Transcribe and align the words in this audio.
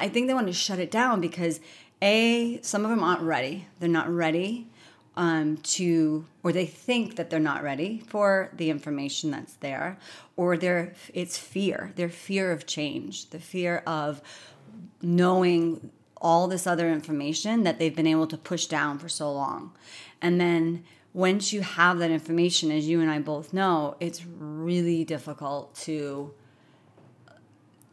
I 0.00 0.08
think 0.08 0.26
they 0.26 0.34
want 0.34 0.46
to 0.46 0.52
shut 0.52 0.78
it 0.78 0.90
down 0.90 1.20
because 1.20 1.60
a 2.00 2.60
some 2.62 2.84
of 2.84 2.90
them 2.90 3.02
aren't 3.02 3.22
ready. 3.22 3.66
They're 3.80 3.88
not 3.88 4.08
ready 4.08 4.68
um, 5.16 5.56
to, 5.56 6.24
or 6.44 6.52
they 6.52 6.66
think 6.66 7.16
that 7.16 7.28
they're 7.28 7.40
not 7.40 7.64
ready 7.64 8.02
for 8.06 8.50
the 8.56 8.70
information 8.70 9.32
that's 9.32 9.54
there, 9.54 9.98
or 10.36 10.56
they're 10.56 10.94
it's 11.12 11.36
fear. 11.36 11.92
Their 11.96 12.08
fear 12.08 12.52
of 12.52 12.66
change, 12.66 13.30
the 13.30 13.40
fear 13.40 13.82
of 13.86 14.22
knowing 15.02 15.90
all 16.20 16.46
this 16.46 16.66
other 16.66 16.88
information 16.88 17.64
that 17.64 17.78
they've 17.78 17.94
been 17.94 18.06
able 18.06 18.28
to 18.28 18.36
push 18.36 18.66
down 18.66 18.98
for 18.98 19.08
so 19.08 19.32
long, 19.32 19.72
and 20.22 20.40
then 20.40 20.84
once 21.12 21.52
you 21.52 21.62
have 21.62 21.98
that 21.98 22.12
information, 22.12 22.70
as 22.70 22.86
you 22.86 23.00
and 23.00 23.10
I 23.10 23.18
both 23.18 23.52
know, 23.52 23.96
it's 23.98 24.24
really 24.24 25.04
difficult 25.04 25.74
to 25.76 26.32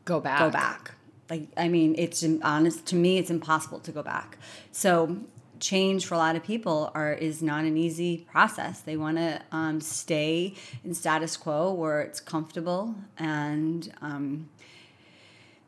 go 0.03 0.19
back. 0.19 0.39
Go 0.39 0.51
back. 0.51 0.93
Like 1.29 1.47
I 1.57 1.67
mean, 1.67 1.95
it's 1.97 2.25
honest 2.41 2.85
to 2.87 2.95
me, 2.95 3.17
it's 3.17 3.29
impossible 3.29 3.79
to 3.79 3.91
go 3.91 4.03
back. 4.03 4.37
So 4.71 5.17
change 5.59 6.05
for 6.05 6.15
a 6.15 6.17
lot 6.17 6.35
of 6.35 6.43
people 6.43 6.91
are 6.93 7.13
is 7.13 7.41
not 7.41 7.65
an 7.65 7.77
easy 7.77 8.25
process. 8.31 8.81
They 8.81 8.97
want 8.97 9.17
to 9.17 9.41
um, 9.51 9.81
stay 9.81 10.53
in 10.83 10.93
status 10.93 11.37
quo 11.37 11.71
where 11.73 12.01
it's 12.01 12.19
comfortable 12.19 12.95
and 13.17 13.91
um, 14.01 14.49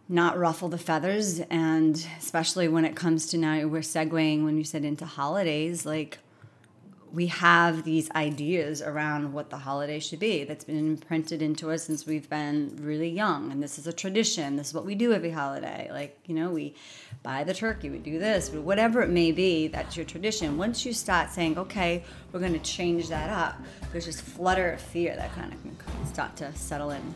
not 0.09 0.37
ruffle 0.37 0.69
the 0.69 0.77
feathers. 0.77 1.39
And 1.49 2.05
especially 2.17 2.67
when 2.67 2.85
it 2.85 2.95
comes 2.95 3.27
to 3.27 3.37
now, 3.37 3.65
we're 3.67 3.81
segueing 3.81 4.43
when 4.43 4.57
you 4.57 4.63
said 4.63 4.85
into 4.85 5.05
holidays, 5.05 5.85
like 5.85 6.19
we 7.13 7.27
have 7.27 7.83
these 7.83 8.11
ideas 8.11 8.81
around 8.81 9.33
what 9.33 9.49
the 9.49 9.57
holiday 9.57 9.99
should 9.99 10.19
be 10.19 10.43
that's 10.43 10.65
been 10.65 10.77
imprinted 10.77 11.41
into 11.41 11.71
us 11.71 11.83
since 11.83 12.05
we've 12.05 12.29
been 12.29 12.77
really 12.81 13.09
young. 13.09 13.51
And 13.51 13.63
this 13.63 13.79
is 13.79 13.87
a 13.87 13.93
tradition. 13.93 14.55
This 14.55 14.67
is 14.67 14.73
what 14.73 14.85
we 14.85 14.95
do 14.95 15.13
every 15.13 15.31
holiday. 15.31 15.89
Like 15.91 16.19
you 16.25 16.35
know 16.35 16.49
we 16.49 16.75
buy 17.23 17.43
the 17.43 17.53
turkey 17.53 17.89
we 17.89 17.97
do 17.97 18.19
this 18.19 18.49
but 18.49 18.61
whatever 18.61 19.01
it 19.01 19.09
may 19.09 19.31
be 19.31 19.67
that's 19.67 19.95
your 19.95 20.05
tradition. 20.05 20.57
Once 20.57 20.85
you 20.85 20.93
start 20.93 21.29
saying 21.29 21.57
okay 21.57 22.03
we're 22.31 22.39
going 22.39 22.53
to 22.53 22.59
change 22.59 23.09
that 23.09 23.29
up 23.29 23.59
there's 23.91 24.05
this 24.05 24.19
flutter 24.19 24.71
of 24.71 24.81
fear 24.81 25.15
that 25.15 25.33
kind 25.33 25.53
of 25.53 25.61
can 25.61 26.05
start 26.05 26.35
to 26.35 26.53
settle 26.55 26.91
in 26.91 27.13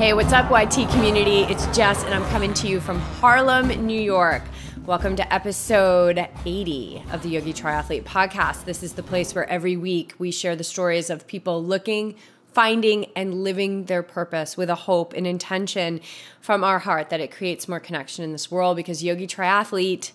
Hey, 0.00 0.14
what's 0.14 0.32
up, 0.32 0.50
YT 0.50 0.88
community? 0.92 1.42
It's 1.42 1.66
Jess, 1.76 2.04
and 2.04 2.14
I'm 2.14 2.24
coming 2.30 2.54
to 2.54 2.66
you 2.66 2.80
from 2.80 2.98
Harlem, 2.98 3.68
New 3.84 4.00
York. 4.00 4.42
Welcome 4.86 5.14
to 5.16 5.30
episode 5.30 6.26
80 6.46 7.04
of 7.12 7.22
the 7.22 7.28
Yogi 7.28 7.52
Triathlete 7.52 8.04
podcast. 8.04 8.64
This 8.64 8.82
is 8.82 8.94
the 8.94 9.02
place 9.02 9.34
where 9.34 9.46
every 9.50 9.76
week 9.76 10.14
we 10.16 10.30
share 10.30 10.56
the 10.56 10.64
stories 10.64 11.10
of 11.10 11.26
people 11.26 11.62
looking, 11.62 12.14
finding, 12.54 13.12
and 13.14 13.44
living 13.44 13.84
their 13.84 14.02
purpose 14.02 14.56
with 14.56 14.70
a 14.70 14.74
hope 14.74 15.12
and 15.12 15.26
intention 15.26 16.00
from 16.40 16.64
our 16.64 16.78
heart 16.78 17.10
that 17.10 17.20
it 17.20 17.30
creates 17.30 17.68
more 17.68 17.78
connection 17.78 18.24
in 18.24 18.32
this 18.32 18.50
world 18.50 18.76
because 18.76 19.04
Yogi 19.04 19.26
Triathlete, 19.26 20.12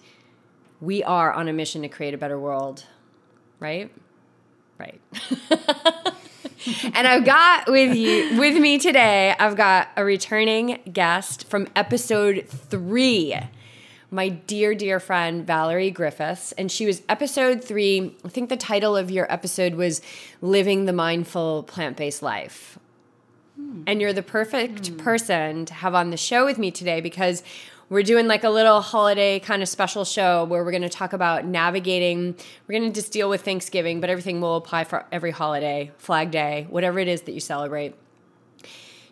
we 0.82 1.04
are 1.04 1.32
on 1.32 1.48
a 1.48 1.54
mission 1.54 1.84
to 1.84 1.90
create 1.90 2.16
a 2.16 2.18
better 2.18 2.40
world, 2.40 2.86
right? 3.60 3.92
Right. 4.80 5.00
and 6.94 7.08
I've 7.08 7.26
got 7.26 7.70
with 7.70 7.96
you 7.96 8.40
with 8.40 8.58
me 8.58 8.78
today, 8.78 9.36
I've 9.40 9.56
got 9.56 9.90
a 9.96 10.04
returning 10.04 10.80
guest 10.92 11.48
from 11.48 11.68
episode 11.76 12.46
three. 12.48 13.36
My 14.12 14.30
dear, 14.30 14.76
dear 14.76 15.00
friend 15.00 15.46
Valerie 15.46 15.92
Griffiths, 15.92 16.52
and 16.54 16.72
she 16.72 16.86
was 16.86 17.02
episode 17.10 17.64
three. 17.64 18.16
I 18.24 18.30
think 18.30 18.50
the 18.50 18.58
title 18.58 18.96
of 18.96 19.12
your 19.12 19.32
episode 19.32 19.76
was 19.76 20.02
Living 20.42 20.86
the 20.86 20.94
Mindful 20.94 21.64
Plant 21.64 21.98
Based 21.98 22.22
Life. 22.22 22.80
Hmm. 23.56 23.84
And 23.88 24.00
you're 24.00 24.14
the 24.14 24.24
perfect 24.24 24.88
hmm. 24.88 24.98
person 24.98 25.66
to 25.66 25.74
have 25.74 25.96
on 25.96 26.12
the 26.12 26.18
show 26.18 26.46
with 26.46 26.58
me 26.58 26.72
today 26.72 27.02
because 27.02 27.44
we're 27.90 28.04
doing 28.04 28.28
like 28.28 28.44
a 28.44 28.50
little 28.50 28.82
holiday 28.82 29.40
kind 29.40 29.62
of 29.62 29.70
special 29.70 30.06
show 30.06 30.44
where 30.46 30.64
we're 30.64 30.72
going 30.72 30.82
to 30.82 30.90
talk 30.90 31.14
about 31.14 31.46
navigating. 31.46 32.36
We're 32.68 32.80
going 32.80 32.92
to 32.92 32.96
just 32.96 33.12
deal 33.12 33.30
with 33.30 33.42
Thanksgiving, 33.42 34.02
but 34.02 34.10
everything 34.10 34.42
will 34.42 34.56
apply 34.56 34.86
for 34.86 35.06
every 35.12 35.32
holiday, 35.32 35.92
Flag 35.98 36.32
Day, 36.32 36.68
whatever 36.70 37.00
it 37.00 37.08
is 37.08 37.22
that 37.24 37.34
you 37.34 37.40
celebrate. 37.40 37.94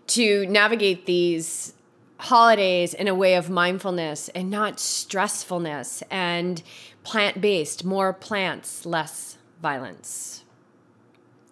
To 0.07 0.45
navigate 0.47 1.05
these 1.05 1.73
holidays 2.17 2.93
in 2.93 3.07
a 3.07 3.15
way 3.15 3.35
of 3.35 3.49
mindfulness 3.49 4.29
and 4.29 4.49
not 4.49 4.77
stressfulness 4.77 6.01
and 6.09 6.63
plant 7.03 7.41
based, 7.41 7.85
more 7.85 8.11
plants, 8.11 8.85
less 8.85 9.37
violence. 9.61 10.43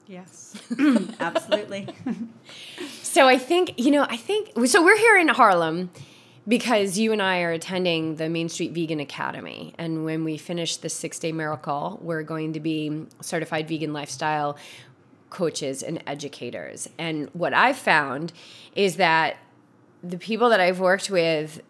Yes, 0.08 0.59
absolutely. 1.20 1.88
so 3.02 3.28
I 3.28 3.38
think, 3.38 3.80
you 3.80 3.92
know, 3.92 4.06
I 4.09 4.18
think, 4.18 4.52
so 4.66 4.84
we're 4.84 4.98
here 4.98 5.18
in 5.18 5.30
Harlem 5.30 5.90
because 6.47 6.97
you 6.97 7.12
and 7.12 7.22
I 7.22 7.41
are 7.41 7.52
attending 7.52 8.16
the 8.16 8.29
Main 8.29 8.50
Street 8.50 8.72
Vegan 8.72 9.00
Academy. 9.00 9.74
And 9.78 10.06
when 10.06 10.24
we 10.24 10.38
finish 10.38 10.78
the 10.78 10.90
six 10.90 11.19
day 11.19 11.31
miracle, 11.31 12.00
we're 12.02 12.24
going 12.24 12.53
to 12.53 12.59
be 12.59 13.06
certified 13.22 13.68
vegan 13.68 13.94
lifestyle 13.94 14.57
coaches 15.29 15.81
and 15.81 16.03
educators. 16.07 16.90
And 16.97 17.29
what 17.34 17.53
I've 17.53 17.78
found 17.78 18.34
is 18.75 18.97
that 18.97 19.38
the 20.03 20.18
people 20.18 20.50
that 20.50 20.59
I've 20.59 20.79
worked 20.79 21.09
with 21.09 21.62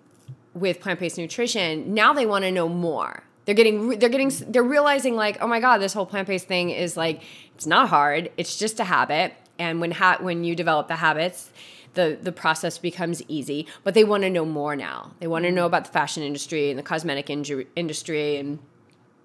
with 0.53 0.81
plant-based 0.81 1.17
nutrition, 1.17 1.93
now 1.93 2.13
they 2.13 2.25
want 2.25 2.43
to 2.43 2.51
know 2.51 2.67
more. 2.67 3.23
They're 3.45 3.55
getting 3.55 3.99
they're 3.99 4.09
getting 4.09 4.31
they're 4.47 4.63
realizing 4.63 5.15
like, 5.15 5.37
"Oh 5.41 5.47
my 5.47 5.59
god, 5.59 5.79
this 5.79 5.93
whole 5.93 6.05
plant-based 6.05 6.47
thing 6.47 6.69
is 6.69 6.95
like 6.95 7.21
it's 7.55 7.65
not 7.65 7.89
hard. 7.89 8.31
It's 8.37 8.57
just 8.57 8.79
a 8.79 8.83
habit." 8.83 9.33
And 9.57 9.81
when 9.81 9.91
ha- 9.91 10.17
when 10.19 10.43
you 10.43 10.55
develop 10.55 10.87
the 10.87 10.97
habits, 10.97 11.49
the 11.93 12.17
the 12.21 12.31
process 12.31 12.77
becomes 12.77 13.21
easy. 13.27 13.67
But 13.83 13.93
they 13.93 14.03
want 14.03 14.23
to 14.23 14.29
know 14.29 14.45
more 14.45 14.75
now. 14.75 15.11
They 15.19 15.27
want 15.27 15.43
to 15.43 15.49
mm-hmm. 15.49 15.55
know 15.55 15.65
about 15.65 15.85
the 15.85 15.91
fashion 15.91 16.23
industry 16.23 16.69
and 16.69 16.79
the 16.79 16.83
cosmetic 16.83 17.27
inju- 17.27 17.67
industry 17.75 18.37
and 18.37 18.59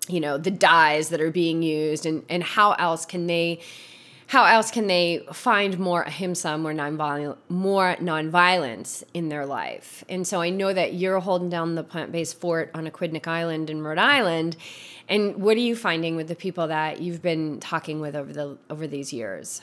you 0.08 0.20
know 0.20 0.38
the 0.38 0.50
dyes 0.50 1.08
that 1.10 1.20
are 1.20 1.30
being 1.30 1.62
used 1.62 2.06
and 2.06 2.24
and 2.28 2.42
how 2.42 2.72
else 2.72 3.06
can 3.06 3.26
they 3.26 3.60
how 4.28 4.44
else 4.44 4.72
can 4.72 4.88
they 4.88 5.24
find 5.32 5.78
more 5.78 6.02
ahimsa, 6.02 6.58
more 6.58 6.72
nonviolence, 6.72 7.36
more 7.48 7.94
nonviolence 8.00 9.04
in 9.14 9.28
their 9.28 9.46
life? 9.46 10.04
And 10.08 10.26
so 10.26 10.40
I 10.40 10.50
know 10.50 10.72
that 10.72 10.94
you're 10.94 11.20
holding 11.20 11.48
down 11.48 11.76
the 11.76 11.84
plant-based 11.84 12.40
fort 12.40 12.72
on 12.74 12.88
Aquidneck 12.88 13.28
Island 13.28 13.70
in 13.70 13.82
Rhode 13.82 13.98
Island. 13.98 14.56
And 15.08 15.36
what 15.36 15.56
are 15.56 15.60
you 15.60 15.76
finding 15.76 16.16
with 16.16 16.26
the 16.26 16.34
people 16.34 16.66
that 16.66 17.00
you've 17.00 17.22
been 17.22 17.60
talking 17.60 18.00
with 18.00 18.16
over 18.16 18.32
the 18.32 18.58
over 18.68 18.88
these 18.88 19.12
years? 19.12 19.62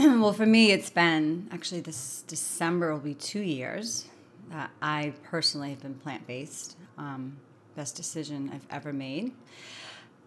well, 0.20 0.32
for 0.32 0.46
me, 0.46 0.72
it's 0.72 0.88
been 0.88 1.46
actually 1.52 1.82
this 1.82 2.24
December 2.26 2.90
will 2.90 3.00
be 3.00 3.12
two 3.12 3.40
years 3.40 4.06
that 4.48 4.70
I 4.80 5.12
personally 5.24 5.70
have 5.70 5.80
been 5.80 5.92
plant 5.92 6.26
based. 6.26 6.78
Um, 6.96 7.36
best 7.76 7.96
decision 7.96 8.50
I've 8.54 8.66
ever 8.70 8.94
made. 8.94 9.32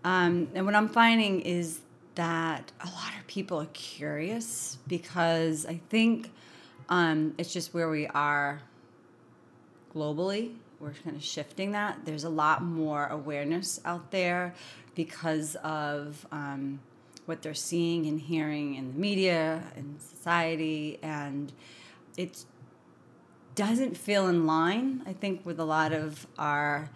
Um, 0.03 0.47
and 0.53 0.67
what 0.67 0.75
I'm 0.75 0.89
finding 0.89 1.41
is 1.41 1.79
that 2.13 2.71
a 2.81 2.85
lot 2.85 3.17
of 3.19 3.25
people 3.25 3.59
are 3.59 3.69
curious 3.73 4.77
because 4.85 5.65
I 5.65 5.81
think 5.89 6.31
um, 6.89 7.33
it's 7.39 7.51
just 7.51 7.73
where 7.73 7.89
we 7.89 8.05
are 8.07 8.61
globally. 9.95 10.53
We're 10.79 10.93
kind 11.03 11.15
of 11.15 11.23
shifting 11.23 11.71
that. 11.71 12.05
There's 12.05 12.25
a 12.25 12.29
lot 12.29 12.61
more 12.61 13.07
awareness 13.07 13.81
out 13.85 14.11
there 14.11 14.53
because 14.93 15.55
of 15.63 16.27
um, 16.31 16.79
what 17.25 17.41
they're 17.41 17.53
seeing 17.53 18.05
and 18.05 18.19
hearing 18.19 18.75
in 18.75 18.93
the 18.93 18.99
media 18.99 19.63
and 19.75 20.01
society 20.01 20.99
and 21.01 21.53
it 22.17 22.45
doesn't 23.55 23.95
feel 23.95 24.27
in 24.27 24.45
line 24.45 25.01
i 25.05 25.13
think 25.13 25.45
with 25.45 25.59
a 25.59 25.65
lot 25.65 25.93
of 25.93 26.25
our 26.37 26.89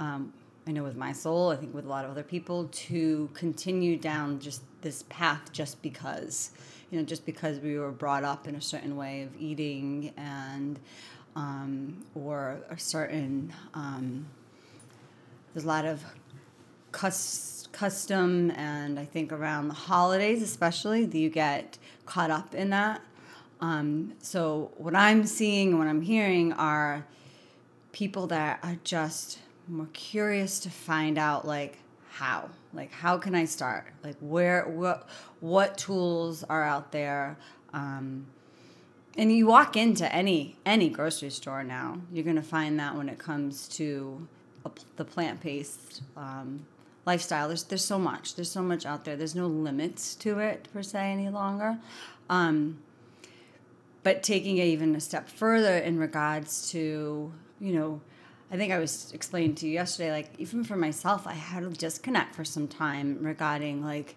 um, 0.00 0.32
i 0.66 0.72
know 0.72 0.82
with 0.82 0.96
my 0.96 1.12
soul 1.12 1.50
i 1.50 1.56
think 1.56 1.74
with 1.74 1.84
a 1.84 1.88
lot 1.88 2.04
of 2.04 2.10
other 2.10 2.22
people 2.22 2.68
to 2.72 3.28
continue 3.34 3.96
down 3.96 4.38
just 4.40 4.62
this 4.80 5.04
path 5.08 5.52
just 5.52 5.80
because 5.82 6.50
you 6.90 6.98
know 6.98 7.04
just 7.04 7.26
because 7.26 7.58
we 7.60 7.78
were 7.78 7.90
brought 7.90 8.24
up 8.24 8.46
in 8.46 8.54
a 8.54 8.60
certain 8.60 8.96
way 8.96 9.22
of 9.22 9.30
eating 9.38 10.12
and 10.16 10.78
um, 11.36 12.04
or 12.16 12.58
a 12.68 12.78
certain 12.78 13.52
um, 13.74 14.26
there's 15.52 15.64
a 15.64 15.68
lot 15.68 15.84
of 15.84 16.02
cuss 16.90 17.47
custom 17.78 18.50
and 18.52 18.98
I 18.98 19.04
think 19.04 19.32
around 19.32 19.68
the 19.68 19.74
holidays, 19.74 20.42
especially, 20.42 21.04
you 21.04 21.30
get 21.30 21.78
caught 22.06 22.30
up 22.30 22.54
in 22.54 22.70
that. 22.70 23.00
Um, 23.60 24.14
so 24.20 24.72
what 24.76 24.96
I'm 24.96 25.24
seeing 25.24 25.68
and 25.68 25.78
what 25.78 25.86
I'm 25.86 26.02
hearing 26.02 26.52
are 26.54 27.06
people 27.92 28.26
that 28.28 28.58
are 28.64 28.78
just 28.82 29.38
more 29.68 29.88
curious 29.92 30.58
to 30.60 30.70
find 30.70 31.18
out 31.18 31.46
like 31.46 31.78
how 32.10 32.48
like 32.72 32.90
how 32.90 33.18
can 33.18 33.34
i 33.34 33.44
start 33.44 33.92
like 34.02 34.16
where 34.20 34.66
what 34.66 35.08
what 35.40 35.76
tools 35.76 36.42
are 36.44 36.64
out 36.64 36.90
there 36.90 37.36
um, 37.74 38.26
and 39.16 39.30
you 39.30 39.46
walk 39.46 39.76
into 39.76 40.10
any 40.14 40.56
any 40.64 40.88
grocery 40.88 41.28
store 41.28 41.62
now 41.62 41.98
you're 42.10 42.24
going 42.24 42.36
to 42.36 42.42
find 42.42 42.80
that 42.80 42.96
when 42.96 43.10
it 43.10 43.18
comes 43.18 43.68
to 43.68 44.26
a, 44.64 44.70
the 44.96 45.04
plant-based 45.04 46.02
um, 46.16 46.64
lifestyle. 47.08 47.48
There's 47.48 47.64
there's 47.64 47.84
so 47.84 47.98
much. 47.98 48.34
There's 48.36 48.50
so 48.50 48.62
much 48.62 48.84
out 48.86 49.04
there. 49.04 49.16
There's 49.16 49.34
no 49.34 49.46
limits 49.46 50.14
to 50.16 50.38
it 50.38 50.68
per 50.72 50.82
se 50.82 51.00
any 51.12 51.28
longer. 51.30 51.78
Um, 52.28 52.78
but 54.02 54.22
taking 54.22 54.58
it 54.58 54.66
even 54.66 54.94
a 54.94 55.00
step 55.00 55.28
further 55.28 55.76
in 55.78 55.98
regards 55.98 56.70
to 56.72 57.32
you 57.60 57.72
know 57.72 58.00
I 58.50 58.56
think 58.56 58.72
I 58.72 58.78
was 58.78 59.12
explaining 59.12 59.54
to 59.56 59.66
you 59.66 59.72
yesterday, 59.72 60.10
like 60.10 60.30
even 60.38 60.64
for 60.64 60.76
myself, 60.76 61.26
I 61.26 61.34
had 61.34 61.62
to 61.64 61.70
disconnect 61.70 62.34
for 62.34 62.44
some 62.44 62.66
time 62.66 63.18
regarding 63.20 63.84
like 63.84 64.16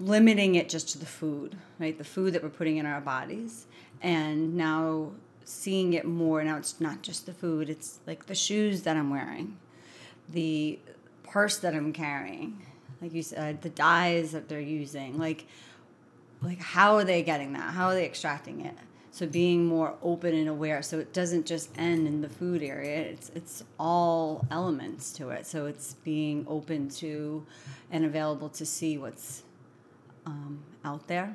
limiting 0.00 0.56
it 0.56 0.68
just 0.68 0.88
to 0.90 0.98
the 0.98 1.06
food, 1.06 1.56
right? 1.78 1.96
The 1.96 2.04
food 2.04 2.32
that 2.32 2.42
we're 2.42 2.48
putting 2.60 2.76
in 2.76 2.86
our 2.86 3.00
bodies. 3.00 3.66
And 4.02 4.56
now 4.56 5.12
seeing 5.44 5.92
it 5.92 6.04
more, 6.04 6.42
now 6.42 6.56
it's 6.56 6.80
not 6.80 7.02
just 7.02 7.26
the 7.26 7.32
food, 7.32 7.70
it's 7.70 8.00
like 8.06 8.26
the 8.26 8.34
shoes 8.34 8.82
that 8.82 8.96
I'm 8.96 9.10
wearing, 9.10 9.56
the 10.30 10.78
purse 11.22 11.58
that 11.58 11.74
I'm 11.74 11.92
carrying, 11.92 12.62
like 13.00 13.12
you 13.12 13.22
said, 13.22 13.62
the 13.62 13.70
dyes 13.70 14.32
that 14.32 14.48
they're 14.48 14.60
using, 14.60 15.18
like 15.18 15.46
like 16.42 16.60
how 16.60 16.96
are 16.96 17.04
they 17.04 17.22
getting 17.22 17.52
that? 17.54 17.74
How 17.74 17.88
are 17.88 17.94
they 17.94 18.04
extracting 18.04 18.64
it? 18.64 18.74
So 19.10 19.26
being 19.26 19.66
more 19.66 19.96
open 20.02 20.34
and 20.34 20.48
aware, 20.48 20.82
so 20.82 20.98
it 21.00 21.12
doesn't 21.12 21.46
just 21.46 21.70
end 21.76 22.06
in 22.06 22.20
the 22.20 22.28
food 22.28 22.62
area. 22.62 23.00
It's 23.00 23.30
it's 23.34 23.64
all 23.78 24.46
elements 24.50 25.12
to 25.14 25.30
it. 25.30 25.46
So 25.46 25.66
it's 25.66 25.94
being 25.94 26.44
open 26.48 26.88
to 26.90 27.44
and 27.90 28.04
available 28.04 28.48
to 28.50 28.66
see 28.66 28.98
what's 28.98 29.42
um, 30.26 30.62
out 30.84 31.08
there. 31.08 31.34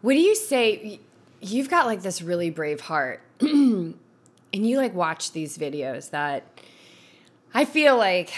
What 0.00 0.14
do 0.14 0.20
you 0.20 0.34
say? 0.34 1.00
You've 1.40 1.70
got 1.70 1.86
like 1.86 2.02
this 2.02 2.22
really 2.22 2.50
brave 2.50 2.80
heart, 2.80 3.22
and 3.40 3.94
you 4.52 4.78
like 4.78 4.94
watch 4.94 5.32
these 5.32 5.56
videos 5.56 6.10
that 6.10 6.55
I 7.56 7.64
feel 7.64 7.96
like 7.96 8.32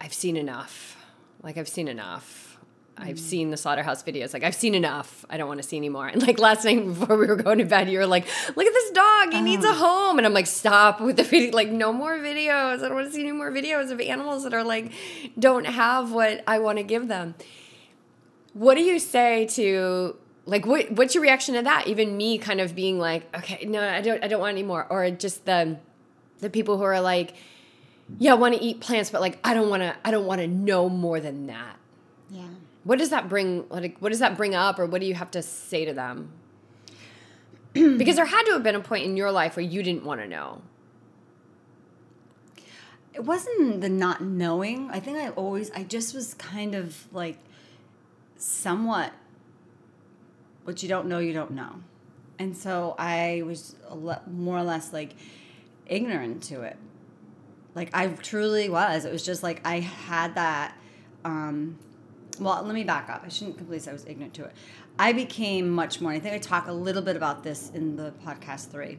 I've 0.00 0.12
seen 0.12 0.36
enough. 0.36 0.96
Like 1.42 1.56
I've 1.56 1.68
seen 1.68 1.88
enough 1.88 2.52
I've 2.96 3.18
seen 3.18 3.50
the 3.50 3.56
slaughterhouse 3.56 4.02
videos. 4.02 4.32
Like 4.32 4.44
I've 4.44 4.54
seen 4.54 4.74
enough. 4.74 5.24
I 5.28 5.36
don't 5.36 5.48
want 5.48 5.60
to 5.62 5.68
see 5.68 5.76
anymore. 5.76 6.06
And 6.06 6.22
like 6.22 6.38
last 6.38 6.64
night 6.64 6.84
before 6.84 7.16
we 7.16 7.26
were 7.26 7.36
going 7.36 7.58
to 7.58 7.64
bed, 7.64 7.90
you 7.90 7.98
were 7.98 8.06
like, 8.06 8.26
"Look 8.54 8.66
at 8.66 8.72
this 8.72 8.90
dog. 8.90 9.30
He 9.30 9.36
uh-huh. 9.36 9.44
needs 9.44 9.64
a 9.64 9.70
uh-huh. 9.70 9.86
home." 9.86 10.18
And 10.18 10.26
I'm 10.26 10.34
like, 10.34 10.46
"Stop 10.46 11.00
with 11.00 11.16
the 11.16 11.24
video. 11.24 11.52
Like 11.52 11.70
no 11.70 11.92
more 11.92 12.18
videos. 12.18 12.78
I 12.78 12.88
don't 12.88 12.94
want 12.94 13.08
to 13.08 13.12
see 13.12 13.22
any 13.22 13.32
more 13.32 13.50
videos 13.50 13.90
of 13.90 14.00
animals 14.00 14.44
that 14.44 14.54
are 14.54 14.64
like 14.64 14.92
don't 15.38 15.64
have 15.64 16.12
what 16.12 16.42
I 16.46 16.58
want 16.58 16.78
to 16.78 16.84
give 16.84 17.08
them." 17.08 17.34
What 18.52 18.74
do 18.74 18.82
you 18.82 18.98
say 18.98 19.46
to 19.52 20.16
like 20.44 20.66
what 20.66 20.92
what's 20.92 21.14
your 21.14 21.22
reaction 21.22 21.54
to 21.54 21.62
that? 21.62 21.86
Even 21.88 22.16
me 22.16 22.38
kind 22.38 22.60
of 22.60 22.74
being 22.74 22.98
like, 22.98 23.34
"Okay, 23.36 23.64
no, 23.64 23.82
I 23.82 24.00
don't 24.00 24.22
I 24.22 24.28
don't 24.28 24.40
want 24.40 24.52
any 24.52 24.62
more." 24.62 24.86
Or 24.90 25.10
just 25.10 25.46
the 25.46 25.78
the 26.40 26.50
people 26.50 26.76
who 26.76 26.84
are 26.84 27.00
like, 27.00 27.34
"Yeah, 28.18 28.32
I 28.32 28.34
want 28.34 28.54
to 28.54 28.62
eat 28.62 28.80
plants, 28.80 29.10
but 29.10 29.20
like 29.20 29.38
I 29.44 29.54
don't 29.54 29.68
want 29.68 29.82
to 29.82 29.96
I 30.04 30.10
don't 30.10 30.26
want 30.26 30.40
to 30.40 30.46
know 30.46 30.88
more 30.88 31.20
than 31.20 31.46
that." 31.46 31.76
Yeah. 32.30 32.48
What 32.84 32.98
does 32.98 33.10
that 33.10 33.28
bring? 33.28 33.64
Like, 33.68 33.98
what 33.98 34.08
does 34.10 34.18
that 34.18 34.36
bring 34.36 34.54
up, 34.54 34.78
or 34.78 34.86
what 34.86 35.00
do 35.00 35.06
you 35.06 35.14
have 35.14 35.30
to 35.32 35.42
say 35.42 35.84
to 35.84 35.92
them? 35.92 36.32
because 37.72 38.16
there 38.16 38.26
had 38.26 38.42
to 38.44 38.52
have 38.52 38.62
been 38.62 38.74
a 38.74 38.80
point 38.80 39.04
in 39.04 39.16
your 39.16 39.30
life 39.30 39.56
where 39.56 39.64
you 39.64 39.82
didn't 39.82 40.04
want 40.04 40.20
to 40.20 40.26
know. 40.26 40.60
It 43.14 43.24
wasn't 43.24 43.80
the 43.80 43.88
not 43.88 44.22
knowing. 44.22 44.90
I 44.90 45.00
think 45.00 45.18
I 45.18 45.30
always, 45.30 45.70
I 45.70 45.82
just 45.82 46.14
was 46.14 46.34
kind 46.34 46.74
of 46.74 47.06
like 47.12 47.38
somewhat 48.36 49.12
what 50.64 50.82
you 50.82 50.88
don't 50.88 51.06
know, 51.06 51.18
you 51.18 51.32
don't 51.32 51.52
know. 51.52 51.80
And 52.38 52.56
so 52.56 52.94
I 52.98 53.42
was 53.44 53.76
more 54.30 54.58
or 54.58 54.64
less 54.64 54.92
like 54.92 55.14
ignorant 55.86 56.42
to 56.44 56.62
it. 56.62 56.76
Like 57.74 57.90
I 57.94 58.08
truly 58.08 58.68
was. 58.68 59.04
It 59.04 59.12
was 59.12 59.24
just 59.24 59.42
like 59.42 59.66
I 59.66 59.80
had 59.80 60.34
that. 60.34 60.76
Um, 61.24 61.78
well, 62.40 62.62
let 62.64 62.74
me 62.74 62.84
back 62.84 63.08
up. 63.10 63.22
I 63.24 63.28
shouldn't 63.28 63.58
completely 63.58 63.80
say 63.80 63.90
I 63.90 63.94
was 63.94 64.06
ignorant 64.06 64.34
to 64.34 64.44
it. 64.44 64.52
I 64.98 65.12
became 65.12 65.70
much 65.70 66.00
more, 66.00 66.12
I 66.12 66.18
think 66.18 66.34
I 66.34 66.38
talk 66.38 66.68
a 66.68 66.72
little 66.72 67.02
bit 67.02 67.16
about 67.16 67.42
this 67.42 67.70
in 67.70 67.96
the 67.96 68.12
podcast 68.24 68.70
three, 68.70 68.98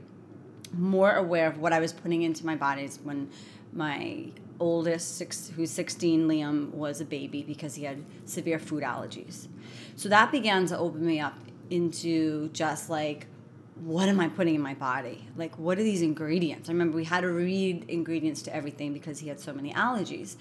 more 0.74 1.14
aware 1.14 1.48
of 1.48 1.60
what 1.60 1.72
I 1.72 1.80
was 1.80 1.94
putting 1.94 2.24
into 2.24 2.46
my 2.46 2.56
bodies 2.56 3.00
when 3.04 3.30
my 3.72 4.26
oldest, 4.60 5.18
six, 5.18 5.52
who's 5.56 5.72
16, 5.72 6.28
Liam, 6.28 6.72
was 6.72 7.02
a 7.02 7.06
baby 7.06 7.44
because 7.44 7.76
he 7.76 7.84
had 7.84 8.04
severe 8.26 8.60
food 8.60 8.84
allergies. 8.84 9.48
So 9.96 10.10
that 10.10 10.32
began 10.32 10.66
to 10.68 10.78
open 10.78 11.06
me 11.06 11.20
up 11.20 11.38
into 11.70 12.50
just 12.50 12.90
like 12.90 13.28
what 13.76 14.08
am 14.08 14.20
I 14.20 14.28
putting 14.28 14.56
in 14.56 14.62
my 14.62 14.76
body? 14.76 15.28
Like, 15.36 15.58
what 15.58 15.80
are 15.80 15.84
these 15.84 16.02
ingredients? 16.02 16.70
I 16.70 16.74
remember 16.74 16.96
we 16.96 17.06
had 17.06 17.22
to 17.22 17.30
read 17.30 17.86
ingredients 17.90 18.42
to 18.44 18.56
everything 18.56 18.94
because 18.94 19.20
he 19.20 19.30
had 19.30 19.40
so 19.40 19.54
many 19.54 19.74
allergies. 19.74 20.36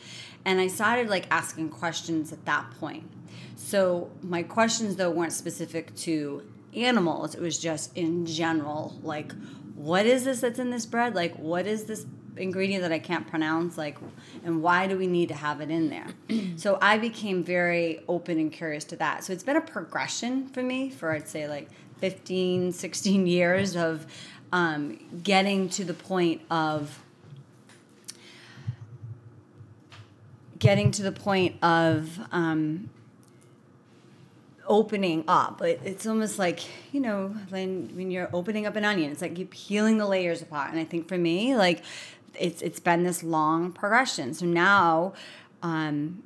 And 0.44 0.60
I 0.60 0.66
started 0.66 1.08
like 1.08 1.26
asking 1.30 1.70
questions 1.70 2.32
at 2.32 2.44
that 2.44 2.70
point. 2.78 3.10
So, 3.56 4.10
my 4.22 4.42
questions 4.42 4.96
though 4.96 5.10
weren't 5.10 5.32
specific 5.32 5.94
to 5.96 6.42
animals, 6.76 7.34
it 7.34 7.40
was 7.40 7.58
just 7.58 7.96
in 7.96 8.26
general 8.26 8.98
like, 9.02 9.32
what 9.74 10.06
is 10.06 10.24
this 10.24 10.40
that's 10.40 10.58
in 10.58 10.70
this 10.70 10.84
bread? 10.84 11.14
Like, 11.14 11.34
what 11.36 11.66
is 11.66 11.84
this 11.84 12.06
ingredient 12.36 12.82
that 12.82 12.92
I 12.92 12.98
can't 12.98 13.26
pronounce? 13.26 13.78
Like, 13.78 13.98
and 14.44 14.62
why 14.62 14.86
do 14.86 14.96
we 14.98 15.06
need 15.06 15.28
to 15.28 15.34
have 15.34 15.60
it 15.60 15.70
in 15.70 15.88
there? 15.88 16.06
so, 16.56 16.78
I 16.82 16.98
became 16.98 17.42
very 17.42 18.00
open 18.08 18.38
and 18.38 18.52
curious 18.52 18.84
to 18.84 18.96
that. 18.96 19.24
So, 19.24 19.32
it's 19.32 19.42
been 19.42 19.56
a 19.56 19.62
progression 19.62 20.48
for 20.48 20.62
me 20.62 20.90
for, 20.90 21.12
I'd 21.12 21.28
say, 21.28 21.48
like 21.48 21.70
15, 22.02 22.72
16 22.72 23.26
years 23.28 23.76
of 23.76 24.08
um, 24.52 24.98
getting 25.22 25.68
to 25.68 25.84
the 25.84 25.94
point 25.94 26.40
of 26.50 27.00
getting 30.58 30.90
to 30.90 31.02
the 31.02 31.12
point 31.12 31.62
of 31.62 32.18
um, 32.32 32.90
opening 34.66 35.22
up. 35.28 35.62
It, 35.62 35.80
it's 35.84 36.04
almost 36.04 36.40
like 36.40 36.64
you 36.92 36.98
know 36.98 37.28
when 37.50 37.94
when 37.94 38.10
you're 38.10 38.30
opening 38.32 38.66
up 38.66 38.74
an 38.74 38.84
onion, 38.84 39.12
it's 39.12 39.22
like 39.22 39.38
you're 39.38 39.46
peeling 39.46 39.98
the 39.98 40.06
layers 40.06 40.42
apart. 40.42 40.72
And 40.72 40.80
I 40.80 40.84
think 40.84 41.06
for 41.06 41.16
me, 41.16 41.54
like 41.54 41.84
it's 42.34 42.62
it's 42.62 42.80
been 42.80 43.04
this 43.04 43.22
long 43.22 43.70
progression. 43.70 44.34
So 44.34 44.44
now. 44.44 45.14
Um, 45.62 46.24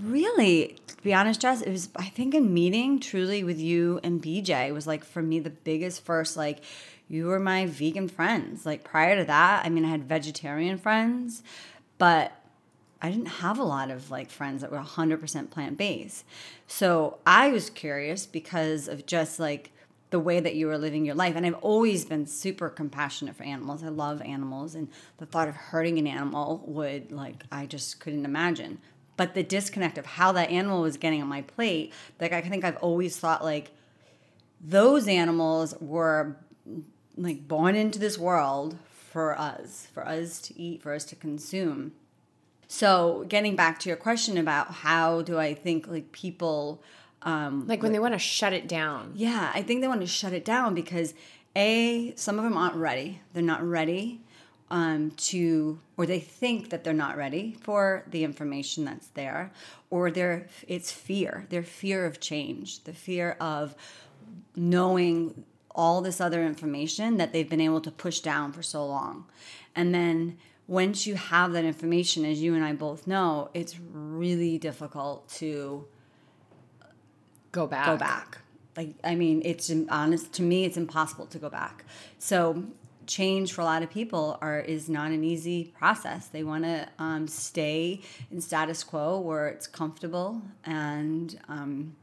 really 0.00 0.76
to 1.02 1.04
be 1.04 1.14
honest 1.14 1.40
jess 1.40 1.60
it 1.62 1.70
was 1.70 1.88
i 1.96 2.04
think 2.04 2.32
a 2.32 2.40
meeting 2.40 3.00
truly 3.00 3.42
with 3.42 3.58
you 3.58 3.98
and 4.04 4.22
bj 4.22 4.72
was 4.72 4.86
like 4.86 5.04
for 5.04 5.20
me 5.20 5.40
the 5.40 5.50
biggest 5.50 6.04
first 6.04 6.36
like 6.36 6.60
you 7.08 7.26
were 7.26 7.40
my 7.40 7.66
vegan 7.66 8.08
friends 8.08 8.64
like 8.64 8.84
prior 8.84 9.16
to 9.16 9.24
that 9.24 9.66
i 9.66 9.68
mean 9.68 9.84
i 9.84 9.88
had 9.88 10.04
vegetarian 10.04 10.78
friends 10.78 11.42
but 11.98 12.32
i 13.00 13.10
didn't 13.10 13.26
have 13.26 13.58
a 13.58 13.64
lot 13.64 13.90
of 13.90 14.12
like 14.12 14.30
friends 14.30 14.62
that 14.62 14.70
were 14.70 14.78
100% 14.78 15.50
plant-based 15.50 16.24
so 16.68 17.18
i 17.26 17.48
was 17.48 17.68
curious 17.68 18.24
because 18.24 18.86
of 18.86 19.04
just 19.04 19.40
like 19.40 19.72
the 20.12 20.20
way 20.20 20.38
that 20.38 20.54
you 20.54 20.68
were 20.68 20.78
living 20.78 21.04
your 21.04 21.14
life. 21.14 21.34
And 21.34 21.44
I've 21.44 21.54
always 21.54 22.04
been 22.04 22.26
super 22.26 22.68
compassionate 22.68 23.34
for 23.34 23.42
animals. 23.42 23.82
I 23.82 23.88
love 23.88 24.20
animals, 24.22 24.74
and 24.76 24.88
the 25.16 25.26
thought 25.26 25.48
of 25.48 25.56
hurting 25.56 25.98
an 25.98 26.06
animal 26.06 26.62
would, 26.66 27.10
like, 27.10 27.42
I 27.50 27.66
just 27.66 27.98
couldn't 27.98 28.24
imagine 28.24 28.78
but 29.22 29.34
the 29.34 29.42
disconnect 29.44 29.98
of 29.98 30.04
how 30.04 30.32
that 30.32 30.50
animal 30.50 30.82
was 30.82 30.96
getting 30.96 31.22
on 31.22 31.28
my 31.28 31.42
plate 31.42 31.92
like 32.20 32.32
i 32.32 32.40
think 32.40 32.64
i've 32.64 32.76
always 32.78 33.16
thought 33.16 33.44
like 33.44 33.70
those 34.60 35.06
animals 35.06 35.76
were 35.80 36.36
like 37.16 37.46
born 37.46 37.76
into 37.76 38.00
this 38.00 38.18
world 38.18 38.76
for 39.10 39.38
us 39.38 39.86
for 39.94 40.06
us 40.06 40.40
to 40.40 40.58
eat 40.58 40.82
for 40.82 40.94
us 40.94 41.04
to 41.04 41.14
consume. 41.14 41.92
So 42.66 43.26
getting 43.28 43.54
back 43.54 43.78
to 43.80 43.88
your 43.90 43.98
question 43.98 44.38
about 44.38 44.70
how 44.70 45.22
do 45.22 45.38
i 45.38 45.54
think 45.54 45.86
like 45.86 46.10
people 46.12 46.82
um, 47.24 47.68
like 47.68 47.82
when 47.82 47.92
they 47.92 48.00
want 48.00 48.14
to 48.14 48.18
shut 48.18 48.52
it 48.52 48.66
down. 48.66 49.12
Yeah 49.14 49.52
i 49.54 49.62
think 49.62 49.80
they 49.80 49.88
want 49.88 50.00
to 50.00 50.06
shut 50.06 50.32
it 50.32 50.44
down 50.44 50.74
because 50.74 51.14
a 51.54 52.12
some 52.16 52.38
of 52.38 52.44
them 52.44 52.56
aren't 52.56 52.76
ready. 52.76 53.20
They're 53.32 53.42
not 53.42 53.62
ready 53.62 54.22
um, 54.72 55.10
to, 55.10 55.78
or 55.98 56.06
they 56.06 56.18
think 56.18 56.70
that 56.70 56.82
they're 56.82 56.94
not 56.94 57.16
ready 57.16 57.54
for 57.60 58.04
the 58.10 58.24
information 58.24 58.86
that's 58.86 59.08
there, 59.08 59.52
or 59.90 60.10
they're, 60.10 60.48
it's 60.66 60.90
fear, 60.90 61.46
their 61.50 61.62
fear 61.62 62.06
of 62.06 62.18
change, 62.20 62.82
the 62.84 62.94
fear 62.94 63.36
of 63.38 63.76
knowing 64.56 65.44
all 65.74 66.00
this 66.00 66.22
other 66.22 66.42
information 66.42 67.18
that 67.18 67.34
they've 67.34 67.50
been 67.50 67.60
able 67.60 67.82
to 67.82 67.90
push 67.90 68.20
down 68.20 68.50
for 68.50 68.62
so 68.62 68.84
long. 68.84 69.26
And 69.76 69.94
then 69.94 70.38
once 70.66 71.06
you 71.06 71.16
have 71.16 71.52
that 71.52 71.64
information, 71.64 72.24
as 72.24 72.40
you 72.40 72.54
and 72.54 72.64
I 72.64 72.72
both 72.72 73.06
know, 73.06 73.50
it's 73.52 73.78
really 73.92 74.56
difficult 74.56 75.28
to 75.34 75.86
go 77.52 77.66
back. 77.66 77.86
Go 77.86 77.98
back. 77.98 78.38
Like 78.74 78.94
I 79.04 79.16
mean, 79.16 79.42
it's 79.44 79.70
honest 79.90 80.32
to 80.34 80.42
me, 80.42 80.64
it's 80.64 80.78
impossible 80.78 81.26
to 81.26 81.38
go 81.38 81.50
back. 81.50 81.84
So 82.18 82.64
change 83.06 83.52
for 83.52 83.60
a 83.60 83.64
lot 83.64 83.82
of 83.82 83.90
people 83.90 84.38
are 84.40 84.60
is 84.60 84.88
not 84.88 85.10
an 85.10 85.24
easy 85.24 85.72
process. 85.78 86.26
They 86.28 86.44
want 86.44 86.64
to 86.64 86.88
um, 86.98 87.26
stay 87.28 88.00
in 88.30 88.40
status 88.40 88.84
quo 88.84 89.18
where 89.18 89.48
it's 89.48 89.66
comfortable 89.66 90.42
and 90.64 91.38
um, 91.48 91.96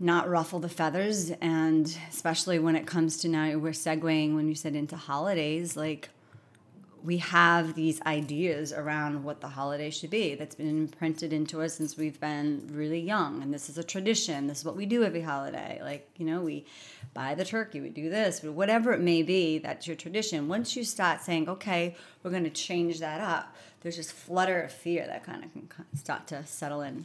not 0.00 0.28
ruffle 0.28 0.60
the 0.60 0.68
feathers. 0.68 1.30
And 1.40 1.96
especially 2.08 2.58
when 2.58 2.76
it 2.76 2.86
comes 2.86 3.18
to 3.18 3.28
now, 3.28 3.56
we're 3.58 3.72
segueing 3.72 4.34
when 4.34 4.48
you 4.48 4.54
said 4.54 4.74
into 4.74 4.96
holidays, 4.96 5.76
like 5.76 6.10
we 7.04 7.18
have 7.18 7.74
these 7.74 8.00
ideas 8.02 8.72
around 8.72 9.22
what 9.22 9.40
the 9.40 9.48
holiday 9.48 9.90
should 9.90 10.10
be 10.10 10.34
that's 10.34 10.54
been 10.54 10.68
imprinted 10.68 11.32
into 11.32 11.62
us 11.62 11.74
since 11.74 11.96
we've 11.96 12.20
been 12.20 12.68
really 12.72 13.00
young. 13.00 13.42
And 13.42 13.52
this 13.52 13.68
is 13.68 13.78
a 13.78 13.84
tradition. 13.84 14.46
This 14.46 14.58
is 14.58 14.64
what 14.64 14.76
we 14.76 14.86
do 14.86 15.04
every 15.04 15.20
holiday. 15.20 15.80
Like 15.82 16.08
you 16.16 16.26
know 16.26 16.40
we 16.40 16.64
buy 17.14 17.34
the 17.34 17.44
turkey 17.44 17.80
we 17.80 17.88
do 17.88 18.10
this 18.10 18.42
whatever 18.42 18.92
it 18.92 19.00
may 19.00 19.22
be 19.22 19.58
that's 19.58 19.86
your 19.86 19.96
tradition. 19.96 20.48
Once 20.48 20.76
you 20.76 20.84
start 20.84 21.20
saying 21.20 21.48
okay 21.48 21.96
we're 22.22 22.30
going 22.30 22.44
to 22.44 22.50
change 22.50 23.00
that 23.00 23.20
up 23.20 23.54
there's 23.80 23.96
this 23.96 24.10
flutter 24.10 24.62
of 24.62 24.72
fear 24.72 25.06
that 25.06 25.24
kind 25.24 25.44
of 25.44 25.52
can 25.52 25.68
start 25.96 26.26
to 26.28 26.44
settle 26.46 26.80
in. 26.82 27.04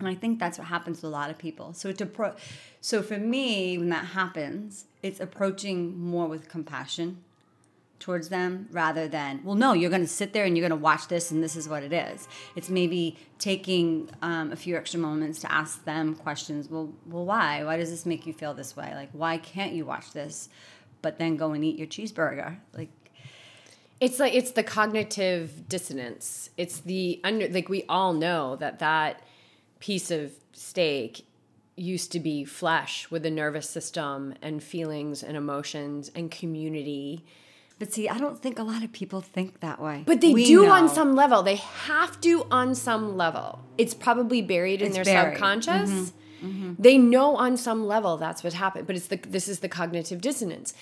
And 0.00 0.08
i 0.08 0.14
think 0.14 0.38
that's 0.38 0.58
what 0.58 0.66
happens 0.66 1.00
to 1.00 1.06
a 1.06 1.08
lot 1.08 1.30
of 1.30 1.38
people. 1.38 1.72
So 1.72 1.92
to 1.92 2.06
pro 2.06 2.34
so 2.80 3.02
for 3.02 3.18
me 3.18 3.78
when 3.78 3.90
that 3.90 4.06
happens 4.06 4.86
it's 5.02 5.20
approaching 5.20 5.98
more 5.98 6.26
with 6.26 6.48
compassion 6.48 7.18
towards 8.04 8.28
them 8.28 8.68
rather 8.70 9.08
than 9.08 9.40
well 9.44 9.54
no 9.54 9.72
you're 9.72 9.88
going 9.88 10.02
to 10.02 10.06
sit 10.06 10.34
there 10.34 10.44
and 10.44 10.58
you're 10.58 10.68
going 10.68 10.78
to 10.78 10.84
watch 10.84 11.08
this 11.08 11.30
and 11.30 11.42
this 11.42 11.56
is 11.56 11.66
what 11.66 11.82
it 11.82 11.90
is. 11.90 12.28
It's 12.54 12.68
maybe 12.68 13.16
taking 13.38 14.10
um, 14.20 14.52
a 14.52 14.56
few 14.56 14.76
extra 14.76 15.00
moments 15.00 15.40
to 15.40 15.50
ask 15.50 15.82
them 15.86 16.14
questions. 16.14 16.68
Well 16.68 16.92
well 17.06 17.24
why? 17.24 17.64
Why 17.64 17.78
does 17.78 17.90
this 17.90 18.04
make 18.04 18.26
you 18.26 18.34
feel 18.34 18.52
this 18.52 18.76
way? 18.76 18.92
Like 18.94 19.08
why 19.12 19.38
can't 19.38 19.72
you 19.72 19.86
watch 19.86 20.12
this 20.12 20.50
but 21.00 21.18
then 21.18 21.38
go 21.38 21.52
and 21.52 21.64
eat 21.64 21.78
your 21.78 21.86
cheeseburger? 21.86 22.58
Like 22.74 22.90
it's 24.00 24.18
like 24.18 24.34
it's 24.34 24.50
the 24.50 24.62
cognitive 24.62 25.66
dissonance. 25.66 26.50
It's 26.58 26.80
the 26.80 27.22
under 27.24 27.48
like 27.48 27.70
we 27.70 27.84
all 27.88 28.12
know 28.12 28.56
that 28.56 28.80
that 28.80 29.22
piece 29.80 30.10
of 30.10 30.30
steak 30.52 31.24
used 31.74 32.12
to 32.12 32.20
be 32.20 32.44
flesh 32.44 33.10
with 33.10 33.24
a 33.24 33.30
nervous 33.30 33.70
system 33.70 34.34
and 34.42 34.62
feelings 34.62 35.22
and 35.22 35.38
emotions 35.38 36.10
and 36.14 36.30
community 36.30 37.24
but 37.84 37.92
see, 37.92 38.08
I 38.08 38.16
don't 38.16 38.40
think 38.40 38.58
a 38.58 38.62
lot 38.62 38.82
of 38.82 38.92
people 38.92 39.20
think 39.20 39.60
that 39.60 39.78
way. 39.78 40.04
But 40.06 40.22
they 40.22 40.32
we 40.32 40.46
do 40.46 40.62
know. 40.62 40.72
on 40.72 40.88
some 40.88 41.14
level. 41.14 41.42
They 41.42 41.56
have 41.56 42.18
to 42.22 42.46
on 42.50 42.74
some 42.74 43.14
level. 43.14 43.60
It's 43.76 43.92
probably 43.92 44.40
buried 44.40 44.80
in 44.80 44.86
it's 44.86 44.96
their 44.96 45.04
buried. 45.04 45.34
subconscious. 45.34 45.90
Mm-hmm. 45.90 46.46
Mm-hmm. 46.46 46.74
They 46.78 46.96
know 46.96 47.36
on 47.36 47.58
some 47.58 47.86
level 47.86 48.16
that's 48.16 48.42
what 48.42 48.54
happened. 48.54 48.86
But 48.86 48.96
it's 48.96 49.08
the 49.08 49.16
this 49.16 49.48
is 49.48 49.60
the 49.60 49.68
cognitive 49.68 50.22
dissonance. 50.22 50.72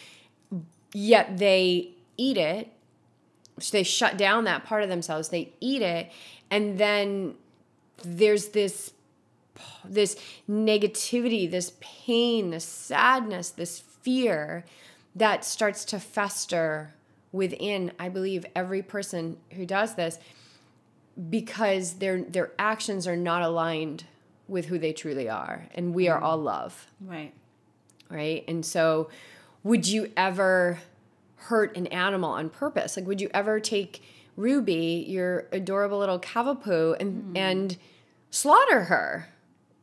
Yet 0.94 1.38
they 1.38 1.90
eat 2.16 2.36
it. 2.36 2.72
So 3.58 3.76
they 3.76 3.82
shut 3.82 4.16
down 4.16 4.44
that 4.44 4.62
part 4.64 4.84
of 4.84 4.88
themselves. 4.88 5.30
They 5.30 5.52
eat 5.58 5.82
it, 5.82 6.08
and 6.52 6.78
then 6.78 7.34
there's 8.04 8.50
this 8.50 8.92
this 9.84 10.16
negativity, 10.48 11.50
this 11.50 11.72
pain, 11.80 12.50
this 12.50 12.64
sadness, 12.64 13.50
this 13.50 13.80
fear 13.80 14.64
that 15.14 15.44
starts 15.44 15.84
to 15.84 15.98
fester 15.98 16.94
within 17.32 17.92
i 17.98 18.08
believe 18.08 18.44
every 18.54 18.82
person 18.82 19.36
who 19.52 19.64
does 19.64 19.94
this 19.94 20.18
because 21.30 21.94
their 21.94 22.22
their 22.22 22.52
actions 22.58 23.06
are 23.06 23.16
not 23.16 23.42
aligned 23.42 24.04
with 24.48 24.66
who 24.66 24.78
they 24.78 24.92
truly 24.92 25.28
are 25.28 25.66
and 25.74 25.94
we 25.94 26.08
are 26.08 26.20
all 26.20 26.36
love. 26.36 26.86
Right. 27.00 27.32
Right? 28.10 28.44
And 28.48 28.64
so 28.64 29.08
would 29.62 29.86
you 29.86 30.12
ever 30.16 30.78
hurt 31.36 31.76
an 31.76 31.86
animal 31.88 32.30
on 32.30 32.50
purpose? 32.50 32.96
Like 32.96 33.06
would 33.06 33.20
you 33.20 33.30
ever 33.32 33.60
take 33.60 34.02
ruby 34.36 35.04
your 35.08 35.46
adorable 35.52 35.98
little 35.98 36.18
cavapoo 36.18 36.96
and 36.98 37.22
mm. 37.22 37.38
and 37.38 37.76
slaughter 38.30 38.84
her 38.84 39.28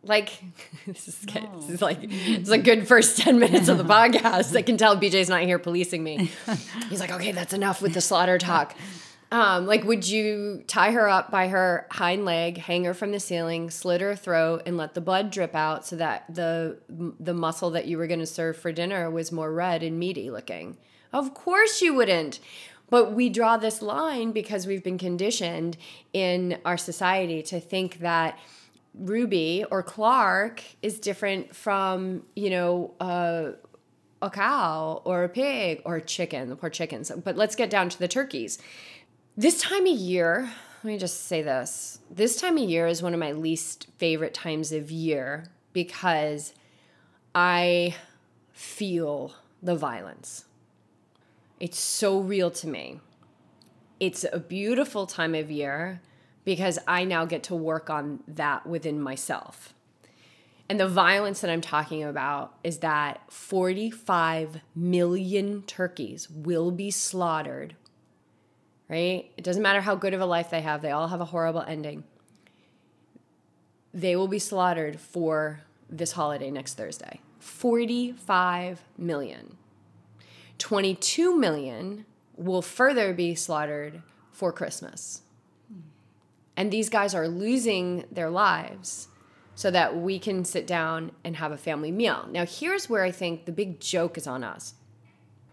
like 0.04 0.42
this 0.88 1.08
is, 1.08 1.26
no. 1.36 1.60
this 1.60 1.70
is 1.70 1.82
like 1.82 2.00
it's 2.02 2.50
a 2.50 2.58
good 2.58 2.88
first 2.88 3.18
10 3.20 3.40
minutes 3.40 3.68
of 3.68 3.78
the 3.78 3.84
podcast. 3.86 4.56
I 4.56 4.62
can 4.62 4.78
tell 4.78 4.96
bj's 4.96 5.30
not 5.30 5.42
here 5.42 5.60
policing 5.60 6.04
me. 6.04 6.32
He's 6.90 7.00
like 7.00 7.12
okay 7.12 7.32
that's 7.32 7.54
enough 7.54 7.82
with 7.82 7.94
the 7.94 8.02
slaughter 8.02 8.38
talk. 8.38 8.76
Um, 9.32 9.68
like 9.68 9.84
would 9.84 10.08
you 10.08 10.64
tie 10.68 10.92
her 10.92 11.08
up 11.08 11.30
by 11.30 11.50
her 11.50 11.86
hind 11.92 12.26
leg 12.26 12.58
hang 12.58 12.86
her 12.86 12.96
from 12.96 13.12
the 13.12 13.20
ceiling 13.20 13.70
slit 13.70 14.02
her 14.02 14.16
throat 14.16 14.64
and 14.66 14.76
let 14.76 14.96
the 14.96 15.02
blood 15.02 15.30
drip 15.30 15.54
out 15.54 15.86
so 15.86 15.96
that 15.98 16.26
the 16.34 16.78
the 17.20 17.34
muscle 17.34 17.70
that 17.72 17.86
you 17.86 17.98
were 17.98 18.08
going 18.08 18.20
to 18.20 18.26
serve 18.26 18.58
for 18.58 18.72
dinner 18.72 19.10
was 19.12 19.32
more 19.32 19.54
red 19.54 19.84
and 19.84 20.00
meaty 20.00 20.32
looking? 20.32 20.78
Of 21.14 21.34
course 21.34 21.82
you 21.82 21.94
wouldn't. 21.94 22.40
But 22.90 23.14
we 23.14 23.30
draw 23.30 23.58
this 23.58 23.84
line 23.84 24.32
because 24.32 24.66
we've 24.66 24.84
been 24.84 24.98
conditioned 24.98 25.78
in 26.12 26.58
our 26.66 26.78
society 26.78 27.44
to 27.44 27.60
think 27.60 28.00
that 28.00 28.38
Ruby 28.94 29.64
or 29.70 29.84
Clark 29.84 30.64
is 30.82 31.00
different 31.00 31.56
from, 31.56 32.24
you 32.36 32.50
know, 32.50 32.94
uh, 33.00 33.52
a 34.22 34.30
cow 34.30 35.02
or 35.06 35.24
a 35.24 35.30
pig 35.30 35.82
or 35.86 35.98
a 35.98 36.02
chicken, 36.02 36.50
the 36.50 36.56
poor 36.56 36.70
chickens. 36.70 37.12
But 37.24 37.38
let's 37.38 37.56
get 37.56 37.70
down 37.70 37.90
to 37.90 38.00
the 38.00 38.08
turkeys. 38.08 38.60
This 39.38 39.62
time 39.62 39.86
of 39.86 39.98
year, 39.98 40.50
let 40.84 40.94
me 40.94 40.98
just 40.98 41.28
say 41.28 41.42
this. 41.42 42.00
This 42.10 42.40
time 42.40 42.58
of 42.58 42.70
year 42.70 42.88
is 42.88 43.02
one 43.02 43.14
of 43.14 43.20
my 43.20 43.32
least 43.32 43.88
favorite 43.98 44.34
times 44.34 44.72
of 44.72 44.92
year 44.92 45.50
because 45.72 46.54
I 47.34 47.96
feel 48.52 49.34
the 49.62 49.76
violence. 49.76 50.46
It's 51.60 51.80
so 51.80 52.20
real 52.20 52.52
to 52.52 52.68
me. 52.68 53.00
It's 54.00 54.26
a 54.32 54.40
beautiful 54.40 55.06
time 55.06 55.36
of 55.36 55.52
year 55.52 56.02
because 56.50 56.80
I 56.88 57.04
now 57.04 57.26
get 57.26 57.44
to 57.44 57.54
work 57.56 57.92
on 57.92 58.24
that 58.28 58.66
within 58.66 59.00
myself. 59.00 59.76
And 60.68 60.80
the 60.80 60.88
violence 60.88 61.42
that 61.42 61.52
I'm 61.52 61.62
talking 61.62 62.04
about 62.04 62.56
is 62.64 62.80
that 62.80 63.22
45 63.32 64.60
million 64.74 65.62
turkeys 65.68 66.28
will 66.28 66.72
be 66.72 66.90
slaughtered, 66.90 67.76
right? 68.90 69.30
It 69.38 69.44
doesn't 69.44 69.62
matter 69.62 69.82
how 69.82 69.94
good 69.94 70.16
of 70.16 70.22
a 70.22 70.26
life 70.26 70.50
they 70.50 70.62
have, 70.62 70.82
they 70.82 70.90
all 70.90 71.10
have 71.10 71.22
a 71.22 71.26
horrible 71.26 71.62
ending. 71.62 72.04
They 73.94 74.16
will 74.16 74.28
be 74.28 74.40
slaughtered 74.40 75.00
for 75.00 75.62
this 75.88 76.14
holiday 76.14 76.50
next 76.50 76.74
Thursday. 76.74 77.20
45 77.38 78.82
million. 78.98 79.56
22 80.58 81.38
million 81.38 82.06
will 82.36 82.64
further 82.64 83.14
be 83.14 83.36
slaughtered 83.36 84.02
for 84.32 84.52
Christmas. 84.52 85.22
And 86.60 86.72
these 86.72 86.90
guys 86.90 87.16
are 87.16 87.30
losing 87.30 88.04
their 88.12 88.30
lives 88.30 89.08
so 89.56 89.72
that 89.72 89.96
we 89.96 90.20
can 90.20 90.44
sit 90.44 90.68
down 90.68 91.14
and 91.24 91.38
have 91.38 91.54
a 91.54 91.58
family 91.58 91.90
meal. 91.90 92.28
Now, 92.30 92.46
here's 92.46 92.90
where 92.90 93.02
I 93.02 93.12
think 93.12 93.46
the 93.46 93.54
big 93.54 93.80
joke 93.80 94.18
is 94.18 94.28
on 94.28 94.44
us 94.44 94.74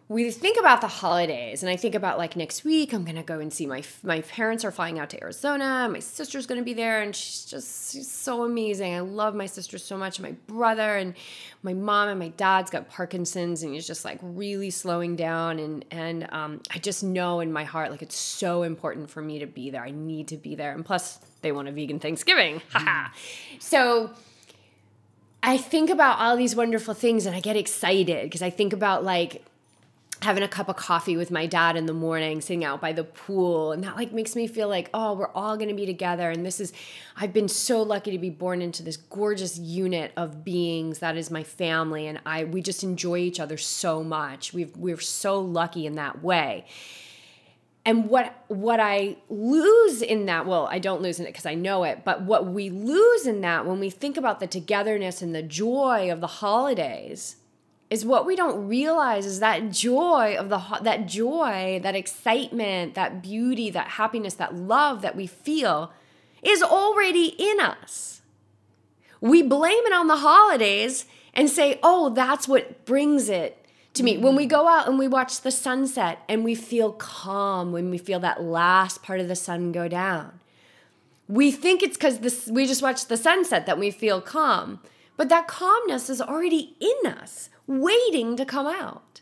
we 0.08 0.30
think 0.30 0.56
about 0.58 0.80
the 0.80 0.86
holidays 0.86 1.62
and 1.62 1.70
i 1.70 1.76
think 1.76 1.94
about 1.94 2.16
like 2.16 2.36
next 2.36 2.64
week 2.64 2.92
i'm 2.92 3.04
gonna 3.04 3.22
go 3.22 3.40
and 3.40 3.52
see 3.52 3.66
my 3.66 3.82
my 4.02 4.20
parents 4.20 4.64
are 4.64 4.70
flying 4.70 4.98
out 4.98 5.10
to 5.10 5.20
arizona 5.20 5.88
my 5.90 5.98
sister's 5.98 6.46
gonna 6.46 6.62
be 6.62 6.74
there 6.74 7.02
and 7.02 7.14
she's 7.14 7.44
just 7.44 7.92
she's 7.92 8.10
so 8.10 8.44
amazing. 8.44 8.94
I 8.94 9.00
love 9.00 9.34
my 9.34 9.46
sister 9.46 9.78
so 9.78 9.96
much 9.96 10.20
my 10.20 10.32
brother 10.46 10.96
and 10.96 11.14
my 11.62 11.74
mom 11.74 12.08
and 12.08 12.18
my 12.18 12.28
dad's 12.28 12.70
got 12.70 12.88
parkinson's 12.88 13.62
and 13.62 13.74
he's 13.74 13.86
just 13.86 14.04
like 14.04 14.18
really 14.22 14.70
slowing 14.70 15.16
down 15.16 15.58
and 15.58 15.84
and 15.90 16.28
um, 16.30 16.60
i 16.70 16.78
just 16.78 17.02
know 17.02 17.40
in 17.40 17.52
my 17.52 17.64
heart 17.64 17.90
like 17.90 18.02
it's 18.02 18.16
so 18.16 18.62
important 18.62 19.10
for 19.10 19.20
me 19.20 19.40
to 19.40 19.46
be 19.46 19.70
there. 19.70 19.82
I 19.82 19.90
need 19.90 20.28
to 20.28 20.36
be 20.36 20.54
there 20.54 20.72
and 20.72 20.84
plus 20.84 21.18
they 21.42 21.52
want 21.52 21.68
a 21.68 21.72
vegan 21.72 21.98
thanksgiving. 21.98 22.62
So 23.58 24.10
I 25.42 25.56
think 25.56 25.90
about 25.90 26.18
all 26.18 26.36
these 26.36 26.54
wonderful 26.54 26.94
things 26.94 27.26
and 27.26 27.34
I 27.34 27.40
get 27.40 27.56
excited 27.56 28.24
because 28.24 28.42
I 28.42 28.50
think 28.50 28.72
about 28.72 29.04
like 29.04 29.42
having 30.22 30.42
a 30.42 30.48
cup 30.48 30.68
of 30.68 30.76
coffee 30.76 31.16
with 31.16 31.30
my 31.30 31.46
dad 31.46 31.76
in 31.76 31.86
the 31.86 31.92
morning 31.92 32.40
sitting 32.40 32.64
out 32.64 32.80
by 32.80 32.92
the 32.92 33.04
pool 33.04 33.72
and 33.72 33.84
that 33.84 33.96
like 33.96 34.12
makes 34.12 34.34
me 34.34 34.46
feel 34.46 34.68
like 34.68 34.88
oh 34.94 35.12
we're 35.12 35.30
all 35.32 35.56
going 35.56 35.68
to 35.68 35.74
be 35.74 35.84
together 35.84 36.30
and 36.30 36.44
this 36.44 36.58
is 36.58 36.72
i've 37.16 37.34
been 37.34 37.48
so 37.48 37.82
lucky 37.82 38.10
to 38.10 38.18
be 38.18 38.30
born 38.30 38.62
into 38.62 38.82
this 38.82 38.96
gorgeous 38.96 39.58
unit 39.58 40.12
of 40.16 40.42
beings 40.42 41.00
that 41.00 41.16
is 41.16 41.30
my 41.30 41.42
family 41.42 42.06
and 42.06 42.18
i 42.24 42.44
we 42.44 42.62
just 42.62 42.82
enjoy 42.82 43.18
each 43.18 43.38
other 43.38 43.56
so 43.56 44.02
much. 44.02 44.52
We've 44.52 44.74
we're 44.76 45.00
so 45.00 45.38
lucky 45.38 45.86
in 45.86 45.94
that 45.96 46.22
way. 46.22 46.64
And 47.84 48.08
what 48.08 48.44
what 48.48 48.80
i 48.80 49.16
lose 49.28 50.02
in 50.02 50.26
that 50.26 50.44
well 50.44 50.66
i 50.68 50.80
don't 50.80 51.02
lose 51.02 51.20
in 51.20 51.26
it 51.26 51.28
because 51.28 51.46
i 51.46 51.54
know 51.54 51.84
it 51.84 52.02
but 52.04 52.22
what 52.22 52.46
we 52.46 52.68
lose 52.68 53.28
in 53.28 53.42
that 53.42 53.64
when 53.64 53.78
we 53.78 53.90
think 53.90 54.16
about 54.16 54.40
the 54.40 54.48
togetherness 54.48 55.22
and 55.22 55.32
the 55.32 55.42
joy 55.42 56.10
of 56.10 56.20
the 56.20 56.26
holidays 56.26 57.36
is 57.88 58.04
what 58.04 58.26
we 58.26 58.34
don't 58.34 58.66
realize 58.66 59.26
is 59.26 59.40
that 59.40 59.70
joy 59.70 60.36
of 60.36 60.48
the 60.48 60.60
that 60.82 61.06
joy, 61.06 61.78
that 61.82 61.94
excitement, 61.94 62.94
that 62.94 63.22
beauty, 63.22 63.70
that 63.70 63.88
happiness, 63.88 64.34
that 64.34 64.54
love 64.54 65.02
that 65.02 65.14
we 65.14 65.26
feel 65.26 65.92
is 66.42 66.62
already 66.62 67.26
in 67.38 67.60
us. 67.60 68.22
We 69.20 69.42
blame 69.42 69.84
it 69.86 69.92
on 69.92 70.08
the 70.08 70.16
holidays 70.16 71.06
and 71.32 71.48
say, 71.48 71.78
"Oh, 71.82 72.10
that's 72.10 72.48
what 72.48 72.84
brings 72.84 73.28
it 73.28 73.64
to 73.94 74.02
me." 74.02 74.18
When 74.18 74.34
we 74.34 74.46
go 74.46 74.66
out 74.66 74.88
and 74.88 74.98
we 74.98 75.06
watch 75.06 75.40
the 75.40 75.52
sunset 75.52 76.18
and 76.28 76.44
we 76.44 76.54
feel 76.56 76.92
calm 76.92 77.72
when 77.72 77.90
we 77.90 77.98
feel 77.98 78.18
that 78.20 78.42
last 78.42 79.02
part 79.02 79.20
of 79.20 79.28
the 79.28 79.36
sun 79.36 79.70
go 79.70 79.86
down. 79.86 80.40
We 81.28 81.52
think 81.52 81.82
it's 81.82 81.96
cuz 81.96 82.50
we 82.50 82.66
just 82.66 82.82
watched 82.82 83.08
the 83.08 83.16
sunset 83.16 83.64
that 83.66 83.78
we 83.78 83.92
feel 83.92 84.20
calm. 84.20 84.80
But 85.16 85.28
that 85.28 85.48
calmness 85.48 86.10
is 86.10 86.20
already 86.20 86.76
in 86.78 87.10
us 87.10 87.48
waiting 87.66 88.36
to 88.36 88.44
come 88.44 88.66
out. 88.66 89.20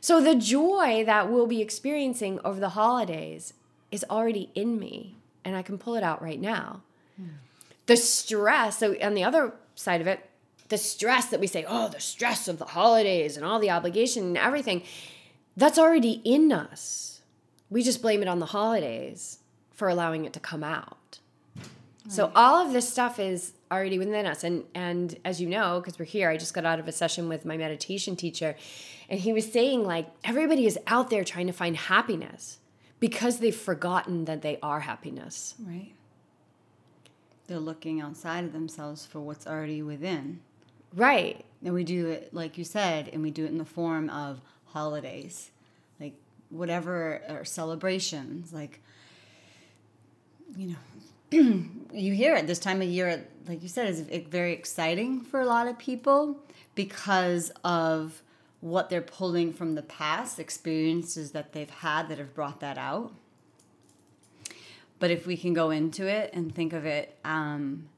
So 0.00 0.20
the 0.20 0.34
joy 0.34 1.04
that 1.04 1.30
we'll 1.30 1.46
be 1.46 1.60
experiencing 1.60 2.40
over 2.44 2.58
the 2.58 2.70
holidays 2.70 3.54
is 3.90 4.04
already 4.08 4.50
in 4.54 4.78
me 4.78 5.16
and 5.44 5.56
I 5.56 5.62
can 5.62 5.78
pull 5.78 5.94
it 5.94 6.02
out 6.02 6.22
right 6.22 6.40
now. 6.40 6.82
Hmm. 7.16 7.28
The 7.86 7.96
stress, 7.96 8.78
so 8.78 8.96
on 9.02 9.14
the 9.14 9.24
other 9.24 9.52
side 9.74 10.00
of 10.00 10.06
it, 10.06 10.28
the 10.68 10.78
stress 10.78 11.26
that 11.26 11.40
we 11.40 11.46
say, 11.46 11.64
oh, 11.68 11.88
the 11.88 12.00
stress 12.00 12.48
of 12.48 12.58
the 12.58 12.64
holidays 12.66 13.36
and 13.36 13.44
all 13.44 13.58
the 13.58 13.70
obligation 13.70 14.24
and 14.24 14.38
everything, 14.38 14.82
that's 15.56 15.78
already 15.78 16.22
in 16.24 16.52
us. 16.52 17.20
We 17.68 17.82
just 17.82 18.02
blame 18.02 18.22
it 18.22 18.28
on 18.28 18.38
the 18.38 18.46
holidays 18.46 19.38
for 19.72 19.88
allowing 19.88 20.24
it 20.24 20.32
to 20.34 20.40
come 20.40 20.62
out. 20.62 21.18
So 22.08 22.32
all 22.34 22.56
of 22.56 22.72
this 22.72 22.88
stuff 22.88 23.20
is 23.20 23.52
already 23.70 23.98
within 23.98 24.26
us. 24.26 24.44
And 24.44 24.64
and 24.74 25.18
as 25.24 25.40
you 25.40 25.48
know, 25.48 25.80
because 25.80 25.98
we're 25.98 26.04
here, 26.04 26.28
I 26.30 26.36
just 26.36 26.54
got 26.54 26.64
out 26.64 26.80
of 26.80 26.88
a 26.88 26.92
session 26.92 27.28
with 27.28 27.44
my 27.44 27.56
meditation 27.56 28.16
teacher, 28.16 28.56
and 29.08 29.20
he 29.20 29.32
was 29.32 29.50
saying 29.50 29.84
like 29.84 30.08
everybody 30.24 30.66
is 30.66 30.78
out 30.86 31.10
there 31.10 31.24
trying 31.24 31.46
to 31.46 31.52
find 31.52 31.76
happiness 31.76 32.58
because 33.00 33.38
they've 33.38 33.56
forgotten 33.56 34.26
that 34.26 34.42
they 34.42 34.58
are 34.62 34.80
happiness. 34.80 35.54
Right. 35.58 35.92
They're 37.46 37.58
looking 37.58 38.00
outside 38.00 38.44
of 38.44 38.52
themselves 38.52 39.06
for 39.06 39.20
what's 39.20 39.46
already 39.46 39.82
within. 39.82 40.40
Right. 40.94 41.44
And 41.64 41.74
we 41.74 41.84
do 41.84 42.08
it, 42.08 42.32
like 42.32 42.58
you 42.58 42.64
said, 42.64 43.08
and 43.12 43.22
we 43.22 43.30
do 43.30 43.44
it 43.44 43.50
in 43.50 43.58
the 43.58 43.64
form 43.64 44.08
of 44.10 44.40
holidays, 44.66 45.50
like 45.98 46.14
whatever, 46.50 47.22
or 47.28 47.44
celebrations. 47.44 48.52
Like, 48.52 48.80
you 50.56 50.68
know, 50.68 50.76
you 51.32 52.12
hear 52.12 52.34
it 52.34 52.46
this 52.46 52.58
time 52.58 52.82
of 52.82 52.88
year, 52.88 53.24
like 53.46 53.62
you 53.62 53.68
said, 53.68 53.88
is 53.88 54.00
very 54.28 54.52
exciting 54.52 55.20
for 55.20 55.40
a 55.40 55.46
lot 55.46 55.66
of 55.66 55.78
people 55.78 56.38
because 56.74 57.50
of 57.64 58.22
what 58.60 58.90
they're 58.90 59.00
pulling 59.00 59.52
from 59.52 59.74
the 59.74 59.82
past, 59.82 60.38
experiences 60.38 61.32
that 61.32 61.52
they've 61.52 61.70
had 61.70 62.08
that 62.08 62.18
have 62.18 62.34
brought 62.34 62.60
that 62.60 62.76
out. 62.76 63.12
But 64.98 65.10
if 65.10 65.26
we 65.26 65.36
can 65.36 65.54
go 65.54 65.70
into 65.70 66.06
it 66.06 66.30
and 66.34 66.54
think 66.54 66.72
of 66.72 66.84
it 66.84 67.16
um, 67.24 67.88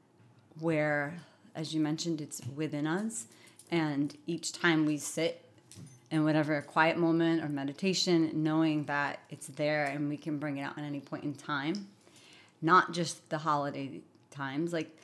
where, 0.59 1.19
as 1.53 1.73
you 1.73 1.81
mentioned, 1.81 2.21
it's 2.21 2.41
within 2.55 2.87
us, 2.87 3.27
and 3.69 4.15
each 4.25 4.53
time 4.53 4.85
we 4.85 4.97
sit 4.97 5.43
in 6.11 6.23
whatever 6.23 6.61
quiet 6.61 6.97
moment 6.97 7.43
or 7.43 7.49
meditation, 7.49 8.31
knowing 8.35 8.85
that 8.85 9.19
it's 9.29 9.47
there 9.47 9.85
and 9.85 10.07
we 10.07 10.15
can 10.15 10.37
bring 10.37 10.57
it 10.57 10.61
out 10.61 10.77
at 10.77 10.83
any 10.83 10.99
point 10.99 11.23
in 11.23 11.33
time, 11.33 11.87
not 12.63 12.93
just 12.93 13.29
the 13.29 13.39
holiday 13.39 14.01
times, 14.31 14.73
like 14.73 14.97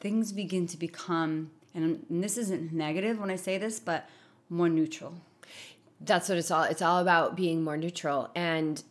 things 0.00 0.32
begin 0.32 0.66
to 0.68 0.76
become, 0.76 1.50
and, 1.74 2.04
this 2.08 2.38
isn't 2.38 2.72
negative 2.72 3.18
when 3.18 3.30
I 3.30 3.36
say 3.36 3.58
this, 3.58 3.80
but 3.80 4.08
more 4.48 4.68
neutral. 4.68 5.14
That's 6.00 6.28
what 6.28 6.38
it's 6.38 6.50
all 6.50 6.64
it's 6.64 6.82
all 6.82 7.00
about 7.00 7.36
being 7.36 7.62
more 7.62 7.76
neutral 7.76 8.30
and 8.34 8.82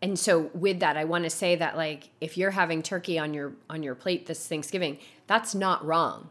and 0.00 0.18
so 0.18 0.50
with 0.52 0.80
that 0.80 0.96
I 0.96 1.04
want 1.04 1.24
to 1.24 1.30
say 1.30 1.54
that 1.54 1.76
like 1.76 2.10
if 2.20 2.36
you're 2.36 2.50
having 2.50 2.82
turkey 2.82 3.18
on 3.18 3.32
your 3.32 3.52
on 3.70 3.82
your 3.82 3.94
plate 3.94 4.26
this 4.26 4.46
Thanksgiving, 4.48 4.98
that's 5.26 5.54
not 5.54 5.84
wrong. 5.86 6.30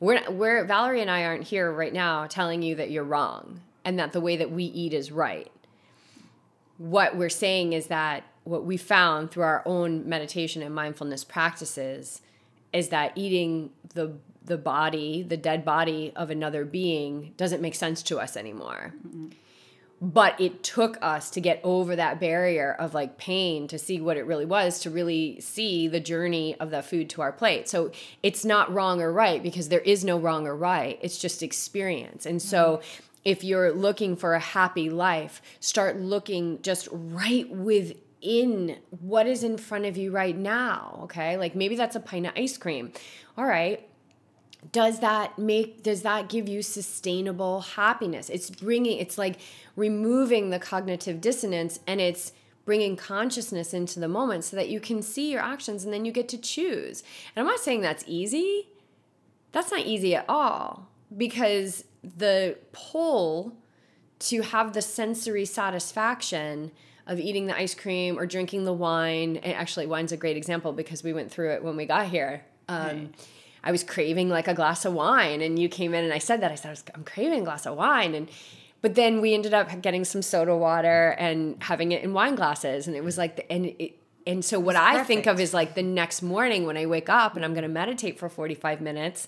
We're 0.00 0.30
we're 0.30 0.64
Valerie 0.64 1.02
and 1.02 1.10
I 1.10 1.24
aren't 1.24 1.44
here 1.44 1.70
right 1.70 1.92
now 1.92 2.26
telling 2.26 2.62
you 2.62 2.74
that 2.76 2.90
you're 2.90 3.04
wrong 3.04 3.60
and 3.84 3.98
that 3.98 4.12
the 4.12 4.20
way 4.20 4.36
that 4.36 4.50
we 4.50 4.64
eat 4.64 4.94
is 4.94 5.12
right. 5.12 5.52
What 6.78 7.16
we're 7.16 7.28
saying 7.28 7.74
is 7.74 7.88
that 7.88 8.24
what 8.48 8.64
we 8.64 8.76
found 8.78 9.30
through 9.30 9.42
our 9.42 9.62
own 9.66 10.08
meditation 10.08 10.62
and 10.62 10.74
mindfulness 10.74 11.22
practices 11.22 12.22
is 12.72 12.88
that 12.88 13.12
eating 13.14 13.70
the 13.94 14.14
the 14.44 14.56
body, 14.56 15.22
the 15.22 15.36
dead 15.36 15.62
body 15.62 16.10
of 16.16 16.30
another 16.30 16.64
being, 16.64 17.34
doesn't 17.36 17.60
make 17.60 17.74
sense 17.74 18.02
to 18.02 18.18
us 18.18 18.34
anymore. 18.34 18.94
Mm-hmm. 19.06 19.28
But 20.00 20.40
it 20.40 20.62
took 20.62 20.96
us 21.02 21.28
to 21.32 21.40
get 21.40 21.60
over 21.62 21.94
that 21.96 22.18
barrier 22.18 22.72
of 22.72 22.94
like 22.94 23.18
pain 23.18 23.68
to 23.68 23.78
see 23.78 24.00
what 24.00 24.16
it 24.16 24.24
really 24.24 24.46
was, 24.46 24.78
to 24.80 24.90
really 24.90 25.38
see 25.40 25.86
the 25.86 26.00
journey 26.00 26.54
of 26.58 26.70
the 26.70 26.82
food 26.82 27.10
to 27.10 27.20
our 27.20 27.32
plate. 27.32 27.68
So 27.68 27.90
it's 28.22 28.44
not 28.44 28.72
wrong 28.72 29.02
or 29.02 29.12
right 29.12 29.42
because 29.42 29.68
there 29.68 29.80
is 29.80 30.04
no 30.04 30.18
wrong 30.18 30.46
or 30.46 30.56
right. 30.56 30.98
It's 31.02 31.18
just 31.18 31.42
experience. 31.42 32.24
And 32.24 32.40
so 32.40 32.76
mm-hmm. 32.76 33.02
if 33.24 33.44
you're 33.44 33.72
looking 33.72 34.16
for 34.16 34.32
a 34.32 34.40
happy 34.40 34.88
life, 34.88 35.42
start 35.60 36.00
looking 36.00 36.62
just 36.62 36.88
right 36.92 37.50
within 37.50 37.98
what 39.00 39.26
is 39.26 39.44
in 39.44 39.58
front 39.58 39.86
of 39.86 39.96
you 39.96 40.10
right 40.10 40.36
now. 40.36 41.00
Okay. 41.04 41.36
Like 41.36 41.54
maybe 41.54 41.76
that's 41.76 41.96
a 41.96 42.00
pint 42.00 42.26
of 42.26 42.32
ice 42.36 42.56
cream. 42.56 42.92
All 43.36 43.44
right 43.44 43.88
does 44.72 45.00
that 45.00 45.38
make 45.38 45.82
does 45.82 46.02
that 46.02 46.28
give 46.28 46.48
you 46.48 46.62
sustainable 46.62 47.60
happiness 47.60 48.28
it's 48.28 48.50
bringing 48.50 48.98
it's 48.98 49.16
like 49.16 49.38
removing 49.76 50.50
the 50.50 50.58
cognitive 50.58 51.20
dissonance 51.20 51.78
and 51.86 52.00
it's 52.00 52.32
bringing 52.64 52.96
consciousness 52.96 53.72
into 53.72 54.00
the 54.00 54.08
moment 54.08 54.44
so 54.44 54.56
that 54.56 54.68
you 54.68 54.80
can 54.80 55.00
see 55.00 55.30
your 55.30 55.40
actions 55.40 55.84
and 55.84 55.92
then 55.92 56.04
you 56.04 56.12
get 56.12 56.28
to 56.28 56.36
choose 56.36 57.02
and 57.34 57.42
i'm 57.42 57.46
not 57.46 57.60
saying 57.60 57.80
that's 57.80 58.04
easy 58.06 58.68
that's 59.52 59.70
not 59.70 59.80
easy 59.80 60.14
at 60.14 60.24
all 60.28 60.88
because 61.16 61.84
the 62.02 62.56
pull 62.72 63.56
to 64.18 64.42
have 64.42 64.72
the 64.72 64.82
sensory 64.82 65.44
satisfaction 65.44 66.70
of 67.08 67.18
eating 67.18 67.46
the 67.46 67.56
ice 67.56 67.74
cream 67.74 68.18
or 68.18 68.26
drinking 68.26 68.64
the 68.64 68.72
wine. 68.72 69.38
And 69.38 69.54
actually 69.54 69.86
wine's 69.86 70.12
a 70.12 70.16
great 70.16 70.36
example 70.36 70.72
because 70.72 71.02
we 71.02 71.12
went 71.12 71.32
through 71.32 71.52
it 71.52 71.64
when 71.64 71.76
we 71.76 71.86
got 71.86 72.06
here. 72.06 72.44
Um, 72.68 72.86
right. 72.86 73.08
I 73.64 73.72
was 73.72 73.82
craving 73.82 74.28
like 74.28 74.46
a 74.46 74.54
glass 74.54 74.84
of 74.84 74.92
wine, 74.92 75.40
and 75.40 75.58
you 75.58 75.68
came 75.68 75.94
in 75.94 76.04
and 76.04 76.12
I 76.12 76.18
said 76.18 76.40
that. 76.42 76.52
I 76.52 76.54
said 76.54 76.78
I 76.94 76.96
am 76.96 77.04
craving 77.04 77.40
a 77.40 77.44
glass 77.44 77.66
of 77.66 77.76
wine, 77.76 78.14
and 78.14 78.30
but 78.82 78.94
then 78.94 79.20
we 79.20 79.34
ended 79.34 79.52
up 79.52 79.82
getting 79.82 80.04
some 80.04 80.22
soda 80.22 80.56
water 80.56 81.16
and 81.18 81.60
having 81.62 81.90
it 81.90 82.04
in 82.04 82.12
wine 82.12 82.36
glasses, 82.36 82.86
and 82.86 82.94
it 82.94 83.02
was 83.02 83.18
like 83.18 83.36
the, 83.36 83.52
and 83.52 83.66
it, 83.66 83.98
and 84.26 84.44
so 84.44 84.60
what 84.60 84.76
I 84.76 85.02
think 85.04 85.26
of 85.26 85.40
is 85.40 85.54
like 85.54 85.74
the 85.74 85.82
next 85.82 86.22
morning 86.22 86.66
when 86.66 86.76
I 86.76 86.84
wake 86.84 87.08
up 87.08 87.34
and 87.34 87.44
I'm 87.44 87.54
going 87.54 87.62
to 87.62 87.68
meditate 87.68 88.18
for 88.18 88.28
45 88.28 88.80
minutes 88.82 89.26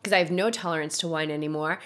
because 0.00 0.14
I 0.14 0.18
have 0.18 0.30
no 0.30 0.50
tolerance 0.50 0.96
to 0.98 1.08
wine 1.08 1.30
anymore. 1.30 1.80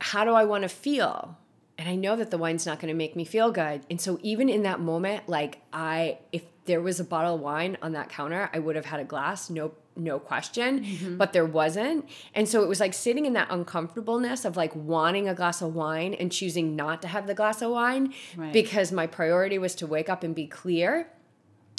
How 0.00 0.24
do 0.24 0.30
I 0.30 0.44
want 0.44 0.62
to 0.62 0.68
feel? 0.68 1.36
And 1.78 1.88
I 1.88 1.94
know 1.94 2.16
that 2.16 2.32
the 2.32 2.38
wine's 2.38 2.66
not 2.66 2.80
going 2.80 2.88
to 2.88 2.96
make 2.96 3.14
me 3.14 3.24
feel 3.24 3.52
good. 3.52 3.86
And 3.88 4.00
so 4.00 4.18
even 4.22 4.48
in 4.48 4.64
that 4.64 4.80
moment, 4.80 5.28
like 5.28 5.62
I 5.72 6.18
if 6.32 6.42
there 6.64 6.80
was 6.80 7.00
a 7.00 7.04
bottle 7.04 7.36
of 7.36 7.40
wine 7.40 7.78
on 7.80 7.92
that 7.92 8.08
counter, 8.08 8.50
I 8.52 8.58
would 8.58 8.76
have 8.76 8.84
had 8.84 9.00
a 9.00 9.04
glass, 9.04 9.48
no 9.48 9.72
no 9.96 10.18
question, 10.18 10.84
mm-hmm. 10.84 11.16
but 11.16 11.32
there 11.32 11.44
wasn't. 11.44 12.08
And 12.34 12.48
so 12.48 12.62
it 12.62 12.68
was 12.68 12.78
like 12.78 12.94
sitting 12.94 13.26
in 13.26 13.32
that 13.32 13.48
uncomfortableness 13.50 14.44
of 14.44 14.56
like 14.56 14.74
wanting 14.74 15.28
a 15.28 15.34
glass 15.34 15.60
of 15.60 15.74
wine 15.74 16.14
and 16.14 16.30
choosing 16.30 16.76
not 16.76 17.02
to 17.02 17.08
have 17.08 17.26
the 17.26 17.34
glass 17.34 17.62
of 17.62 17.72
wine 17.72 18.14
right. 18.36 18.52
because 18.52 18.92
my 18.92 19.06
priority 19.06 19.58
was 19.58 19.74
to 19.76 19.86
wake 19.86 20.08
up 20.08 20.22
and 20.22 20.34
be 20.34 20.46
clear 20.46 21.08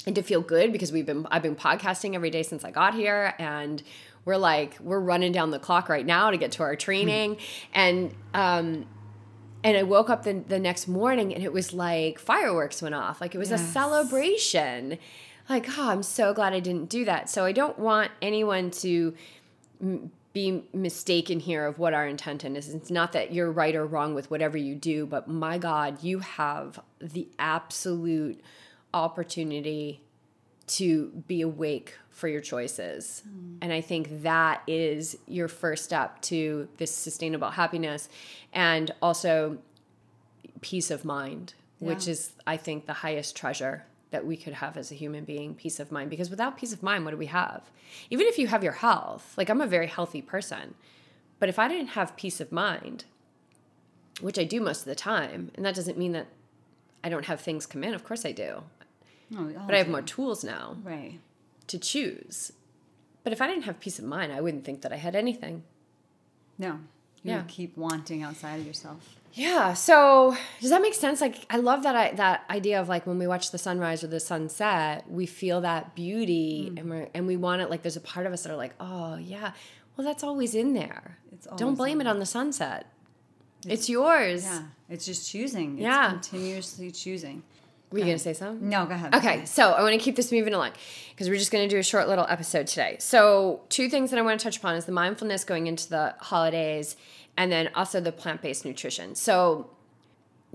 and 0.06 0.14
to 0.14 0.22
feel 0.22 0.40
good 0.40 0.72
because 0.72 0.92
we've 0.92 1.06
been 1.06 1.26
I've 1.30 1.42
been 1.42 1.56
podcasting 1.56 2.14
every 2.14 2.30
day 2.30 2.42
since 2.42 2.64
I 2.64 2.70
got 2.70 2.94
here 2.94 3.34
and 3.38 3.82
we're 4.24 4.36
like 4.36 4.78
we're 4.80 5.00
running 5.00 5.32
down 5.32 5.50
the 5.50 5.58
clock 5.58 5.88
right 5.88 6.04
now 6.04 6.30
to 6.30 6.36
get 6.36 6.52
to 6.52 6.62
our 6.62 6.76
training 6.76 7.36
mm-hmm. 7.36 7.70
and 7.74 8.14
um 8.34 8.86
and 9.62 9.76
I 9.76 9.82
woke 9.82 10.10
up 10.10 10.22
the, 10.22 10.34
the 10.34 10.58
next 10.58 10.88
morning 10.88 11.34
and 11.34 11.44
it 11.44 11.52
was 11.52 11.72
like 11.72 12.18
fireworks 12.18 12.80
went 12.80 12.94
off. 12.94 13.20
Like 13.20 13.34
it 13.34 13.38
was 13.38 13.50
yes. 13.50 13.60
a 13.60 13.64
celebration 13.64 14.98
like, 15.50 15.66
oh, 15.76 15.90
I'm 15.90 16.02
so 16.02 16.32
glad 16.32 16.52
I 16.52 16.60
didn't 16.60 16.88
do 16.88 17.04
that. 17.04 17.28
So 17.28 17.44
I 17.44 17.52
don't 17.52 17.78
want 17.78 18.12
anyone 18.22 18.70
to 18.70 19.14
m- 19.82 20.12
be 20.32 20.62
mistaken 20.72 21.40
here 21.40 21.66
of 21.66 21.78
what 21.80 21.92
our 21.92 22.06
intention 22.06 22.54
is. 22.54 22.72
It's 22.72 22.90
not 22.90 23.12
that 23.12 23.34
you're 23.34 23.50
right 23.50 23.74
or 23.74 23.84
wrong 23.84 24.14
with 24.14 24.30
whatever 24.30 24.56
you 24.56 24.76
do, 24.76 25.06
but 25.06 25.26
my 25.28 25.58
God, 25.58 26.04
you 26.04 26.20
have 26.20 26.78
the 27.00 27.28
absolute 27.38 28.40
opportunity 28.94 30.02
to 30.68 31.08
be 31.26 31.40
awake 31.40 31.96
for 32.20 32.28
your 32.28 32.40
choices. 32.40 33.22
Mm. 33.26 33.56
And 33.62 33.72
I 33.72 33.80
think 33.80 34.22
that 34.22 34.62
is 34.66 35.16
your 35.26 35.48
first 35.48 35.84
step 35.84 36.20
to 36.22 36.68
this 36.76 36.94
sustainable 36.94 37.50
happiness 37.50 38.08
and 38.52 38.90
also 39.00 39.58
peace 40.60 40.90
of 40.90 41.04
mind, 41.04 41.54
yeah. 41.80 41.88
which 41.88 42.06
is, 42.06 42.32
I 42.46 42.58
think, 42.58 42.86
the 42.86 42.92
highest 42.92 43.34
treasure 43.34 43.86
that 44.10 44.26
we 44.26 44.36
could 44.36 44.54
have 44.54 44.76
as 44.76 44.92
a 44.92 44.94
human 44.94 45.24
being 45.24 45.54
peace 45.54 45.80
of 45.80 45.90
mind 45.90 46.10
because 46.10 46.30
without 46.30 46.58
peace 46.58 46.72
of 46.72 46.82
mind 46.82 47.04
what 47.04 47.12
do 47.12 47.16
we 47.16 47.26
have 47.26 47.70
even 48.10 48.26
if 48.26 48.38
you 48.38 48.48
have 48.48 48.64
your 48.64 48.72
health 48.72 49.34
like 49.36 49.48
i'm 49.48 49.60
a 49.60 49.66
very 49.68 49.86
healthy 49.86 50.20
person 50.20 50.74
but 51.38 51.48
if 51.48 51.60
i 51.60 51.68
didn't 51.68 51.90
have 51.90 52.16
peace 52.16 52.40
of 52.40 52.50
mind 52.50 53.04
which 54.20 54.36
i 54.36 54.42
do 54.42 54.60
most 54.60 54.80
of 54.80 54.86
the 54.86 54.96
time 54.96 55.52
and 55.54 55.64
that 55.64 55.76
doesn't 55.76 55.96
mean 55.96 56.10
that 56.10 56.26
i 57.04 57.08
don't 57.08 57.26
have 57.26 57.40
things 57.40 57.66
come 57.66 57.84
in 57.84 57.94
of 57.94 58.02
course 58.02 58.26
i 58.26 58.32
do 58.32 58.64
oh, 59.36 59.52
but 59.64 59.76
i 59.76 59.78
have 59.78 59.86
do. 59.86 59.92
more 59.92 60.02
tools 60.02 60.42
now 60.42 60.76
right 60.82 61.20
to 61.70 61.78
choose 61.78 62.52
but 63.24 63.32
if 63.32 63.40
i 63.40 63.46
didn't 63.46 63.64
have 63.64 63.80
peace 63.80 63.98
of 63.98 64.04
mind 64.04 64.32
i 64.32 64.40
wouldn't 64.40 64.64
think 64.64 64.82
that 64.82 64.92
i 64.92 64.96
had 64.96 65.14
anything 65.16 65.62
no 66.58 66.78
you 67.22 67.32
yeah. 67.32 67.42
keep 67.48 67.76
wanting 67.76 68.22
outside 68.22 68.60
of 68.60 68.66
yourself 68.66 69.20
yeah. 69.32 69.74
So 69.74 70.36
does 70.60 70.70
that 70.70 70.82
make 70.82 70.94
sense? 70.94 71.20
Like 71.20 71.46
I 71.50 71.58
love 71.58 71.84
that 71.84 71.94
I, 71.94 72.12
that 72.12 72.44
idea 72.50 72.80
of 72.80 72.88
like 72.88 73.06
when 73.06 73.18
we 73.18 73.26
watch 73.26 73.50
the 73.50 73.58
sunrise 73.58 74.02
or 74.02 74.08
the 74.08 74.20
sunset, 74.20 75.04
we 75.08 75.26
feel 75.26 75.60
that 75.60 75.94
beauty 75.94 76.72
mm. 76.72 76.80
and 76.80 76.90
we 76.90 77.06
and 77.14 77.26
we 77.26 77.36
want 77.36 77.62
it. 77.62 77.70
Like 77.70 77.82
there's 77.82 77.96
a 77.96 78.00
part 78.00 78.26
of 78.26 78.32
us 78.32 78.42
that 78.42 78.52
are 78.52 78.56
like, 78.56 78.74
oh 78.80 79.16
yeah, 79.16 79.52
well 79.96 80.06
that's 80.06 80.24
always 80.24 80.54
in 80.54 80.74
there. 80.74 81.18
It's 81.32 81.46
always 81.46 81.60
Don't 81.60 81.74
blame 81.76 82.00
it 82.00 82.06
on 82.06 82.18
the 82.18 82.26
sunset. 82.26 82.86
It's 83.66 83.88
yours. 83.88 84.44
Yeah, 84.44 84.62
it's 84.88 85.04
just 85.04 85.30
choosing. 85.30 85.74
It's 85.74 85.82
Yeah. 85.82 86.10
continuously 86.10 86.90
choosing. 86.90 87.42
Were 87.90 87.98
you 87.98 88.04
going 88.04 88.16
to 88.16 88.22
say 88.22 88.34
something? 88.34 88.68
No, 88.68 88.86
go 88.86 88.94
ahead. 88.94 89.14
Okay, 89.14 89.44
so 89.44 89.72
I 89.72 89.82
want 89.82 89.94
to 89.94 89.98
keep 89.98 90.14
this 90.14 90.30
moving 90.30 90.54
along 90.54 90.72
because 91.10 91.28
we're 91.28 91.38
just 91.38 91.50
going 91.50 91.68
to 91.68 91.74
do 91.74 91.78
a 91.78 91.82
short 91.82 92.06
little 92.08 92.26
episode 92.28 92.68
today. 92.68 92.96
So, 93.00 93.62
two 93.68 93.88
things 93.88 94.10
that 94.10 94.18
I 94.18 94.22
want 94.22 94.38
to 94.38 94.44
touch 94.44 94.58
upon 94.58 94.76
is 94.76 94.84
the 94.84 94.92
mindfulness 94.92 95.42
going 95.42 95.66
into 95.66 95.88
the 95.88 96.14
holidays 96.20 96.94
and 97.36 97.50
then 97.50 97.68
also 97.74 98.00
the 98.00 98.12
plant 98.12 98.42
based 98.42 98.64
nutrition. 98.64 99.16
So, 99.16 99.70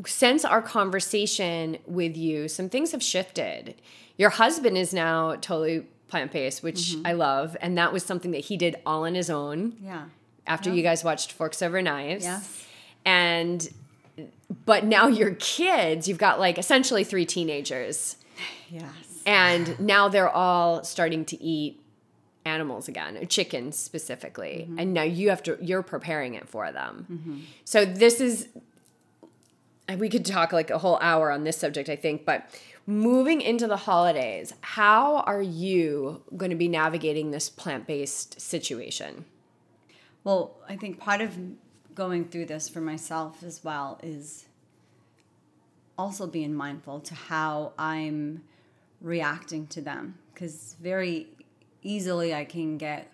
since 0.06 0.46
our 0.46 0.62
conversation 0.62 1.78
with 1.86 2.16
you, 2.16 2.48
some 2.48 2.70
things 2.70 2.92
have 2.92 3.04
shifted. 3.04 3.76
Your 4.18 4.30
husband 4.30 4.78
is 4.78 4.94
now 4.94 5.36
totally 5.36 5.88
plant 6.08 6.32
based, 6.32 6.64
which 6.64 6.94
mm-hmm. 6.94 7.08
I 7.08 7.14
love. 7.14 7.58
And 7.62 7.78
that 7.78 7.92
was 7.92 8.04
something 8.04 8.32
that 8.32 8.46
he 8.46 8.56
did 8.56 8.78
all 8.86 9.06
on 9.06 9.16
his 9.16 9.30
own 9.30 9.76
Yeah. 9.82 10.06
after 10.48 10.70
you 10.74 10.84
guys 10.84 11.04
watched 11.04 11.32
Forks 11.32 11.62
Over 11.62 11.82
Knives. 11.82 12.24
Yes. 12.24 12.66
And 13.06 13.70
but 14.66 14.86
now 14.86 15.08
your 15.08 15.36
kids, 15.36 16.08
you've 16.08 16.18
got 16.18 16.40
like 16.40 16.58
essentially 16.58 17.04
three 17.04 17.26
teenagers. 17.26 18.18
Yes. 18.70 18.90
And 19.26 19.80
now 19.80 20.08
they're 20.08 20.30
all 20.30 20.84
starting 20.84 21.26
to 21.26 21.44
eat 21.44 21.82
animals 22.46 22.88
again, 22.88 23.26
chickens 23.28 23.76
specifically. 23.76 24.66
Mm-hmm. 24.68 24.80
And 24.80 24.94
now 24.94 25.04
you 25.04 25.30
have 25.30 25.42
to 25.44 25.58
you're 25.62 25.84
preparing 25.84 26.36
it 26.36 26.48
for 26.48 26.72
them. 26.72 27.08
Mm-hmm. 27.12 27.40
So 27.64 27.86
this 27.86 28.22
is 28.22 28.48
we 29.98 30.10
could 30.10 30.26
talk 30.26 30.52
like 30.52 30.70
a 30.70 30.78
whole 30.78 30.98
hour 31.02 31.32
on 31.32 31.44
this 31.44 31.58
subject, 31.58 31.90
I 31.90 31.96
think, 31.96 32.26
but 32.26 32.50
moving 32.88 33.42
into 33.42 33.68
the 33.68 33.78
holidays, 33.78 34.54
how 34.62 35.18
are 35.22 35.42
you 35.42 36.22
going 36.38 36.52
to 36.52 36.56
be 36.56 36.68
navigating 36.68 37.32
this 37.32 37.50
plant-based 37.50 38.40
situation? 38.40 39.26
Well, 40.24 40.56
I 40.68 40.76
think 40.76 41.00
part 41.00 41.22
of 41.22 41.38
going 41.96 42.26
through 42.26 42.46
this 42.46 42.70
for 42.70 42.82
myself 42.82 43.42
as 43.42 43.64
well 43.64 44.00
is 44.04 44.46
also 45.98 46.28
being 46.28 46.54
mindful 46.54 47.00
to 47.00 47.16
how 47.16 47.72
I'm 47.80 48.44
reacting 49.02 49.68
to 49.68 49.82
them 49.82 50.16
because 50.34 50.76
very 50.82 51.28
easily 51.82 52.34
I 52.34 52.44
can 52.46 52.78
get 52.78 53.12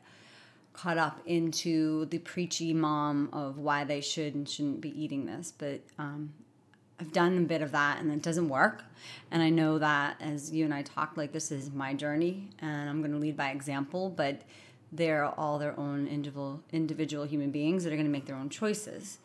caught 0.74 0.98
up 0.98 1.20
into 1.26 2.06
the 2.06 2.18
preachy 2.18 2.74
mom 2.74 3.30
of 3.34 3.58
why 3.58 3.84
they 3.84 4.02
should 4.02 4.34
and 4.34 4.50
shouldn't 4.50 4.82
be 4.82 5.00
eating 5.00 5.26
this, 5.26 5.54
but 5.56 5.82
um, 6.00 6.34
I've 7.00 7.12
done 7.12 7.38
a 7.38 7.42
bit 7.42 7.62
of 7.62 7.72
that 7.74 8.00
and 8.00 8.12
it 8.12 8.22
doesn't 8.22 8.48
work. 8.48 8.84
And 9.32 9.44
I 9.44 9.50
know 9.50 9.80
that 9.80 10.18
as 10.22 10.52
you 10.52 10.66
and 10.66 10.74
I 10.74 10.82
talk, 10.84 11.18
like 11.18 11.34
this 11.34 11.52
is 11.52 11.72
my 11.72 11.94
journey 11.94 12.48
and 12.60 12.90
I'm 12.90 13.02
going 13.02 13.12
to 13.12 13.18
lead 13.18 13.36
by 13.36 13.50
example, 13.50 14.10
but 14.10 14.42
they're 14.92 15.26
all 15.26 15.58
their 15.58 15.80
own 15.80 16.08
individual 16.08 16.62
individual 16.72 17.24
human 17.26 17.52
beings 17.52 17.84
that 17.84 17.94
are 17.94 17.96
going 17.96 18.06
to 18.06 18.12
make 18.12 18.26
their 18.26 18.36
own 18.36 18.50
choices. 18.50 19.20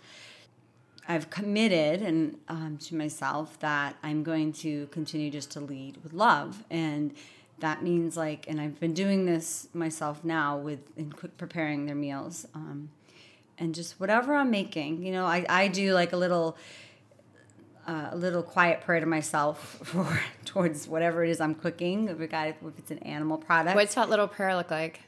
I've 1.09 1.31
committed 1.31 2.02
and 2.02 2.37
um, 2.48 2.79
to 2.83 2.96
myself 2.96 3.59
that 3.61 3.96
I'm 4.02 4.22
going 4.22 4.52
to 4.55 4.87
continue 4.88 5.31
just 5.31 5.52
to 5.52 5.61
lead 5.61 5.98
with 6.02 6.12
love, 6.12 6.64
and 6.70 7.14
that 7.61 7.83
means 7.83 8.16
like, 8.16 8.46
and 8.48 8.61
I've 8.61 8.79
been 8.81 8.92
doing 8.92 9.24
this 9.24 9.68
myself 9.72 10.24
now 10.24 10.57
with 10.57 10.81
in 10.96 11.12
quick 11.12 11.37
preparing 11.37 11.87
their 11.87 11.94
meals, 11.94 12.46
um, 12.55 12.90
and 13.59 13.74
just 13.74 13.98
whatever 14.00 14.35
I'm 14.35 14.50
making. 14.50 15.05
You 15.05 15.12
know, 15.12 15.26
I 15.26 15.44
I 15.48 15.68
do 15.68 15.94
like 15.94 16.12
a 16.12 16.16
little. 16.16 16.57
Uh, 17.88 18.09
a 18.11 18.16
little 18.16 18.42
quiet 18.42 18.81
prayer 18.81 18.98
to 18.98 19.07
myself 19.07 19.79
for 19.85 20.20
towards 20.44 20.88
whatever 20.88 21.22
it 21.22 21.31
is 21.31 21.40
I'm 21.40 21.55
cooking. 21.55 22.09
If, 22.09 22.18
got, 22.29 22.48
if 22.48 22.57
it's 22.79 22.90
an 22.90 22.98
animal 22.98 23.38
product, 23.38 23.76
What's 23.76 23.94
that 23.94 24.11
little 24.11 24.26
prayer 24.26 24.57
look 24.57 24.72
like? 24.72 25.02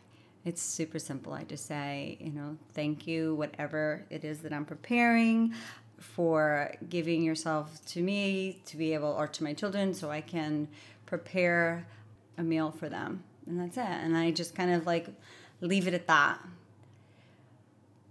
It's 0.48 0.62
super 0.62 0.98
simple. 0.98 1.34
I 1.34 1.44
just 1.44 1.66
say, 1.66 2.16
you 2.20 2.32
know, 2.32 2.56
thank 2.72 3.06
you, 3.06 3.34
whatever 3.34 4.04
it 4.08 4.24
is 4.24 4.38
that 4.40 4.52
I'm 4.52 4.64
preparing, 4.64 5.52
for 5.98 6.72
giving 6.88 7.22
yourself 7.22 7.84
to 7.86 8.02
me 8.02 8.62
to 8.64 8.76
be 8.76 8.94
able, 8.94 9.08
or 9.08 9.26
to 9.26 9.44
my 9.44 9.52
children, 9.52 9.92
so 9.92 10.10
I 10.10 10.22
can 10.22 10.68
prepare 11.04 11.86
a 12.38 12.42
meal 12.42 12.70
for 12.70 12.88
them. 12.88 13.24
And 13.46 13.60
that's 13.60 13.76
it. 13.76 13.82
And 13.82 14.16
I 14.16 14.30
just 14.30 14.54
kind 14.54 14.72
of 14.72 14.86
like 14.86 15.08
leave 15.60 15.86
it 15.86 15.92
at 15.94 16.06
that. 16.06 16.38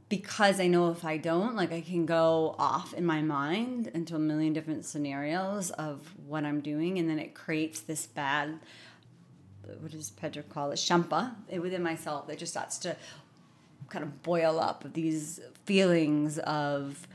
Because 0.10 0.60
I 0.60 0.68
know 0.68 0.92
if 0.92 1.04
I 1.04 1.18
don't, 1.18 1.56
like 1.56 1.74
I 1.74 1.82
can 1.82 2.06
go 2.06 2.56
off 2.60 2.94
in 2.94 3.04
my 3.06 3.22
mind 3.22 3.88
into 3.88 4.16
a 4.16 4.20
million 4.20 4.54
different 4.54 4.86
scenarios 4.86 5.72
of 5.72 6.14
what 6.28 6.46
I'm 6.46 6.62
doing, 6.62 7.00
and 7.00 7.10
then 7.10 7.20
it 7.20 7.34
creates 7.34 7.80
this 7.80 8.06
bad 8.06 8.60
what 9.80 9.92
does 9.92 10.10
Pedro 10.12 10.44
call 10.44 10.72
it, 10.72 10.76
shenpa 10.76 11.34
within 11.60 11.84
myself 11.84 12.28
that 12.28 12.38
just 12.38 12.54
starts 12.54 12.78
to 12.80 12.96
kind 13.90 14.04
of 14.04 14.24
boil 14.24 14.60
up 14.60 14.84
these 14.94 15.40
feelings 15.66 16.38
of 16.40 17.08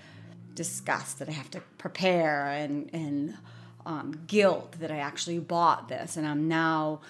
disgust 0.55 1.19
that 1.19 1.29
I 1.29 1.33
have 1.33 1.51
to 1.53 1.61
prepare 1.79 2.47
and 2.49 2.91
and 2.93 3.37
um, 3.85 4.23
guilt 4.27 4.77
that 4.79 4.91
I 4.91 4.99
actually 4.99 5.39
bought 5.39 5.89
this. 5.89 6.17
And 6.17 6.27
I'm 6.27 6.47
now 6.47 7.01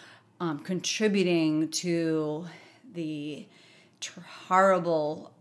um, 0.40 0.58
contributing 0.60 1.68
to 1.68 2.46
the 2.94 3.46
horrible 4.48 5.32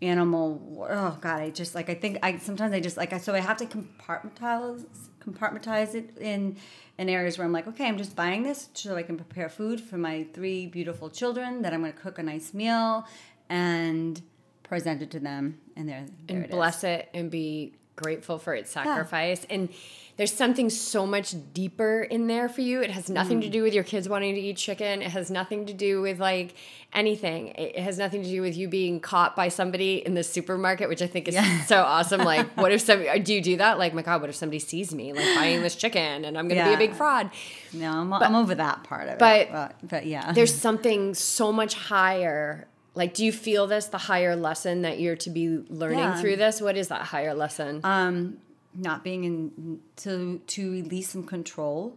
animal 0.00 0.86
oh 0.88 1.18
god 1.20 1.42
i 1.42 1.50
just 1.50 1.74
like 1.74 1.90
i 1.90 1.94
think 1.94 2.18
i 2.22 2.38
sometimes 2.38 2.72
i 2.72 2.78
just 2.78 2.96
like 2.96 3.12
i 3.12 3.18
so 3.18 3.34
i 3.34 3.40
have 3.40 3.56
to 3.56 3.66
compartmentalize 3.66 5.07
compartmentalize 5.24 5.94
it 5.94 6.16
in 6.18 6.56
in 6.98 7.08
areas 7.08 7.38
where 7.38 7.46
i'm 7.46 7.52
like 7.52 7.66
okay 7.66 7.86
i'm 7.86 7.98
just 7.98 8.14
buying 8.16 8.42
this 8.42 8.68
so 8.74 8.96
i 8.96 9.02
can 9.02 9.16
prepare 9.16 9.48
food 9.48 9.80
for 9.80 9.98
my 9.98 10.26
three 10.32 10.66
beautiful 10.66 11.08
children 11.10 11.62
that 11.62 11.72
i'm 11.72 11.80
going 11.80 11.92
to 11.92 11.98
cook 11.98 12.18
a 12.18 12.22
nice 12.22 12.54
meal 12.54 13.06
and 13.48 14.22
present 14.62 15.02
it 15.02 15.10
to 15.10 15.20
them 15.20 15.58
and 15.76 15.88
there, 15.88 16.04
there 16.26 16.36
and 16.36 16.44
it 16.44 16.50
is. 16.50 16.54
bless 16.54 16.84
it 16.84 17.08
and 17.14 17.30
be 17.30 17.72
grateful 18.02 18.38
for 18.38 18.54
its 18.54 18.70
sacrifice. 18.70 19.44
And 19.50 19.68
there's 20.16 20.32
something 20.32 20.68
so 20.68 21.06
much 21.06 21.32
deeper 21.54 22.02
in 22.02 22.26
there 22.26 22.48
for 22.48 22.60
you. 22.60 22.80
It 22.82 22.90
has 22.90 23.08
nothing 23.08 23.38
Mm. 23.38 23.42
to 23.44 23.48
do 23.50 23.62
with 23.62 23.72
your 23.72 23.84
kids 23.84 24.08
wanting 24.08 24.34
to 24.34 24.40
eat 24.40 24.56
chicken. 24.56 25.00
It 25.00 25.10
has 25.12 25.30
nothing 25.30 25.66
to 25.66 25.72
do 25.72 26.00
with 26.00 26.18
like 26.18 26.54
anything. 26.92 27.48
It 27.48 27.78
has 27.78 27.98
nothing 27.98 28.24
to 28.24 28.28
do 28.28 28.42
with 28.42 28.56
you 28.56 28.66
being 28.66 28.98
caught 28.98 29.36
by 29.36 29.48
somebody 29.48 29.96
in 30.04 30.14
the 30.14 30.24
supermarket, 30.24 30.88
which 30.88 31.02
I 31.02 31.06
think 31.06 31.28
is 31.28 31.34
Yeah. 31.36 31.64
so 31.66 31.82
awesome. 31.82 32.20
Like, 32.28 32.48
what 32.56 32.72
if 32.72 32.80
somebody, 32.80 33.20
do 33.20 33.32
you 33.32 33.40
do 33.40 33.56
that? 33.58 33.78
Like, 33.78 33.94
my 33.94 34.02
God, 34.02 34.20
what 34.20 34.28
if 34.30 34.36
somebody 34.36 34.58
sees 34.58 34.92
me 34.94 35.12
like 35.12 35.24
buying 35.36 35.62
this 35.62 35.76
chicken 35.76 36.24
and 36.24 36.36
I'm 36.36 36.48
going 36.48 36.60
to 36.62 36.68
be 36.68 36.74
a 36.74 36.78
big 36.78 36.94
fraud? 36.96 37.30
no 37.72 37.90
I'm, 37.92 38.12
I'm 38.12 38.34
over 38.34 38.54
that 38.54 38.82
part 38.84 39.08
of 39.08 39.18
but- 39.18 39.40
it 39.40 39.52
but, 39.52 39.74
but 39.82 40.06
yeah 40.06 40.32
there's 40.32 40.54
something 40.54 41.14
so 41.14 41.52
much 41.52 41.74
higher. 41.74 42.66
Like, 42.98 43.14
do 43.14 43.24
you 43.24 43.30
feel 43.30 43.68
this, 43.68 43.86
the 43.86 43.96
higher 43.98 44.34
lesson 44.34 44.82
that 44.82 44.98
you're 44.98 45.14
to 45.16 45.30
be 45.30 45.46
learning 45.68 46.00
Yeah. 46.00 46.20
through 46.20 46.34
this? 46.34 46.60
What 46.60 46.76
is 46.76 46.88
that 46.88 47.02
higher 47.02 47.32
lesson? 47.32 47.80
um, 47.84 48.38
not 48.74 49.04
being 49.04 49.22
in 49.24 49.80
to 49.96 50.40
to 50.46 50.70
release 50.72 51.08
some 51.08 51.22
control 51.24 51.96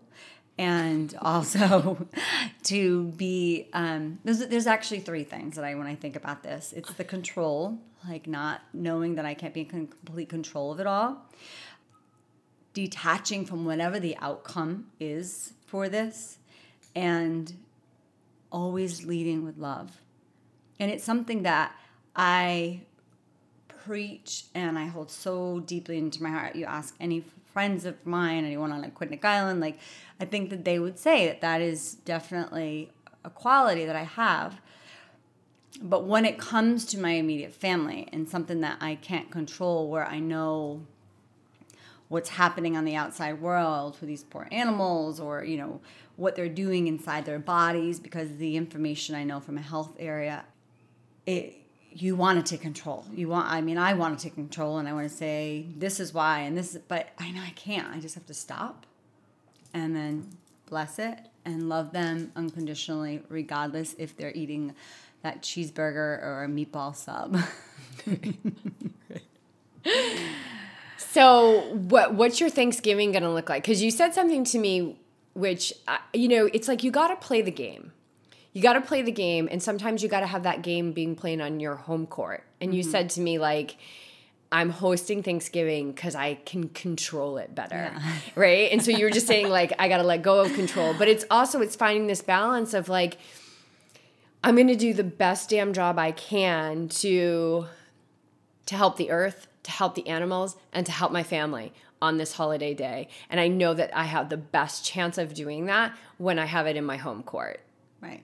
and 0.60 1.16
also 1.22 2.08
to 2.64 3.06
be 3.18 3.68
um, 3.74 4.20
there's, 4.24 4.40
there's 4.48 4.68
actually 4.68 5.00
three 5.02 5.24
things 5.24 5.58
that 5.58 5.66
i 5.66 5.76
when 5.76 5.86
i 5.86 5.96
think 5.96 6.16
about 6.16 6.44
this 6.44 6.74
it's 6.74 6.94
the 6.94 7.04
control 7.04 7.78
like 8.08 8.26
not 8.26 8.62
knowing 8.74 9.16
that 9.16 9.26
i 9.26 9.34
can't 9.34 9.54
be 9.54 9.62
in 9.62 9.68
complete 9.68 10.30
control 10.30 10.72
of 10.72 10.80
it 10.80 10.88
all 10.88 11.30
detaching 12.74 13.46
from 13.46 13.66
whatever 13.66 14.00
the 14.00 14.16
outcome 14.18 14.88
is 15.00 15.54
for 15.68 15.90
this 15.90 16.38
and 16.96 17.54
always 18.52 19.06
leading 19.06 19.44
with 19.44 19.58
love 19.58 20.02
and 20.82 20.92
it's 20.92 21.06
something 21.06 21.44
that 21.44 21.74
i 22.18 22.82
preach 23.86 24.46
and 24.54 24.78
I 24.78 24.86
hold 24.86 25.10
so 25.10 25.60
deeply 25.60 25.98
into 25.98 26.22
my 26.22 26.30
heart. 26.30 26.56
You 26.56 26.66
ask 26.66 26.96
any 27.00 27.24
friends 27.54 27.86
of 27.86 28.06
mine, 28.06 28.46
anyone 28.46 28.72
on 28.72 28.84
Aquidneck 28.84 29.26
Island, 29.26 29.60
like 29.60 29.80
I 30.20 30.26
think 30.26 30.50
that 30.50 30.66
they 30.66 30.80
would 30.80 31.00
say 31.00 31.28
that 31.28 31.42
that 31.42 31.62
is 31.62 31.96
definitely 32.06 32.92
a 33.26 33.30
quality 33.30 33.86
that 33.86 33.96
I 33.96 34.04
have. 34.04 34.62
But 35.82 36.06
when 36.06 36.26
it 36.26 36.38
comes 36.38 36.86
to 36.88 37.00
my 37.00 37.12
immediate 37.12 37.54
family 37.54 38.08
and 38.14 38.30
something 38.30 38.62
that 38.62 38.78
I 38.82 38.96
can't 38.96 39.32
control, 39.32 39.90
where 39.90 40.06
I 40.06 40.20
know 40.20 40.86
what's 42.08 42.30
happening 42.30 42.76
on 42.76 42.86
the 42.86 42.96
outside 42.96 43.42
world 43.42 43.96
for 43.96 44.06
these 44.06 44.24
poor 44.24 44.48
animals 44.52 45.20
or 45.20 45.46
you 45.46 45.58
know 45.58 45.80
what 46.18 46.36
they're 46.36 46.50
doing 46.50 46.88
inside 46.88 47.26
their 47.26 47.40
bodies 47.40 48.02
because 48.02 48.36
the 48.36 48.58
information 48.58 49.16
I 49.16 49.24
know 49.24 49.40
from 49.40 49.58
a 49.58 49.62
health 49.62 49.96
area 49.98 50.44
it 51.26 51.58
you 51.94 52.16
want 52.16 52.44
to 52.44 52.50
take 52.50 52.62
control. 52.62 53.06
You 53.14 53.28
want 53.28 53.52
I 53.52 53.62
mean 53.62 53.78
I 53.78 53.94
want 53.94 54.18
to 54.18 54.24
take 54.24 54.36
control 54.36 54.78
and 54.78 54.88
I 54.88 54.94
want 54.94 55.10
to 55.10 55.16
say 55.16 55.68
this 55.78 56.00
is 56.00 56.14
why 56.14 56.42
and 56.42 56.58
this 56.58 56.76
is, 56.76 56.82
but 56.88 57.10
I 57.20 57.32
know 57.32 57.42
I 57.42 57.52
can't. 57.52 57.94
I 57.94 58.00
just 58.00 58.16
have 58.16 58.26
to 58.28 58.34
stop 58.34 58.86
and 59.74 59.96
then 59.96 60.30
bless 60.68 61.00
it 61.00 61.20
and 61.46 61.70
love 61.70 61.92
them 61.92 62.32
unconditionally 62.36 63.22
regardless 63.30 63.96
if 63.98 64.16
they're 64.16 64.34
eating 64.34 64.74
that 65.22 65.42
cheeseburger 65.42 66.24
or 66.24 66.44
a 66.44 66.48
meatball 66.48 66.96
sub. 66.96 67.38
So, 71.12 71.74
what 71.74 72.14
what's 72.14 72.40
your 72.40 72.50
Thanksgiving 72.50 73.12
going 73.12 73.24
to 73.24 73.32
look 73.32 73.50
like? 73.50 73.64
Because 73.64 73.84
you 73.84 73.92
said 73.92 74.14
something 74.14 74.46
to 74.46 74.58
me, 74.58 74.96
which 75.34 75.74
you 76.14 76.30
know, 76.30 76.50
it's 76.54 76.70
like 76.70 76.86
you 76.86 76.92
got 76.92 77.10
to 77.10 77.18
play 77.18 77.42
the 77.42 77.52
game. 77.52 77.92
You 78.54 78.62
got 78.62 78.74
to 78.74 78.82
play 78.82 79.02
the 79.02 79.12
game, 79.12 79.48
and 79.50 79.64
sometimes 79.64 80.04
you 80.04 80.10
got 80.10 80.22
to 80.22 80.28
have 80.28 80.44
that 80.44 80.62
game 80.62 80.92
being 80.92 81.16
played 81.16 81.40
on 81.40 81.60
your 81.60 81.76
home 81.76 82.06
court. 82.06 82.44
And 82.60 82.76
you 82.76 82.82
mm-hmm. 82.82 82.92
said 82.92 83.10
to 83.12 83.22
me 83.22 83.40
like, 83.40 83.78
I'm 84.52 84.70
hosting 84.70 85.24
Thanksgiving 85.24 85.94
because 85.94 86.14
I 86.14 86.36
can 86.36 86.68
control 86.70 87.38
it 87.38 87.56
better. 87.56 87.92
Yeah. 87.94 88.14
Right. 88.36 88.72
And 88.72 88.84
so 88.84 88.92
you 88.92 89.06
were 89.06 89.12
just 89.12 89.28
saying, 89.28 89.50
like, 89.50 89.74
I 89.80 89.88
got 89.88 89.98
to 89.98 90.04
let 90.04 90.22
go 90.22 90.42
of 90.42 90.54
control. 90.54 90.94
But 90.94 91.08
it's 91.08 91.24
also, 91.32 91.62
it's 91.62 91.76
finding 91.76 92.08
this 92.08 92.22
balance 92.22 92.74
of 92.74 92.90
like, 92.90 93.18
I'm 94.44 94.56
going 94.56 94.68
to 94.68 94.76
do 94.76 94.94
the 94.94 95.04
best 95.04 95.50
damn 95.50 95.72
job 95.72 96.00
I 96.00 96.12
can 96.12 96.90
to 96.90 97.68
to 98.68 98.76
help 98.76 98.98
the 98.98 99.12
earth, 99.12 99.48
to 99.64 99.72
help 99.72 99.96
the 99.96 100.08
animals, 100.08 100.56
and 100.72 100.86
to 100.86 100.92
help 100.92 101.12
my 101.12 101.24
family 101.24 101.74
on 102.02 102.18
this 102.18 102.34
holiday 102.34 102.74
day. 102.74 103.08
And 103.30 103.40
I 103.40 103.48
know 103.48 103.74
that 103.74 103.96
I 103.96 104.06
have 104.06 104.30
the 104.30 104.38
best 104.38 104.86
chance 104.86 105.18
of 105.18 105.34
doing 105.34 105.66
that 105.66 105.94
when 106.18 106.40
I 106.40 106.46
have 106.46 106.68
it 106.68 106.76
in 106.76 106.86
my 106.86 106.98
home 106.98 107.22
court. 107.24 107.60
Right. 108.02 108.24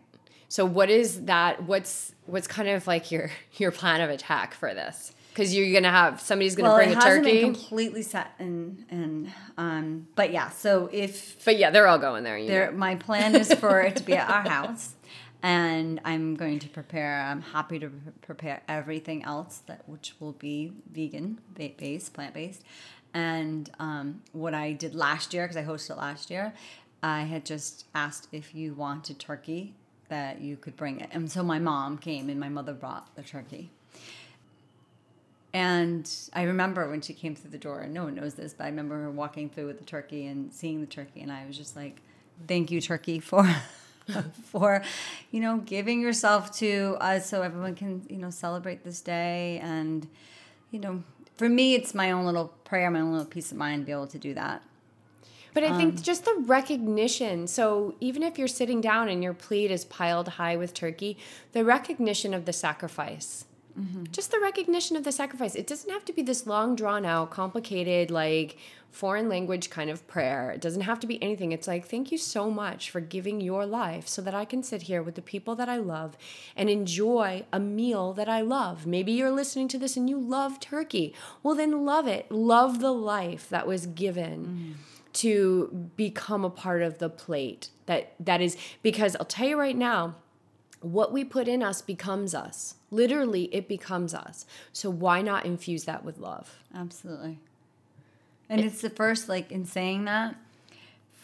So 0.49 0.65
what 0.65 0.89
is 0.89 1.25
that 1.25 1.63
what's 1.63 2.13
what's 2.25 2.47
kind 2.47 2.69
of 2.69 2.87
like 2.87 3.11
your 3.11 3.29
your 3.57 3.71
plan 3.71 4.01
of 4.01 4.09
attack 4.09 4.53
for 4.53 4.73
this? 4.73 5.13
Because 5.29 5.55
you're 5.55 5.71
gonna 5.71 5.91
have 5.91 6.19
somebody's 6.19 6.55
gonna 6.55 6.69
well, 6.69 6.77
bring 6.77 6.89
it 6.89 6.93
a 6.93 6.95
hasn't 6.95 7.25
turkey. 7.25 7.41
Been 7.41 7.53
completely 7.53 8.01
set 8.01 8.33
and 8.39 8.85
and 8.89 9.31
um, 9.57 10.07
but 10.15 10.31
yeah. 10.31 10.49
So 10.49 10.89
if 10.91 11.43
but 11.45 11.57
yeah, 11.57 11.69
they're 11.69 11.87
all 11.87 11.99
going 11.99 12.23
there. 12.23 12.37
You 12.37 12.47
there, 12.47 12.71
know. 12.71 12.77
my 12.77 12.95
plan 12.95 13.35
is 13.35 13.53
for 13.53 13.81
it 13.81 13.97
to 13.97 14.03
be 14.03 14.13
at 14.13 14.29
our 14.29 14.49
house, 14.49 14.95
and 15.43 15.99
I'm 16.05 16.35
going 16.35 16.59
to 16.59 16.69
prepare. 16.69 17.21
I'm 17.21 17.41
happy 17.41 17.77
to 17.79 17.91
prepare 18.21 18.63
everything 18.67 19.23
else 19.23 19.61
that 19.67 19.87
which 19.87 20.15
will 20.19 20.33
be 20.33 20.73
vegan 20.91 21.39
based, 21.53 22.13
plant 22.13 22.33
based, 22.33 22.63
and 23.13 23.69
um, 23.79 24.21
what 24.31 24.55
I 24.55 24.73
did 24.73 24.95
last 24.95 25.35
year 25.35 25.43
because 25.43 25.57
I 25.57 25.63
hosted 25.63 25.97
last 25.97 26.31
year, 26.31 26.53
I 27.03 27.21
had 27.21 27.45
just 27.45 27.85
asked 27.93 28.27
if 28.31 28.55
you 28.55 28.73
wanted 28.73 29.19
turkey 29.19 29.75
that 30.09 30.41
you 30.41 30.57
could 30.57 30.75
bring 30.75 30.99
it, 30.99 31.09
and 31.11 31.31
so 31.31 31.43
my 31.43 31.59
mom 31.59 31.97
came 31.97 32.29
and 32.29 32.39
my 32.39 32.49
mother 32.49 32.73
brought 32.73 33.15
the 33.15 33.23
turkey. 33.23 33.69
And 35.53 36.09
I 36.33 36.43
remember 36.43 36.89
when 36.89 37.01
she 37.01 37.13
came 37.13 37.33
through 37.33 37.51
the 37.51 37.57
door, 37.57 37.81
and 37.81 37.93
no 37.93 38.03
one 38.03 38.15
knows 38.15 38.35
this, 38.35 38.53
but 38.53 38.65
I 38.65 38.67
remember 38.67 39.01
her 39.01 39.09
walking 39.09 39.49
through 39.49 39.67
with 39.67 39.79
the 39.79 39.85
turkey 39.85 40.27
and 40.27 40.53
seeing 40.53 40.81
the 40.81 40.87
turkey, 40.87 41.21
and 41.21 41.31
I 41.31 41.45
was 41.45 41.57
just 41.57 41.75
like, 41.75 42.01
"Thank 42.47 42.69
you, 42.69 42.81
turkey, 42.81 43.19
for 43.19 43.47
for 44.43 44.81
you 45.31 45.39
know 45.39 45.57
giving 45.57 46.01
yourself 46.01 46.55
to 46.57 46.97
us 46.99 47.29
so 47.29 47.41
everyone 47.41 47.75
can 47.75 48.05
you 48.09 48.17
know 48.17 48.29
celebrate 48.29 48.83
this 48.83 49.01
day. 49.01 49.59
And 49.61 50.07
you 50.71 50.79
know 50.79 51.03
for 51.37 51.49
me 51.49 51.75
it's 51.75 51.93
my 51.93 52.11
own 52.11 52.25
little 52.25 52.53
prayer 52.63 52.89
my 52.89 52.99
own 52.99 53.11
little 53.11 53.25
peace 53.25 53.51
of 53.51 53.57
mind 53.57 53.83
to 53.83 53.85
be 53.85 53.91
able 53.91 54.07
to 54.07 54.17
do 54.17 54.33
that 54.33 54.63
but 55.57 55.63
I 55.63 55.75
think 55.75 55.95
um, 55.95 56.03
just 56.03 56.23
the 56.23 56.35
recognition. 56.45 57.47
So 57.47 57.95
even 57.99 58.21
if 58.21 58.37
you're 58.37 58.47
sitting 58.47 58.79
down 58.79 59.09
and 59.09 59.23
your 59.23 59.33
plate 59.33 59.71
is 59.71 59.85
piled 59.85 60.27
high 60.27 60.55
with 60.55 60.75
turkey, 60.75 61.17
the 61.51 61.65
recognition 61.65 62.35
of 62.35 62.45
the 62.45 62.53
sacrifice. 62.53 63.45
Mm-hmm. 63.75 64.03
Just 64.11 64.29
the 64.29 64.39
recognition 64.39 64.95
of 64.95 65.03
the 65.03 65.11
sacrifice. 65.11 65.55
It 65.55 65.65
doesn't 65.65 65.89
have 65.89 66.05
to 66.05 66.13
be 66.13 66.21
this 66.21 66.45
long, 66.45 66.75
drawn 66.75 67.07
out, 67.07 67.31
complicated, 67.31 68.11
like 68.11 68.59
foreign 68.91 69.29
language 69.29 69.71
kind 69.71 69.89
of 69.89 70.07
prayer. 70.07 70.51
It 70.51 70.61
doesn't 70.61 70.81
have 70.81 70.99
to 70.99 71.07
be 71.07 71.21
anything. 71.23 71.53
It's 71.53 71.67
like, 71.67 71.87
thank 71.87 72.11
you 72.11 72.19
so 72.19 72.51
much 72.51 72.91
for 72.91 72.99
giving 72.99 73.41
your 73.41 73.65
life 73.65 74.07
so 74.07 74.21
that 74.21 74.35
I 74.35 74.45
can 74.45 74.61
sit 74.61 74.83
here 74.83 75.01
with 75.01 75.15
the 75.15 75.23
people 75.23 75.55
that 75.55 75.67
I 75.67 75.77
love 75.77 76.15
and 76.55 76.69
enjoy 76.69 77.45
a 77.51 77.59
meal 77.59 78.13
that 78.13 78.29
I 78.29 78.41
love. 78.41 78.85
Maybe 78.85 79.11
you're 79.13 79.31
listening 79.31 79.69
to 79.69 79.79
this 79.79 79.97
and 79.97 80.07
you 80.07 80.19
love 80.19 80.59
turkey. 80.59 81.15
Well, 81.41 81.55
then 81.55 81.83
love 81.83 82.07
it. 82.07 82.31
Love 82.31 82.79
the 82.79 82.93
life 82.93 83.49
that 83.49 83.65
was 83.65 83.87
given. 83.87 84.75
Mm. 84.77 84.96
To 85.21 85.91
become 85.95 86.45
a 86.45 86.49
part 86.49 86.81
of 86.81 86.99
the 86.99 87.09
plate. 87.09 87.69
That 87.85 88.13
that 88.19 88.41
is 88.41 88.57
because 88.83 89.15
I'll 89.15 89.25
tell 89.25 89.47
you 89.47 89.59
right 89.59 89.75
now, 89.75 90.15
what 90.81 91.11
we 91.11 91.23
put 91.23 91.47
in 91.47 91.63
us 91.63 91.81
becomes 91.81 92.35
us. 92.35 92.75
Literally, 92.91 93.45
it 93.53 93.67
becomes 93.67 94.13
us. 94.13 94.45
So 94.73 94.89
why 94.89 95.21
not 95.21 95.45
infuse 95.45 95.85
that 95.85 96.05
with 96.05 96.17
love? 96.17 96.59
Absolutely. 96.73 97.39
And 98.49 98.61
it's 98.61 98.81
the 98.81 98.89
first, 98.89 99.27
like, 99.27 99.51
in 99.51 99.65
saying 99.65 100.05
that, 100.05 100.37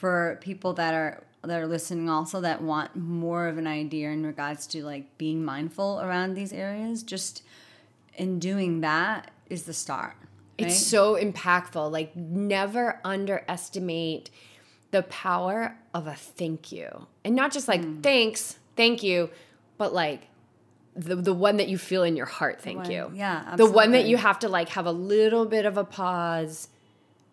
for 0.04 0.38
people 0.42 0.74
that 0.74 0.94
are 0.94 1.24
that 1.44 1.62
are 1.62 1.68
listening 1.68 2.10
also 2.10 2.42
that 2.42 2.62
want 2.62 2.94
more 2.96 3.48
of 3.48 3.58
an 3.58 3.68
idea 3.68 4.10
in 4.10 4.26
regards 4.26 4.68
to 4.68 4.84
like 4.84 5.18
being 5.18 5.44
mindful 5.46 6.02
around 6.02 6.34
these 6.34 6.52
areas 6.52 7.04
just 7.04 7.44
in 8.16 8.40
doing 8.40 8.82
that 8.82 9.32
is 9.50 9.64
the 9.64 9.74
start 9.74 10.16
right? 10.60 10.68
it's 10.68 10.78
so 10.78 11.16
impactful 11.16 11.92
like 11.92 12.16
never 12.16 13.00
underestimate 13.04 14.30
the 14.92 15.04
power 15.04 15.78
of 15.94 16.08
a 16.08 16.14
thank 16.14 16.72
you 16.72 17.08
and 17.24 17.36
not 17.36 17.52
just 17.52 17.68
like 17.68 17.82
mm. 17.82 18.02
thanks 18.04 18.60
thank 18.76 19.04
you 19.04 19.30
but 19.78 19.94
like 19.94 20.28
the 20.96 21.16
the 21.16 21.34
one 21.34 21.58
that 21.58 21.68
you 21.68 21.78
feel 21.78 22.04
in 22.04 22.16
your 22.16 22.26
heart 22.26 22.62
thank 22.62 22.90
you 22.90 23.12
yeah 23.14 23.44
absolutely. 23.48 23.66
the 23.66 23.72
one 23.72 23.92
that 23.92 24.06
you 24.06 24.18
have 24.18 24.40
to 24.40 24.48
like 24.48 24.70
have 24.70 24.86
a 24.86 24.92
little 24.92 25.46
bit 25.46 25.66
of 25.66 25.78
a 25.78 25.84
pause 25.84 26.70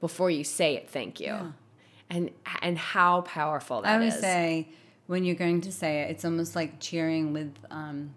before 0.00 0.30
you 0.30 0.42
say 0.42 0.76
it 0.76 0.88
thank 0.88 1.20
you 1.20 1.26
yeah. 1.26 1.50
and 2.08 2.30
and 2.62 2.78
how 2.78 3.20
powerful 3.22 3.82
that 3.82 3.96
I 3.96 3.98
would 3.98 4.08
is. 4.08 4.18
say 4.18 4.68
when 5.06 5.24
you're 5.24 5.34
going 5.34 5.60
to 5.62 5.72
say 5.72 6.02
it 6.02 6.10
it's 6.10 6.24
almost 6.24 6.56
like 6.56 6.80
cheering 6.80 7.34
with 7.34 7.54
um, 7.70 8.14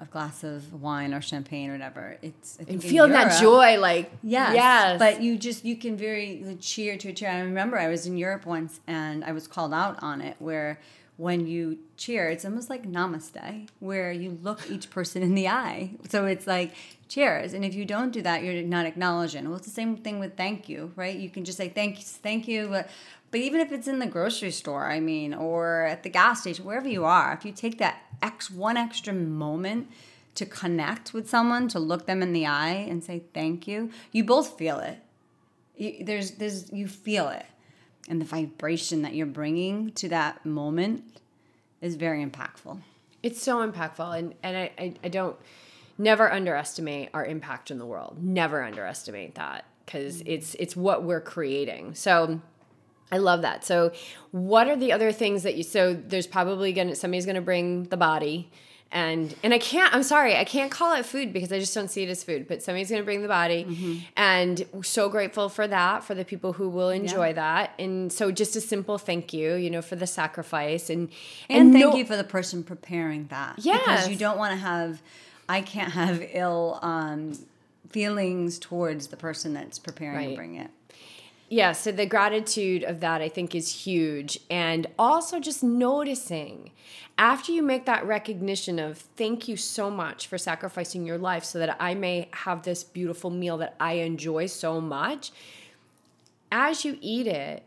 a 0.00 0.06
glass 0.06 0.44
of 0.44 0.80
wine 0.80 1.12
or 1.12 1.20
champagne 1.20 1.70
or 1.70 1.72
whatever 1.72 2.16
it's 2.22 2.58
I 2.60 2.70
and 2.70 2.82
feeling 2.82 3.12
Europe, 3.12 3.30
that 3.30 3.40
joy 3.40 3.78
like 3.78 4.10
yes, 4.22 4.54
yes 4.54 4.98
but 4.98 5.22
you 5.22 5.36
just 5.36 5.64
you 5.64 5.76
can 5.76 5.96
very 5.96 6.56
cheer 6.60 6.96
to 6.96 7.08
a 7.08 7.12
cheer 7.12 7.30
I 7.30 7.40
remember 7.40 7.78
I 7.78 7.88
was 7.88 8.06
in 8.06 8.16
Europe 8.16 8.46
once 8.46 8.80
and 8.86 9.24
I 9.24 9.32
was 9.32 9.46
called 9.46 9.74
out 9.74 10.02
on 10.02 10.20
it 10.20 10.36
where 10.38 10.78
when 11.18 11.48
you 11.48 11.78
cheer, 11.96 12.28
it's 12.28 12.44
almost 12.44 12.70
like 12.70 12.88
namaste, 12.88 13.68
where 13.80 14.12
you 14.12 14.38
look 14.40 14.70
each 14.70 14.88
person 14.88 15.20
in 15.20 15.34
the 15.34 15.48
eye. 15.48 15.90
So 16.08 16.26
it's 16.26 16.46
like 16.46 16.72
cheers. 17.08 17.54
And 17.54 17.64
if 17.64 17.74
you 17.74 17.84
don't 17.84 18.12
do 18.12 18.22
that, 18.22 18.44
you're 18.44 18.62
not 18.62 18.86
acknowledging. 18.86 19.48
Well, 19.48 19.56
it's 19.56 19.66
the 19.66 19.72
same 19.72 19.96
thing 19.96 20.20
with 20.20 20.36
thank 20.36 20.68
you, 20.68 20.92
right? 20.94 21.16
You 21.16 21.28
can 21.28 21.44
just 21.44 21.58
say 21.58 21.68
thank 21.68 21.98
you, 21.98 22.04
thank 22.04 22.46
you. 22.46 22.72
Uh, 22.72 22.82
But, 23.30 23.40
even 23.40 23.60
if 23.60 23.72
it's 23.72 23.88
in 23.88 23.98
the 23.98 24.06
grocery 24.06 24.50
store, 24.50 24.86
I 24.86 25.00
mean, 25.00 25.34
or 25.34 25.82
at 25.82 26.02
the 26.02 26.08
gas 26.08 26.40
station, 26.40 26.64
wherever 26.64 26.88
you 26.88 27.04
are, 27.04 27.32
if 27.34 27.44
you 27.44 27.52
take 27.52 27.78
that 27.78 28.02
X 28.22 28.50
one 28.50 28.76
extra 28.76 29.12
moment 29.12 29.90
to 30.34 30.46
connect 30.46 31.12
with 31.12 31.28
someone, 31.28 31.68
to 31.68 31.78
look 31.78 32.06
them 32.06 32.22
in 32.22 32.32
the 32.32 32.46
eye 32.46 32.86
and 32.88 33.04
say 33.04 33.22
thank 33.34 33.66
you, 33.66 33.90
you 34.12 34.24
both 34.24 34.56
feel 34.56 34.78
it. 34.78 34.98
You, 35.76 36.04
there's, 36.04 36.32
there's, 36.32 36.72
you 36.72 36.88
feel 36.88 37.28
it 37.28 37.46
and 38.08 38.20
the 38.20 38.24
vibration 38.24 39.02
that 39.02 39.14
you're 39.14 39.26
bringing 39.26 39.92
to 39.92 40.08
that 40.08 40.44
moment 40.44 41.04
is 41.80 41.94
very 41.94 42.24
impactful. 42.24 42.80
It's 43.22 43.42
so 43.42 43.68
impactful, 43.68 44.18
and 44.18 44.34
and 44.42 44.56
I, 44.56 44.70
I, 44.78 44.94
I 45.04 45.08
don't 45.08 45.36
never 45.98 46.32
underestimate 46.32 47.10
our 47.12 47.26
impact 47.26 47.70
in 47.70 47.78
the 47.78 47.86
world. 47.86 48.22
Never 48.22 48.62
underestimate 48.62 49.34
that 49.34 49.64
because 49.84 50.22
mm. 50.22 50.26
it's 50.26 50.54
it's 50.54 50.74
what 50.76 51.02
we're 51.02 51.20
creating. 51.20 51.94
So 51.94 52.40
I 53.10 53.18
love 53.18 53.42
that. 53.42 53.64
So 53.64 53.92
what 54.32 54.68
are 54.68 54.76
the 54.76 54.92
other 54.92 55.12
things 55.12 55.42
that 55.42 55.56
you 55.56 55.62
so 55.62 55.94
there's 55.94 56.26
probably 56.26 56.72
gonna 56.72 56.94
somebody's 56.94 57.26
gonna 57.26 57.40
bring 57.40 57.84
the 57.84 57.96
body 57.96 58.50
and 58.90 59.34
and 59.42 59.52
I 59.52 59.58
can't 59.58 59.94
I'm 59.94 60.02
sorry 60.02 60.36
I 60.36 60.44
can't 60.44 60.70
call 60.70 60.94
it 60.94 61.04
food 61.04 61.32
because 61.32 61.52
I 61.52 61.58
just 61.58 61.74
don't 61.74 61.88
see 61.88 62.02
it 62.02 62.08
as 62.08 62.24
food 62.24 62.48
but 62.48 62.62
somebody's 62.62 62.88
going 62.88 63.02
to 63.02 63.04
bring 63.04 63.22
the 63.22 63.28
body 63.28 63.64
mm-hmm. 63.64 63.98
and 64.16 64.64
so 64.82 65.08
grateful 65.08 65.48
for 65.48 65.68
that 65.68 66.04
for 66.04 66.14
the 66.14 66.24
people 66.24 66.54
who 66.54 66.68
will 66.68 66.90
enjoy 66.90 67.28
yeah. 67.28 67.32
that 67.34 67.74
and 67.78 68.10
so 68.12 68.30
just 68.30 68.56
a 68.56 68.60
simple 68.60 68.96
thank 68.96 69.32
you 69.32 69.54
you 69.54 69.68
know 69.68 69.82
for 69.82 69.96
the 69.96 70.06
sacrifice 70.06 70.88
and 70.88 71.10
and, 71.50 71.60
and 71.60 71.72
thank 71.72 71.84
no, 71.84 71.96
you 71.96 72.04
for 72.04 72.16
the 72.16 72.24
person 72.24 72.62
preparing 72.62 73.26
that 73.26 73.56
yeah 73.58 73.78
because 73.78 74.08
you 74.08 74.16
don't 74.16 74.38
want 74.38 74.52
to 74.52 74.58
have 74.58 75.02
I 75.50 75.62
can't 75.62 75.92
have 75.92 76.26
ill 76.32 76.78
um, 76.82 77.38
feelings 77.88 78.58
towards 78.58 79.08
the 79.08 79.16
person 79.16 79.54
that's 79.54 79.78
preparing 79.78 80.16
right. 80.16 80.30
to 80.30 80.36
bring 80.36 80.56
it 80.56 80.70
yeah, 81.50 81.72
so 81.72 81.92
the 81.92 82.04
gratitude 82.04 82.84
of 82.84 83.00
that 83.00 83.22
I 83.22 83.28
think 83.28 83.54
is 83.54 83.84
huge. 83.84 84.38
And 84.50 84.86
also 84.98 85.40
just 85.40 85.62
noticing 85.62 86.72
after 87.16 87.52
you 87.52 87.62
make 87.62 87.86
that 87.86 88.06
recognition 88.06 88.78
of 88.78 88.98
thank 88.98 89.48
you 89.48 89.56
so 89.56 89.90
much 89.90 90.26
for 90.26 90.38
sacrificing 90.38 91.06
your 91.06 91.18
life 91.18 91.44
so 91.44 91.58
that 91.58 91.76
I 91.80 91.94
may 91.94 92.28
have 92.32 92.62
this 92.62 92.84
beautiful 92.84 93.30
meal 93.30 93.56
that 93.58 93.74
I 93.80 93.94
enjoy 93.94 94.46
so 94.46 94.80
much, 94.80 95.32
as 96.52 96.84
you 96.84 96.98
eat 97.00 97.26
it, 97.26 97.62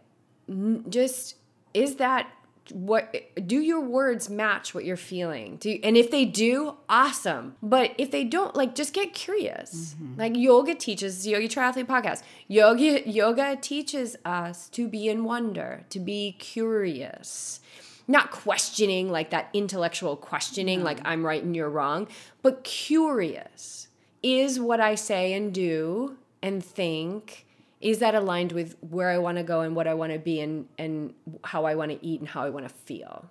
just 0.89 1.36
is 1.74 1.96
that 1.96 2.32
what 2.74 3.16
do 3.48 3.60
your 3.60 3.82
words 3.82 4.30
match 4.30 4.74
what 4.74 4.86
you're 4.86 4.98
feeling 4.98 5.58
do 5.58 5.70
you, 5.70 5.80
and 5.84 5.98
if 5.98 6.12
they 6.12 6.26
do 6.26 6.76
awesome 6.90 7.56
but 7.62 7.94
if 7.98 8.12
they 8.12 8.24
don't 8.24 8.56
like 8.56 8.76
just 8.76 8.94
get 8.94 9.14
curious 9.14 9.96
mm-hmm. 9.96 10.20
like 10.20 10.36
yoga 10.36 10.76
teaches 10.76 11.28
yogi 11.28 11.48
triathlete 11.48 11.86
podcast 11.86 12.24
yoga 12.48 13.08
yoga 13.10 13.56
teaches 13.56 14.16
us 14.26 14.70
to 14.70 14.88
be 14.88 15.08
in 15.08 15.24
wonder 15.24 15.84
to 15.90 16.00
be 16.00 16.34
curious 16.40 17.60
not 18.08 18.32
questioning 18.32 19.10
like 19.12 19.30
that 19.30 19.50
intellectual 19.54 20.16
questioning 20.16 20.80
no. 20.80 20.86
like 20.86 21.00
i'm 21.06 21.26
right 21.26 21.44
and 21.44 21.56
you're 21.56 21.70
wrong 21.70 22.08
but 22.42 22.64
curious 22.64 23.88
is 24.24 24.60
what 24.60 24.80
i 24.80 24.96
say 24.96 25.34
and 25.34 25.54
do 25.54 26.18
and 26.42 26.64
think 26.64 27.46
is 27.82 28.00
that 28.00 28.15
aligned 28.15 28.52
with 28.52 28.76
where 28.82 29.10
I 29.10 29.17
want 29.17 29.38
to 29.38 29.44
go 29.44 29.62
and 29.62 29.76
what 29.76 29.88
I 29.88 29.94
want 29.96 30.13
to 30.13 30.20
be 30.20 30.39
and 30.39 30.67
and 30.78 31.13
how 31.44 31.65
I 31.65 31.76
want 31.76 31.91
to 31.91 32.06
eat 32.06 32.20
and 32.20 32.30
how 32.30 32.44
I 32.44 32.50
want 32.50 32.67
to 32.67 32.74
feel. 32.74 33.26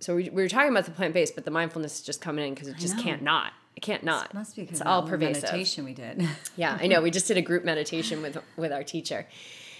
So 0.00 0.16
we, 0.16 0.28
we 0.30 0.42
were 0.42 0.48
talking 0.48 0.70
about 0.70 0.84
the 0.84 0.90
plant 0.90 1.14
based, 1.14 1.34
but 1.34 1.44
the 1.44 1.50
mindfulness 1.50 2.00
is 2.00 2.02
just 2.02 2.20
coming 2.20 2.46
in 2.46 2.54
because 2.54 2.68
it 2.68 2.76
just 2.76 2.98
can't 2.98 3.22
not. 3.22 3.52
I 3.76 3.80
can't 3.80 4.02
not. 4.02 4.26
It 4.26 4.34
must 4.34 4.56
be 4.56 4.62
because 4.62 4.80
it's 4.80 4.80
of 4.82 4.86
all 4.88 5.02
pervasive. 5.04 5.44
meditation 5.44 5.84
we 5.84 5.94
did. 5.94 6.28
Yeah, 6.56 6.76
I 6.80 6.86
know. 6.86 7.00
We 7.00 7.10
just 7.10 7.26
did 7.28 7.36
a 7.36 7.42
group 7.42 7.64
meditation 7.64 8.20
with 8.20 8.36
with 8.56 8.72
our 8.72 8.82
teacher, 8.82 9.26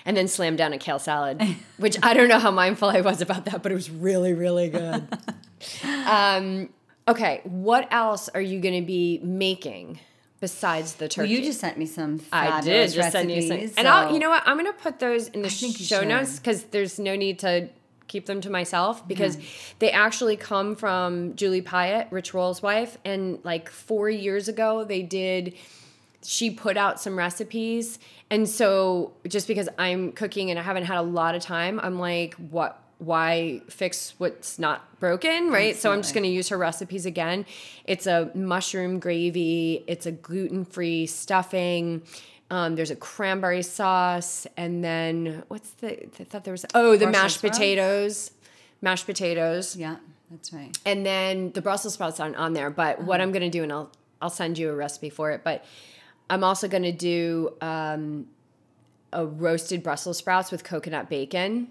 and 0.05 0.16
then 0.16 0.28
slammed 0.28 0.59
down 0.59 0.72
a 0.72 0.78
kale 0.78 0.98
salad, 0.98 1.42
which 1.76 1.96
I 2.02 2.14
don't 2.14 2.28
know 2.28 2.38
how 2.38 2.50
mindful 2.50 2.88
I 2.88 3.00
was 3.00 3.20
about 3.20 3.44
that, 3.46 3.62
but 3.62 3.72
it 3.72 3.74
was 3.74 3.90
really 3.90 4.33
really 4.33 4.70
good. 4.70 5.07
um, 6.07 6.70
okay, 7.09 7.40
what 7.44 7.92
else 7.92 8.28
are 8.28 8.40
you 8.40 8.61
going 8.61 8.81
to 8.81 8.87
be 8.87 9.20
making 9.22 9.98
besides 10.42 10.94
the 10.96 11.05
Well, 11.05 11.09
turkey? 11.09 11.31
you 11.31 11.42
just 11.42 11.61
sent 11.61 11.78
me 11.78 11.87
some. 11.87 12.20
I 12.33 12.61
did 12.61 12.90
just 12.90 13.12
send 13.12 13.31
you 13.31 13.40
some, 13.42 13.50
recipes, 13.50 13.74
and 13.76 13.87
I'll, 13.87 14.12
you 14.12 14.18
know 14.18 14.28
what? 14.28 14.42
I'm 14.44 14.59
going 14.59 14.70
to 14.70 14.78
put 14.78 14.98
those 14.98 15.28
in 15.28 15.40
the 15.40 15.48
show 15.48 16.02
notes 16.02 16.38
because 16.40 16.64
there's 16.64 16.98
no 16.98 17.14
need 17.14 17.38
to 17.38 17.68
keep 18.09 18.26
them 18.26 18.40
to 18.40 18.50
myself 18.50 19.07
because 19.07 19.38
they 19.78 19.92
actually 19.92 20.37
come 20.37 20.74
from 20.74 21.37
Julie 21.37 21.62
Piatt, 21.62 22.09
Rich 22.11 22.35
Roll's 22.35 22.61
wife, 22.61 22.98
and 23.05 23.38
like 23.44 23.70
four 23.70 24.11
years 24.11 24.48
ago 24.48 24.85
they 24.85 25.02
did. 25.02 25.55
She 26.24 26.50
put 26.50 26.76
out 26.76 27.00
some 27.00 27.16
recipes, 27.16 28.00
and 28.28 28.48
so 28.48 29.12
just 29.28 29.46
because 29.46 29.68
I'm 29.78 30.11
cooking 30.12 30.50
and 30.50 30.59
I 30.59 30.62
haven't 30.62 30.85
had 30.85 30.98
a 30.98 31.02
lot 31.02 31.37
of 31.37 31.42
time, 31.42 31.78
I'm 31.81 31.98
like, 32.00 32.35
what? 32.35 32.82
Why 33.03 33.62
fix 33.69 34.15
what's 34.19 34.61
not 34.61 35.01
broken, 35.01 35.51
right? 35.51 35.75
So 35.77 35.91
I'm 35.93 36.03
just 36.03 36.15
going 36.15 36.23
to 36.23 36.31
use 36.31 36.49
her 36.51 36.57
recipes 36.59 37.05
again. 37.05 37.45
It's 37.85 38.07
a 38.07 38.31
mushroom 38.35 39.01
gravy. 39.01 39.83
It's 39.88 40.07
a 40.07 40.12
gluten 40.12 40.65
free 40.65 41.07
stuffing. 41.07 42.03
Um, 42.49 42.77
there's 42.77 42.93
a 42.93 42.97
cranberry 42.97 43.62
sauce, 43.62 44.47
and 44.57 44.85
then 44.85 45.43
what's 45.49 45.71
the? 45.73 46.05
I 46.21 46.25
thought 46.25 46.45
there 46.45 46.53
was 46.53 46.65
oh 46.75 46.93
the 46.93 47.07
Brussels 47.07 47.12
mashed 47.12 47.38
sprouts? 47.38 47.59
potatoes, 47.59 48.31
mashed 48.83 49.07
potatoes, 49.07 49.75
Yeah, 49.75 49.97
that's 50.31 50.53
right. 50.53 50.77
and 50.85 51.05
then 51.05 51.51
the 51.53 51.62
Brussels 51.62 51.95
sprouts 51.95 52.21
aren't 52.21 52.37
on 52.37 52.53
there. 52.53 52.69
But 52.71 53.03
what 53.03 53.17
Uh-huh. 53.21 53.23
I'm 53.25 53.33
gonna 53.33 53.49
do, 53.51 53.62
and 53.65 53.73
I'll 53.73 53.91
I'll 54.21 54.31
send 54.31 54.59
you 54.59 54.69
a 54.71 54.75
recipe 54.77 55.09
for 55.11 55.31
it. 55.33 55.43
But 55.43 55.65
I'm 56.31 56.45
also 56.45 56.69
gonna 56.69 56.93
do 56.93 57.55
um, 57.62 58.27
a 59.12 59.25
roasted 59.27 59.83
Brussels 59.83 60.19
sprouts 60.19 60.53
with 60.53 60.62
coconut 60.62 61.09
bacon. 61.09 61.69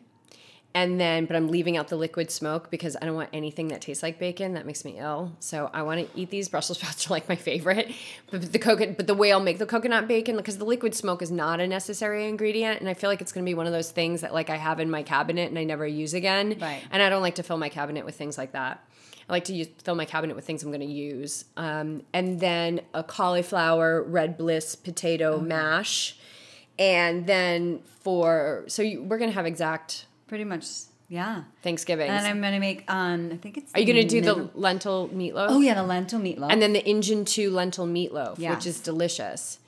And 0.73 0.99
then, 0.99 1.25
but 1.25 1.35
I'm 1.35 1.49
leaving 1.49 1.75
out 1.75 1.89
the 1.89 1.97
liquid 1.97 2.31
smoke 2.31 2.71
because 2.71 2.95
I 3.01 3.05
don't 3.05 3.15
want 3.15 3.29
anything 3.33 3.67
that 3.69 3.81
tastes 3.81 4.01
like 4.01 4.19
bacon. 4.19 4.53
That 4.53 4.65
makes 4.65 4.85
me 4.85 4.97
ill. 4.97 5.33
So 5.39 5.69
I 5.73 5.81
want 5.81 5.99
to 5.99 6.19
eat 6.19 6.29
these 6.29 6.47
Brussels 6.47 6.77
sprouts. 6.79 7.07
Are 7.07 7.13
like 7.13 7.27
my 7.27 7.35
favorite. 7.35 7.91
But 8.29 8.53
the 8.53 8.59
coconut, 8.59 8.95
but 8.95 9.07
the 9.07 9.13
way 9.13 9.33
I'll 9.33 9.41
make 9.41 9.59
the 9.59 9.65
coconut 9.65 10.07
bacon 10.07 10.37
because 10.37 10.57
the 10.57 10.65
liquid 10.65 10.95
smoke 10.95 11.21
is 11.21 11.29
not 11.29 11.59
a 11.59 11.67
necessary 11.67 12.27
ingredient, 12.27 12.79
and 12.79 12.89
I 12.89 12.93
feel 12.93 13.09
like 13.09 13.21
it's 13.21 13.31
going 13.31 13.45
to 13.45 13.49
be 13.49 13.53
one 13.53 13.67
of 13.67 13.73
those 13.73 13.91
things 13.91 14.21
that 14.21 14.33
like 14.33 14.49
I 14.49 14.55
have 14.55 14.79
in 14.79 14.89
my 14.89 15.03
cabinet 15.03 15.49
and 15.49 15.59
I 15.59 15.65
never 15.65 15.85
use 15.85 16.13
again. 16.13 16.57
Right. 16.61 16.81
And 16.89 17.03
I 17.03 17.09
don't 17.09 17.21
like 17.21 17.35
to 17.35 17.43
fill 17.43 17.57
my 17.57 17.69
cabinet 17.69 18.05
with 18.05 18.15
things 18.15 18.37
like 18.37 18.53
that. 18.53 18.87
I 19.27 19.33
like 19.33 19.45
to 19.45 19.53
use, 19.53 19.67
fill 19.83 19.95
my 19.95 20.05
cabinet 20.05 20.35
with 20.35 20.45
things 20.45 20.63
I'm 20.63 20.71
going 20.71 20.81
to 20.81 20.85
use. 20.85 21.45
Um, 21.57 22.03
and 22.13 22.39
then 22.39 22.81
a 22.93 23.03
cauliflower 23.03 24.03
red 24.03 24.37
bliss 24.37 24.75
potato 24.75 25.39
mash. 25.39 26.17
And 26.79 27.27
then 27.27 27.81
for 28.01 28.63
so 28.67 28.81
you, 28.81 29.03
we're 29.03 29.17
going 29.17 29.29
to 29.29 29.35
have 29.35 29.45
exact 29.45 30.05
Pretty 30.31 30.45
much, 30.45 30.65
yeah. 31.09 31.43
Thanksgiving. 31.61 32.09
And 32.09 32.25
I'm 32.25 32.39
gonna 32.39 32.61
make 32.61 32.89
um. 32.89 33.31
I 33.33 33.35
think 33.35 33.57
it's. 33.57 33.75
Are 33.75 33.81
you 33.81 33.85
going 33.85 34.01
to 34.01 34.07
do 34.07 34.21
the 34.21 34.49
lentil 34.55 35.09
meatloaf? 35.09 35.47
Oh 35.49 35.59
yeah, 35.59 35.73
the 35.73 35.83
lentil 35.83 36.21
meatloaf. 36.21 36.49
And 36.49 36.61
then 36.61 36.71
the 36.71 36.81
Engine 36.85 37.25
2 37.25 37.51
lentil 37.51 37.85
meatloaf, 37.85 38.39
Yes. 38.39 38.55
which 38.55 38.65
is 38.65 38.79
delicious. 38.79 39.59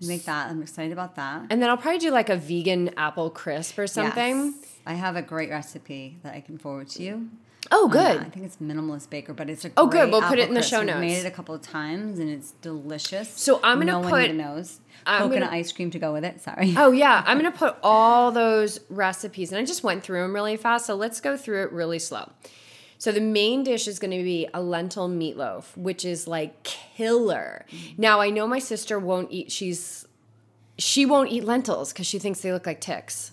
make 0.00 0.24
that. 0.24 0.50
I'm 0.50 0.62
excited 0.62 0.90
about 0.90 1.14
that. 1.14 1.42
And 1.48 1.62
then 1.62 1.70
I'll 1.70 1.76
probably 1.76 2.00
do 2.00 2.10
like 2.10 2.28
a 2.28 2.34
vegan 2.34 2.90
apple 2.96 3.30
crisp 3.30 3.78
or 3.78 3.86
something. 3.86 4.46
Yes. 4.60 4.76
I 4.84 4.94
have 4.94 5.14
a 5.14 5.22
great 5.22 5.48
recipe 5.48 6.16
that 6.24 6.34
I 6.34 6.40
can 6.40 6.58
forward 6.58 6.88
to 6.88 7.02
you. 7.04 7.28
Oh, 7.72 7.88
good. 7.88 8.18
I 8.18 8.24
think 8.24 8.44
it's 8.46 8.56
minimalist 8.56 9.10
baker, 9.10 9.32
but 9.32 9.48
it's 9.48 9.64
a 9.64 9.70
Oh, 9.76 9.86
good. 9.86 10.10
We'll 10.10 10.22
put 10.22 10.38
it 10.38 10.48
in 10.48 10.54
the 10.54 10.60
crisp. 10.60 10.70
show 10.70 10.80
We've. 10.80 10.96
Made 11.00 11.18
it 11.18 11.26
a 11.26 11.30
couple 11.30 11.54
of 11.54 11.62
times 11.62 12.18
and 12.18 12.28
it's 12.28 12.52
delicious. 12.62 13.30
So 13.30 13.60
I'm 13.62 13.78
gonna 13.78 13.92
no 13.92 13.98
one 14.00 14.10
put- 14.10 14.24
even 14.24 14.36
knows 14.36 14.80
I'm 15.06 15.22
coconut 15.22 15.48
gonna- 15.50 15.56
ice 15.60 15.72
cream 15.72 15.90
to 15.92 15.98
go 15.98 16.12
with 16.12 16.24
it. 16.24 16.40
Sorry. 16.40 16.74
Oh 16.76 16.92
yeah, 16.92 17.22
I'm 17.26 17.36
gonna 17.38 17.50
put 17.52 17.76
all 17.82 18.32
those 18.32 18.80
recipes, 18.90 19.50
and 19.52 19.58
I 19.60 19.64
just 19.64 19.82
went 19.82 20.02
through 20.02 20.20
them 20.22 20.34
really 20.34 20.56
fast. 20.56 20.86
So 20.86 20.94
let's 20.94 21.20
go 21.20 21.36
through 21.36 21.62
it 21.62 21.72
really 21.72 21.98
slow. 21.98 22.30
So 22.98 23.12
the 23.12 23.20
main 23.20 23.64
dish 23.64 23.86
is 23.86 23.98
going 23.98 24.12
to 24.16 24.22
be 24.22 24.48
a 24.54 24.62
lentil 24.62 25.10
meatloaf, 25.10 25.76
which 25.76 26.06
is 26.06 26.26
like 26.26 26.62
killer. 26.62 27.66
Mm-hmm. 27.70 28.00
Now 28.00 28.20
I 28.20 28.30
know 28.30 28.46
my 28.46 28.58
sister 28.60 28.98
won't 28.98 29.30
eat. 29.30 29.52
She's 29.52 30.06
she 30.78 31.04
won't 31.04 31.30
eat 31.30 31.44
lentils 31.44 31.92
because 31.92 32.06
she 32.06 32.18
thinks 32.18 32.40
they 32.40 32.52
look 32.52 32.66
like 32.66 32.80
ticks. 32.80 33.32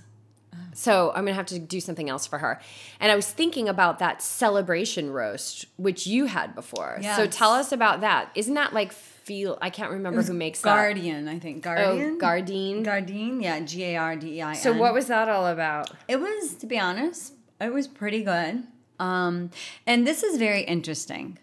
So 0.73 1.09
I'm 1.15 1.25
gonna 1.25 1.33
have 1.33 1.45
to 1.47 1.59
do 1.59 1.79
something 1.79 2.09
else 2.09 2.25
for 2.25 2.39
her. 2.39 2.59
And 2.99 3.11
I 3.11 3.15
was 3.15 3.29
thinking 3.29 3.67
about 3.67 3.99
that 3.99 4.21
celebration 4.21 5.11
roast, 5.11 5.65
which 5.77 6.07
you 6.07 6.25
had 6.25 6.55
before. 6.55 6.99
So 7.15 7.27
tell 7.27 7.51
us 7.51 7.71
about 7.71 8.01
that. 8.01 8.31
Isn't 8.35 8.53
that 8.55 8.73
like 8.73 8.91
feel? 8.91 9.57
I 9.61 9.69
can't 9.69 9.91
remember 9.91 10.21
who 10.21 10.33
makes 10.33 10.61
that. 10.61 10.75
Guardian, 10.75 11.27
I 11.27 11.39
think. 11.39 11.63
Guardian. 11.63 12.17
Oh, 12.17 12.25
Gardein. 12.25 12.83
Gardein, 12.85 13.41
yeah, 13.41 13.59
G 13.59 13.83
A 13.83 13.95
R 13.97 14.15
D 14.15 14.37
E 14.37 14.41
I 14.41 14.49
N. 14.51 14.55
So 14.55 14.73
what 14.73 14.93
was 14.93 15.07
that 15.07 15.29
all 15.29 15.47
about? 15.47 15.91
It 16.07 16.19
was, 16.19 16.55
to 16.55 16.67
be 16.67 16.79
honest, 16.79 17.33
it 17.59 17.73
was 17.73 17.87
pretty 17.87 18.23
good. 18.23 18.63
Um, 18.99 19.49
and 19.85 20.05
this 20.05 20.23
is 20.23 20.37
very 20.37 20.61
interesting. 20.61 21.37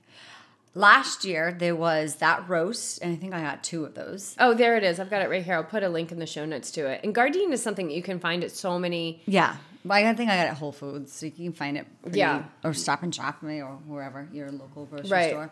Last 0.79 1.25
year 1.25 1.51
there 1.59 1.75
was 1.75 2.17
that 2.17 2.49
roast, 2.49 3.01
and 3.03 3.12
I 3.12 3.17
think 3.17 3.35
I 3.35 3.41
got 3.43 3.64
two 3.64 3.85
of 3.85 3.95
those. 3.95 4.37
Oh, 4.38 4.55
there 4.55 4.77
it 4.77 4.85
is. 4.85 5.01
I've 5.01 5.11
got 5.11 5.23
it 5.23 5.29
right 5.29 5.43
here. 5.45 5.55
I'll 5.55 5.64
put 5.64 5.83
a 5.83 5.88
link 5.88 6.12
in 6.12 6.21
the 6.21 6.27
show 6.27 6.45
notes 6.45 6.71
to 6.73 6.87
it. 6.87 7.01
And 7.03 7.12
Gardein 7.12 7.51
is 7.53 7.61
something 7.61 7.88
that 7.88 7.95
you 7.95 8.03
can 8.03 8.21
find 8.21 8.45
at 8.45 8.53
so 8.53 8.79
many. 8.79 9.21
Yeah, 9.27 9.57
I 9.91 10.14
think 10.14 10.31
I 10.31 10.37
got 10.37 10.47
it 10.47 10.51
at 10.51 10.57
Whole 10.59 10.71
Foods, 10.71 11.12
so 11.12 11.27
you 11.27 11.33
can 11.33 11.53
find 11.53 11.77
it. 11.77 11.87
Pretty, 12.03 12.19
Yeah. 12.21 12.45
or 12.62 12.73
Stop 12.75 13.03
and 13.03 13.12
Shop 13.12 13.43
me 13.43 13.61
or 13.61 13.73
wherever 13.88 14.29
your 14.33 14.53
local 14.53 14.85
grocery 14.87 15.11
Right. 15.11 15.31
store. 15.31 15.51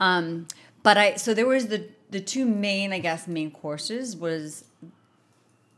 Um, 0.00 0.48
but 0.82 0.98
I 0.98 1.14
so 1.16 1.34
there 1.34 1.46
was 1.46 1.68
the 1.68 1.88
the 2.10 2.20
two 2.20 2.44
main, 2.44 2.92
I 2.92 2.98
guess, 2.98 3.28
main 3.28 3.52
courses 3.52 4.16
was 4.16 4.64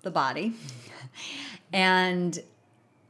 the 0.03 0.11
body 0.11 0.55
and 1.73 2.39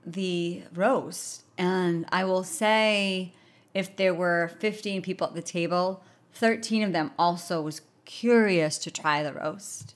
the 0.04 0.62
roast. 0.74 1.44
And 1.58 2.06
I 2.10 2.24
will 2.24 2.44
say, 2.44 3.32
if 3.76 3.94
there 3.94 4.14
were 4.14 4.50
15 4.58 5.02
people 5.02 5.26
at 5.26 5.34
the 5.34 5.42
table, 5.42 6.02
13 6.32 6.82
of 6.82 6.92
them 6.92 7.10
also 7.18 7.60
was 7.60 7.82
curious 8.06 8.78
to 8.78 8.90
try 8.90 9.22
the 9.22 9.34
roast. 9.34 9.94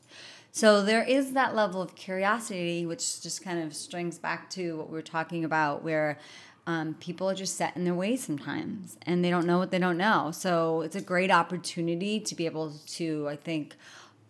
So 0.52 0.82
there 0.82 1.02
is 1.02 1.32
that 1.32 1.54
level 1.54 1.80
of 1.80 1.94
curiosity, 1.94 2.84
which 2.84 3.22
just 3.22 3.42
kind 3.42 3.62
of 3.62 3.74
strings 3.74 4.18
back 4.18 4.50
to 4.50 4.76
what 4.76 4.90
we 4.90 4.92
were 4.94 5.02
talking 5.02 5.46
about, 5.46 5.82
where 5.82 6.18
um, 6.66 6.94
people 7.00 7.30
are 7.30 7.34
just 7.34 7.56
set 7.56 7.74
in 7.74 7.84
their 7.84 7.94
ways 7.94 8.22
sometimes 8.22 8.98
and 9.06 9.24
they 9.24 9.30
don't 9.30 9.46
know 9.46 9.56
what 9.56 9.70
they 9.70 9.78
don't 9.78 9.96
know. 9.96 10.30
So 10.30 10.82
it's 10.82 10.96
a 10.96 11.00
great 11.00 11.30
opportunity 11.30 12.20
to 12.20 12.34
be 12.34 12.44
able 12.44 12.74
to, 12.86 13.28
I 13.30 13.36
think, 13.36 13.76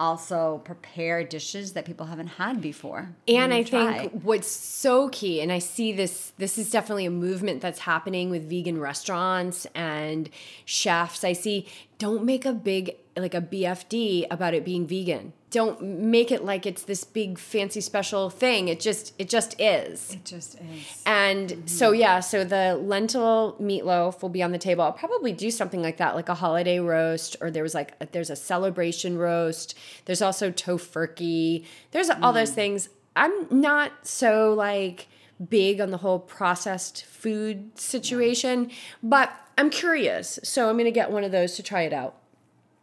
also 0.00 0.62
prepare 0.64 1.22
dishes 1.22 1.74
that 1.74 1.84
people 1.84 2.06
haven't 2.06 2.26
had 2.26 2.60
before. 2.60 3.14
And 3.28 3.54
I 3.54 3.62
try. 3.62 4.08
think 4.08 4.22
what's 4.22 4.48
so 4.48 5.10
key, 5.10 5.40
and 5.40 5.52
I 5.52 5.60
see 5.60 5.92
this, 5.92 6.32
this 6.38 6.58
is 6.58 6.70
definitely 6.70 7.06
a 7.06 7.10
movement 7.10 7.60
that's 7.60 7.80
happening 7.80 8.30
with 8.30 8.48
vegan 8.48 8.80
restaurants 8.80 9.66
and 9.74 10.30
chefs. 10.64 11.22
I 11.22 11.34
see, 11.34 11.66
don't 12.00 12.24
make 12.24 12.46
a 12.46 12.54
big, 12.54 12.96
like 13.14 13.34
a 13.34 13.42
BFD 13.42 14.26
about 14.30 14.54
it 14.54 14.64
being 14.64 14.86
vegan. 14.86 15.34
Don't 15.50 15.82
make 15.82 16.32
it 16.32 16.42
like 16.42 16.64
it's 16.64 16.84
this 16.84 17.04
big 17.04 17.38
fancy 17.38 17.82
special 17.82 18.30
thing. 18.30 18.68
It 18.68 18.80
just, 18.80 19.12
it 19.18 19.28
just 19.28 19.60
is. 19.60 20.14
It 20.14 20.24
just 20.24 20.54
is. 20.54 21.02
And 21.04 21.50
mm-hmm. 21.50 21.66
so 21.66 21.92
yeah, 21.92 22.20
so 22.20 22.42
the 22.42 22.80
lentil 22.82 23.54
meatloaf 23.60 24.22
will 24.22 24.30
be 24.30 24.42
on 24.42 24.50
the 24.50 24.58
table. 24.58 24.82
I'll 24.82 24.92
probably 24.92 25.32
do 25.32 25.50
something 25.50 25.82
like 25.82 25.98
that, 25.98 26.14
like 26.14 26.30
a 26.30 26.34
holiday 26.34 26.78
roast, 26.78 27.36
or 27.42 27.50
there 27.50 27.62
was 27.62 27.74
like 27.74 27.92
a, 28.00 28.06
there's 28.06 28.30
a 28.30 28.36
celebration 28.36 29.18
roast. 29.18 29.76
There's 30.06 30.22
also 30.22 30.50
Tofurky. 30.50 31.66
There's 31.90 32.08
all 32.08 32.32
mm. 32.32 32.34
those 32.34 32.52
things. 32.52 32.88
I'm 33.14 33.46
not 33.50 34.06
so 34.06 34.54
like 34.54 35.08
big 35.50 35.82
on 35.82 35.90
the 35.90 35.98
whole 35.98 36.18
processed 36.18 37.04
food 37.04 37.78
situation, 37.78 38.70
but 39.02 39.30
I'm 39.60 39.68
curious. 39.68 40.38
So 40.42 40.70
I'm 40.70 40.78
gonna 40.78 40.90
get 40.90 41.10
one 41.10 41.22
of 41.22 41.32
those 41.32 41.54
to 41.56 41.62
try 41.62 41.82
it 41.82 41.92
out. 41.92 42.16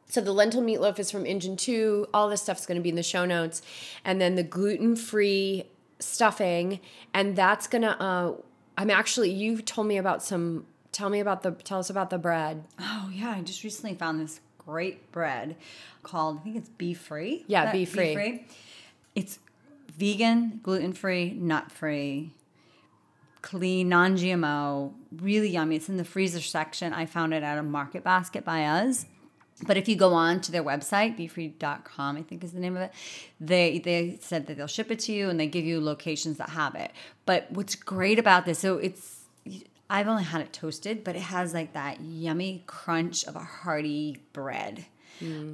So 0.09 0.21
the 0.21 0.31
lentil 0.31 0.61
meatloaf 0.61 0.99
is 0.99 1.09
from 1.09 1.25
Engine 1.25 1.57
2. 1.57 2.07
All 2.13 2.29
this 2.29 2.41
stuff's 2.41 2.65
going 2.65 2.77
to 2.77 2.81
be 2.81 2.89
in 2.89 2.95
the 2.95 3.03
show 3.03 3.25
notes. 3.25 3.61
And 4.05 4.21
then 4.21 4.35
the 4.35 4.43
gluten-free 4.43 5.65
stuffing 5.99 6.79
and 7.13 7.35
that's 7.35 7.67
going 7.67 7.81
to 7.81 7.99
uh 8.01 8.33
I'm 8.77 8.91
actually 8.91 9.31
you 9.31 9.59
told 9.61 9.87
me 9.87 9.97
about 9.97 10.21
some 10.21 10.67
tell 10.91 11.09
me 11.09 11.19
about 11.19 11.41
the 11.41 11.51
tell 11.51 11.79
us 11.79 11.89
about 11.89 12.11
the 12.11 12.19
bread. 12.19 12.63
Oh 12.79 13.09
yeah, 13.11 13.31
I 13.31 13.41
just 13.41 13.63
recently 13.63 13.95
found 13.95 14.21
this 14.21 14.39
great 14.59 15.11
bread 15.11 15.55
called 16.03 16.37
I 16.37 16.43
think 16.43 16.57
it's 16.57 16.69
Be 16.69 16.93
Free. 16.93 17.43
Yeah, 17.47 17.61
Is 17.61 17.65
that 17.65 17.73
Be 17.73 17.85
Free. 17.85 18.45
It's 19.15 19.39
vegan, 19.97 20.59
gluten 20.61 20.93
free, 20.93 21.31
nut 21.31 21.71
free, 21.71 22.33
clean, 23.47 23.87
non 23.87 24.17
GMO, 24.17 24.93
really 25.15 25.49
yummy. 25.49 25.77
It's 25.77 25.87
in 25.87 25.95
the 25.95 26.03
freezer 26.03 26.41
section. 26.41 26.91
I 26.91 27.05
found 27.05 27.33
it 27.33 27.43
at 27.43 27.57
a 27.57 27.63
market 27.63 28.03
basket 28.03 28.43
by 28.43 28.65
us. 28.65 29.05
But 29.65 29.77
if 29.77 29.87
you 29.87 29.95
go 29.95 30.13
on 30.13 30.41
to 30.41 30.51
their 30.51 30.63
website, 30.63 31.17
befree.com, 31.17 32.17
I 32.17 32.21
think 32.21 32.43
is 32.43 32.51
the 32.51 32.59
name 32.59 32.75
of 32.75 32.81
it, 32.83 32.91
they 33.39 33.79
they 33.79 34.17
said 34.21 34.47
that 34.47 34.57
they'll 34.57 34.67
ship 34.67 34.91
it 34.91 34.99
to 34.99 35.13
you 35.13 35.29
and 35.29 35.39
they 35.39 35.47
give 35.47 35.63
you 35.63 35.79
locations 35.79 36.37
that 36.37 36.49
have 36.49 36.75
it. 36.75 36.91
But 37.25 37.49
what's 37.49 37.73
great 37.73 38.19
about 38.19 38.45
this, 38.45 38.59
so 38.59 38.77
it's 38.77 39.21
I've 39.89 40.09
only 40.09 40.25
had 40.25 40.41
it 40.41 40.51
toasted, 40.51 41.05
but 41.05 41.15
it 41.15 41.21
has 41.21 41.53
like 41.53 41.71
that 41.73 42.01
yummy 42.01 42.63
crunch 42.67 43.23
of 43.23 43.35
a 43.37 43.39
hearty 43.39 44.17
bread. 44.33 44.85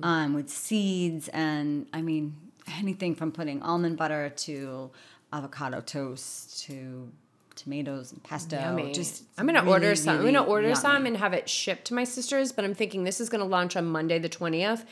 um, 0.04 0.34
with 0.34 0.50
seeds 0.50 1.30
and 1.30 1.86
I 1.94 2.02
mean 2.02 2.36
anything 2.80 3.16
from 3.16 3.32
putting 3.32 3.62
almond 3.62 3.98
butter 3.98 4.30
to 4.30 4.92
avocado 5.32 5.80
toast 5.80 6.64
to 6.66 7.10
tomatoes 7.56 8.12
and 8.12 8.22
pesto. 8.24 8.58
Yummy. 8.60 8.92
Just 8.94 9.24
I'm 9.38 9.46
gonna 9.46 9.60
really, 9.62 9.72
order 9.74 9.96
some. 9.96 10.18
really 10.18 10.30
I'm 10.30 10.34
gonna 10.36 10.48
order 10.50 10.68
yummy. 10.70 10.80
some 10.82 11.06
and 11.06 11.18
have 11.18 11.34
it 11.34 11.48
shipped 11.50 11.86
to 11.86 11.94
my 11.94 12.04
sisters. 12.04 12.52
But 12.52 12.66
I'm 12.66 12.74
thinking 12.74 13.04
this 13.04 13.20
is 13.22 13.30
gonna 13.30 13.46
launch 13.46 13.76
on 13.76 13.86
Monday 13.86 14.20
the 14.20 14.30
twentieth, 14.30 14.86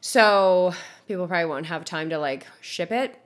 so 0.00 0.74
people 1.08 1.26
probably 1.26 1.46
won't 1.46 1.66
have 1.66 1.84
time 1.84 2.10
to 2.10 2.18
like 2.18 2.46
ship 2.60 2.90
it. 2.92 3.18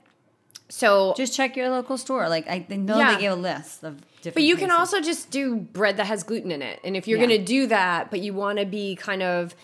So, 0.71 1.15
Just 1.17 1.35
check 1.35 1.57
your 1.57 1.71
local 1.71 1.97
store. 1.97 2.29
Like 2.29 2.47
I 2.49 2.67
they 2.69 2.77
know 2.77 2.99
Yeah. 2.99 3.15
they 3.15 3.21
give 3.23 3.33
a 3.33 3.37
list 3.37 3.83
of 3.85 4.01
different. 4.19 4.35
but 4.35 4.43
you 4.43 4.57
can 4.57 4.71
also 4.71 5.01
just 5.01 5.31
do 5.31 5.57
bread 5.57 5.97
that 5.97 6.07
has 6.07 6.23
gluten 6.25 6.53
in 6.53 6.61
it. 6.61 6.79
And 6.85 6.95
if 6.97 7.09
you're 7.09 7.19
Yeah. 7.19 7.25
gonna 7.27 7.45
do 7.45 7.67
that, 7.69 8.11
but 8.11 8.21
you 8.21 8.35
want 8.35 8.59
to 8.59 8.67
be 8.67 8.95
kind 8.95 9.23
of 9.23 9.55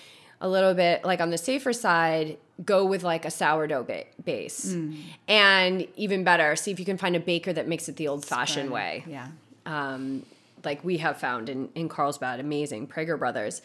a 0.40 0.48
little 0.48 0.72
bit 0.74 1.04
like 1.04 1.20
on 1.20 1.28
the 1.30 1.36
safer 1.38 1.72
side, 1.74 2.38
go 2.64 2.84
with 2.84 3.02
like 3.02 3.24
a 3.24 3.30
sourdough 3.30 3.84
ba- 3.84 4.04
base. 4.24 4.72
Mm. 4.74 4.96
And 5.26 5.88
even 5.96 6.22
better, 6.24 6.54
see 6.56 6.70
if 6.70 6.78
you 6.78 6.84
can 6.84 6.98
find 6.98 7.16
a 7.16 7.20
baker 7.20 7.52
that 7.52 7.66
makes 7.66 7.88
it 7.88 7.96
the 7.96 8.08
old-fashioned 8.08 8.70
way. 8.70 9.04
Yeah. 9.06 9.28
um, 9.66 10.24
like 10.64 10.82
we 10.84 10.96
have 10.98 11.18
found 11.18 11.48
in, 11.50 11.68
in 11.74 11.88
Carlsbad, 11.90 12.40
amazing 12.40 12.86
Prager 12.86 13.18
Brothers. 13.18 13.60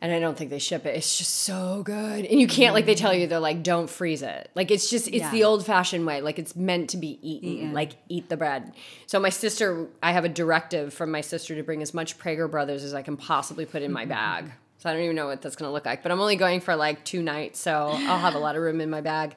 And 0.00 0.12
I 0.12 0.18
don't 0.18 0.36
think 0.36 0.50
they 0.50 0.58
ship 0.58 0.84
it. 0.86 0.96
It's 0.96 1.16
just 1.16 1.30
so 1.32 1.82
good. 1.84 2.26
And 2.26 2.40
you 2.40 2.46
can't, 2.48 2.74
like 2.74 2.84
they 2.84 2.96
tell 2.96 3.14
you, 3.14 3.26
they're 3.26 3.38
like, 3.38 3.62
don't 3.62 3.88
freeze 3.88 4.22
it. 4.22 4.50
Like 4.54 4.70
it's 4.70 4.90
just, 4.90 5.06
it's 5.06 5.18
Yeah. 5.18 5.30
the 5.30 5.44
old 5.44 5.64
fashioned 5.64 6.04
way. 6.04 6.20
Like 6.20 6.38
it's 6.38 6.54
meant 6.56 6.90
to 6.90 6.96
be 6.96 7.18
eaten. 7.22 7.48
Eaten. 7.48 7.72
Like 7.72 7.92
eat 8.08 8.28
the 8.28 8.36
bread. 8.36 8.74
So 9.06 9.18
my 9.20 9.30
sister, 9.30 9.86
I 10.02 10.12
have 10.12 10.24
a 10.24 10.28
directive 10.28 10.92
from 10.92 11.10
my 11.10 11.20
sister 11.22 11.54
to 11.54 11.62
bring 11.62 11.80
as 11.80 11.94
much 11.94 12.18
Prager 12.18 12.50
Brothers 12.50 12.82
as 12.84 12.92
I 12.92 13.02
can 13.02 13.16
possibly 13.16 13.64
put 13.66 13.82
in 13.82 13.92
my 13.92 14.04
bag. 14.04 14.50
So 14.84 14.90
I 14.90 14.92
don't 14.92 15.02
even 15.02 15.16
know 15.16 15.28
what 15.28 15.40
that's 15.40 15.56
going 15.56 15.66
to 15.66 15.72
look 15.72 15.86
like. 15.86 16.02
But 16.02 16.12
I'm 16.12 16.20
only 16.20 16.36
going 16.36 16.60
for 16.60 16.76
like 16.76 17.06
two 17.06 17.22
nights. 17.22 17.58
So 17.58 17.88
I'll 17.88 18.18
have 18.18 18.34
a 18.34 18.38
lot 18.38 18.54
of 18.54 18.60
room 18.60 18.82
in 18.82 18.90
my 18.90 19.00
bag. 19.00 19.34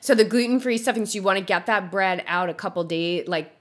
So 0.00 0.16
the 0.16 0.24
gluten 0.24 0.58
free 0.58 0.78
stuffing, 0.78 1.06
so 1.06 1.14
you 1.14 1.22
want 1.22 1.38
to 1.38 1.44
get 1.44 1.66
that 1.66 1.92
bread 1.92 2.24
out 2.26 2.48
a 2.48 2.54
couple 2.54 2.82
days. 2.82 3.28
Like 3.28 3.52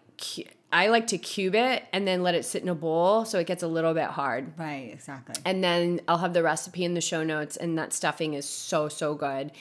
I 0.71 0.87
like 0.87 1.05
to 1.07 1.19
cube 1.19 1.53
it 1.53 1.83
and 1.93 2.07
then 2.07 2.23
let 2.23 2.33
it 2.33 2.45
sit 2.45 2.63
in 2.63 2.69
a 2.69 2.73
bowl 2.73 3.25
so 3.25 3.37
it 3.37 3.45
gets 3.45 3.61
a 3.61 3.67
little 3.67 3.93
bit 3.93 4.07
hard. 4.07 4.57
Right. 4.57 4.89
Exactly. 4.91 5.35
And 5.45 5.63
then 5.63 6.01
I'll 6.07 6.17
have 6.17 6.33
the 6.33 6.41
recipe 6.41 6.83
in 6.83 6.95
the 6.95 7.01
show 7.01 7.23
notes, 7.23 7.57
and 7.57 7.77
that 7.77 7.93
stuffing 7.93 8.33
is 8.33 8.49
so 8.49 8.89
so 8.89 9.13
good. 9.13 9.51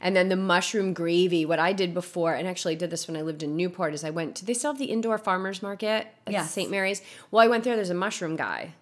And 0.00 0.14
then 0.14 0.28
the 0.28 0.36
mushroom 0.36 0.94
gravy. 0.94 1.44
What 1.44 1.58
I 1.58 1.72
did 1.72 1.92
before, 1.92 2.34
and 2.34 2.46
actually 2.46 2.74
I 2.74 2.78
did 2.78 2.90
this 2.90 3.08
when 3.08 3.16
I 3.16 3.22
lived 3.22 3.42
in 3.42 3.56
Newport, 3.56 3.94
is 3.94 4.04
I 4.04 4.10
went 4.10 4.36
to 4.36 4.44
they 4.44 4.54
still 4.54 4.70
have 4.70 4.78
the 4.78 4.86
indoor 4.86 5.18
farmers 5.18 5.60
market 5.60 6.06
at 6.24 6.32
Yes. 6.32 6.52
St. 6.52 6.70
Mary's. 6.70 7.02
Well, 7.32 7.44
I 7.44 7.48
went 7.48 7.64
there. 7.64 7.74
There's 7.74 7.90
a 7.90 7.94
mushroom 7.94 8.36
guy. 8.36 8.74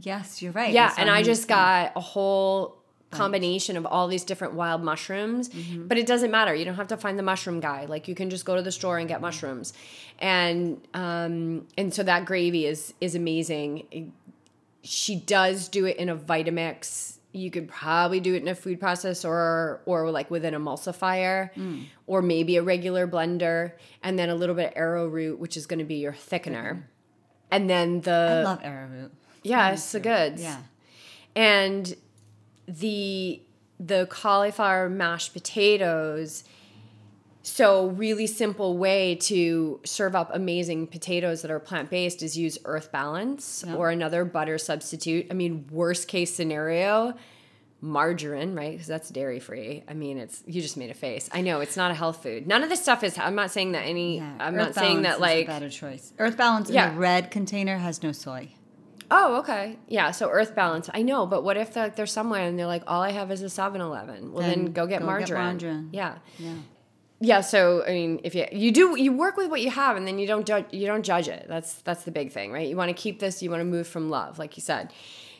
Yes, 0.00 0.42
you're 0.42 0.52
right. 0.52 0.72
Yeah, 0.72 0.94
and 0.96 1.10
I 1.10 1.22
just 1.22 1.48
got 1.48 1.92
a 1.96 2.00
whole 2.00 2.76
combination 3.10 3.76
of 3.76 3.84
all 3.84 4.06
these 4.06 4.22
different 4.22 4.54
wild 4.54 4.82
mushrooms. 4.84 5.48
Mm-hmm. 5.48 5.88
But 5.88 5.98
it 5.98 6.06
doesn't 6.06 6.30
matter. 6.30 6.54
You 6.54 6.64
don't 6.64 6.76
have 6.76 6.88
to 6.88 6.96
find 6.96 7.18
the 7.18 7.24
mushroom 7.24 7.58
guy. 7.58 7.86
Like 7.86 8.06
you 8.06 8.14
can 8.14 8.30
just 8.30 8.44
go 8.44 8.54
to 8.54 8.62
the 8.62 8.70
store 8.70 8.98
and 8.98 9.08
get 9.08 9.20
mushrooms. 9.20 9.72
And 10.20 10.80
um 10.94 11.66
and 11.76 11.92
so 11.92 12.04
that 12.04 12.24
gravy 12.24 12.66
is 12.66 12.94
is 13.00 13.16
amazing. 13.16 14.12
She 14.82 15.16
does 15.16 15.68
do 15.68 15.86
it 15.86 15.96
in 15.96 16.08
a 16.08 16.16
Vitamix. 16.16 17.18
You 17.32 17.50
could 17.50 17.68
probably 17.68 18.20
do 18.20 18.34
it 18.34 18.42
in 18.42 18.48
a 18.48 18.54
food 18.54 18.80
processor 18.80 19.24
or 19.24 19.80
or 19.86 20.10
like 20.12 20.30
with 20.30 20.44
an 20.44 20.54
emulsifier 20.54 21.52
Mm. 21.54 21.86
or 22.06 22.22
maybe 22.22 22.56
a 22.58 22.62
regular 22.62 23.08
blender 23.08 23.72
and 24.04 24.16
then 24.18 24.30
a 24.30 24.34
little 24.36 24.54
bit 24.54 24.68
of 24.68 24.72
arrowroot 24.76 25.38
which 25.40 25.56
is 25.56 25.66
going 25.66 25.80
to 25.80 25.84
be 25.84 25.96
your 25.96 26.12
thickener. 26.12 26.84
And 27.50 27.68
then 27.68 28.02
the 28.02 28.12
I 28.12 28.42
love 28.44 28.60
arrowroot. 28.62 29.12
Yeah, 29.42 29.70
it's 29.70 29.92
the 29.92 30.00
goods. 30.00 30.42
Yeah. 30.42 30.58
And 31.36 31.94
the 32.66 33.40
the 33.78 34.06
cauliflower 34.10 34.88
mashed 34.90 35.32
potatoes 35.32 36.44
so 37.42 37.86
really 37.88 38.26
simple 38.26 38.76
way 38.76 39.14
to 39.14 39.80
serve 39.84 40.14
up 40.14 40.30
amazing 40.34 40.86
potatoes 40.86 41.40
that 41.42 41.50
are 41.50 41.58
plant-based 41.58 42.22
is 42.22 42.36
use 42.36 42.58
earth 42.66 42.92
balance 42.92 43.64
Yeah. 43.66 43.76
or 43.76 43.88
another 43.90 44.26
butter 44.26 44.58
substitute 44.58 45.26
i 45.30 45.34
mean 45.34 45.66
worst 45.72 46.06
case 46.06 46.34
scenario 46.34 47.14
margarine 47.80 48.54
right 48.54 48.72
because 48.72 48.86
that's 48.86 49.08
dairy 49.08 49.40
free 49.40 49.82
i 49.88 49.94
mean 49.94 50.18
it's 50.18 50.42
you 50.46 50.60
just 50.60 50.76
made 50.76 50.90
a 50.90 50.94
face 50.94 51.30
i 51.32 51.40
know 51.40 51.60
it's 51.60 51.78
not 51.78 51.90
a 51.90 51.94
health 51.94 52.22
food 52.22 52.46
none 52.46 52.62
of 52.62 52.68
this 52.68 52.82
stuff 52.82 53.02
is 53.02 53.16
i'm 53.16 53.34
not 53.34 53.50
saying 53.50 53.72
that 53.72 53.80
any 53.86 54.18
Yeah. 54.18 54.34
i'm 54.38 54.54
Earth 54.54 54.66
not 54.66 54.74
saying 54.74 55.02
that 55.02 55.18
like 55.20 55.44
a 55.46 55.48
better 55.48 55.70
choice. 55.70 56.12
Earth 56.18 56.36
Balance 56.36 56.68
in 56.68 56.74
Yeah. 56.74 56.90
the 56.92 56.98
red 57.00 57.30
container 57.30 57.78
has 57.78 58.02
no 58.02 58.12
soy. 58.12 58.50
Oh, 59.10 59.38
okay. 59.40 59.78
Yeah, 59.88 60.12
so 60.12 60.28
earth 60.30 60.54
balance. 60.54 60.88
I 60.94 61.02
know, 61.02 61.26
but 61.26 61.42
what 61.42 61.56
if 61.56 61.74
like, 61.74 61.96
they're 61.96 62.06
somewhere 62.06 62.42
and 62.42 62.58
they're 62.58 62.66
like, 62.66 62.84
all 62.86 63.02
I 63.02 63.10
have 63.10 63.30
is 63.30 63.42
a 63.42 63.46
7-Eleven? 63.46 64.32
Well, 64.32 64.46
then, 64.46 64.64
Then 64.64 64.72
go 64.72 64.86
get 64.86 65.00
go 65.00 65.06
get 65.06 65.06
margarine. 65.06 65.42
margarine. 65.44 65.88
Yeah. 65.92 66.18
Yeah. 66.38 66.54
Yeah, 67.22 67.42
so 67.42 67.84
I 67.84 67.90
mean, 67.90 68.20
if 68.24 68.34
you 68.34 68.46
you 68.50 68.72
do 68.72 68.98
you 68.98 69.12
work 69.12 69.36
with 69.36 69.50
what 69.50 69.60
you 69.60 69.70
have 69.70 69.98
and 69.98 70.06
then 70.06 70.18
you 70.18 70.26
don't 70.26 70.46
judge 70.46 70.64
you 70.70 70.86
don't 70.86 71.02
judge 71.02 71.28
it. 71.28 71.44
That's 71.48 71.74
that's 71.82 72.04
the 72.04 72.10
big 72.10 72.32
thing, 72.32 72.50
right? 72.50 72.66
You 72.66 72.76
want 72.76 72.88
to 72.88 72.94
keep 72.94 73.18
this, 73.20 73.42
you 73.42 73.50
want 73.50 73.60
to 73.60 73.66
move 73.66 73.86
from 73.86 74.08
love, 74.08 74.38
like 74.38 74.56
you 74.56 74.62
said. 74.62 74.90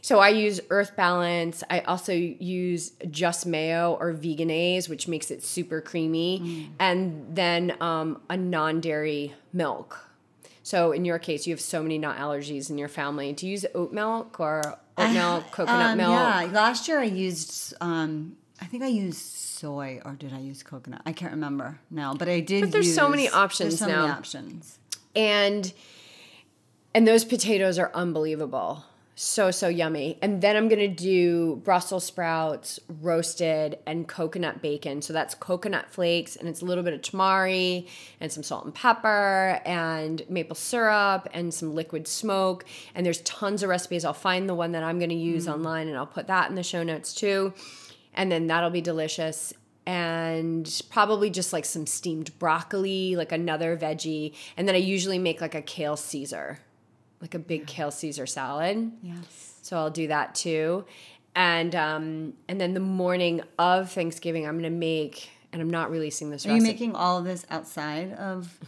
So 0.03 0.19
I 0.19 0.29
use 0.29 0.61
Earth 0.69 0.95
Balance. 0.95 1.63
I 1.71 1.81
also 1.81 2.13
use 2.13 2.93
Just 3.11 3.47
Mayo 3.47 3.97
or 3.99 4.13
Vegenaise, 4.13 4.91
which 4.91 5.09
makes 5.09 5.31
it 5.31 5.43
super 5.43 5.81
creamy, 5.81 6.71
and 6.79 7.35
then 7.35 7.75
um, 7.81 8.21
a 8.29 8.37
non-dairy 8.37 9.33
milk. 9.55 9.99
So 10.71 10.93
in 10.93 11.05
your 11.05 11.19
case, 11.19 11.49
you 11.49 11.53
have 11.53 11.61
so 11.61 11.83
many 11.83 11.99
nut 11.99 12.17
allergies 12.17 12.71
in 12.71 12.79
your 12.79 12.87
family. 12.87 13.33
Do 13.33 13.45
you 13.45 13.51
use 13.53 13.67
oat 13.75 13.93
milk 13.93 14.39
or 14.39 14.79
oat 14.97 15.13
milk, 15.13 15.51
coconut 15.51 15.91
Um, 15.91 15.99
milk? 15.99 16.13
Yeah, 16.13 16.49
last 16.53 16.87
year 16.87 17.01
I 17.01 17.07
used, 17.07 17.75
um, 17.81 18.37
I 18.61 18.67
think 18.67 18.85
I 18.85 18.87
used 18.87 19.19
soy 19.19 20.01
or 20.05 20.13
did 20.13 20.33
I 20.33 20.39
use 20.39 20.63
coconut? 20.63 21.03
I 21.05 21.13
can't 21.13 21.33
remember 21.33 21.81
now, 21.91 22.15
but 22.15 22.29
I 22.29 22.39
did. 22.39 22.61
But 22.61 22.71
there's 22.71 22.95
so 22.95 23.09
many 23.09 23.29
options 23.29 23.81
there's 23.81 23.91
so 23.91 23.97
many 23.97 24.09
now. 24.09 24.15
options. 24.15 24.79
and 25.17 25.73
and 26.95 27.07
those 27.07 27.25
potatoes 27.25 27.77
are 27.77 27.91
unbelievable 27.93 28.85
so 29.23 29.51
so 29.51 29.69
yummy. 29.69 30.17
And 30.23 30.41
then 30.41 30.57
i'm 30.57 30.67
gonna 30.67 30.89
do 30.89 31.57
brussels 31.57 32.05
sprouts 32.05 32.81
roasted 33.03 33.79
and 33.87 34.09
coconut 34.09 34.63
bacon. 34.63 35.03
So 35.03 35.13
that's 35.13 35.35
coconut 35.35 35.91
flakes 35.91 36.37
and 36.37 36.49
it's 36.49 36.63
a 36.63 36.65
little 36.65 36.83
bit 36.83 36.95
of 36.95 37.03
tamari 37.03 37.87
and 38.19 38.33
some 38.33 38.43
salt 38.43 38.65
and 38.65 38.75
pepper 38.75 39.61
and 39.67 40.23
maple 40.31 40.57
syrup 40.57 41.29
and 41.35 41.53
some 41.53 41.75
liquid 41.75 42.09
smoke. 42.09 42.65
And 42.95 43.05
there's 43.05 43.21
tons 43.21 43.63
of 43.63 43.69
recipes. 43.69 44.07
I'll 44.07 44.15
find 44.15 44.49
the 44.49 44.55
one 44.55 44.73
that 44.73 44.83
i'm 44.83 44.99
gonna 44.99 45.13
use 45.13 45.47
mm. 45.47 45.53
online 45.53 45.89
and 45.89 45.99
i'll 45.99 46.07
put 46.07 46.29
that 46.29 46.49
in 46.49 46.57
the 46.57 46.63
show 46.63 46.83
notes 46.83 47.13
too. 47.13 47.53
And 48.15 48.33
then 48.33 48.47
that'll 48.47 48.71
be 48.71 48.81
delicious. 48.81 49.53
And 49.85 50.83
probably 50.89 51.29
just 51.29 51.53
like 51.53 51.67
some 51.67 51.87
steamed 51.87 52.39
broccoli, 52.39 53.17
like 53.17 53.33
another 53.33 53.77
veggie, 53.77 54.35
and 54.57 54.67
then 54.67 54.75
I 54.75 54.79
usually 54.79 55.19
make 55.19 55.41
like 55.41 55.55
a 55.55 55.63
kale 55.63 55.97
Caesar, 55.97 56.61
like 57.21 57.35
a 57.35 57.39
big 57.39 57.67
kale 57.67 57.91
Caesar 57.91 58.27
salad. 58.27 58.93
Yes. 59.03 59.55
So 59.63 59.77
I'll 59.77 59.91
do 59.91 60.09
that 60.09 60.35
too, 60.35 60.85
and 61.35 61.75
um, 61.75 62.33
and 62.49 62.61
then 62.61 62.75
the 62.75 62.81
morning 62.81 63.43
of 63.59 63.91
Thanksgiving, 63.93 64.47
I'm 64.47 64.57
gonna 64.57 64.71
make, 64.71 65.31
and 65.53 65.61
I'm 65.61 65.71
not 65.71 65.91
releasing 65.91 66.31
this 66.31 66.47
Are 66.47 66.49
you 66.49 66.55
recipe. 66.55 66.73
making 66.73 66.95
all 66.97 67.19
of 67.19 67.25
this 67.25 67.45
outside 67.51 68.13
of 68.15 68.59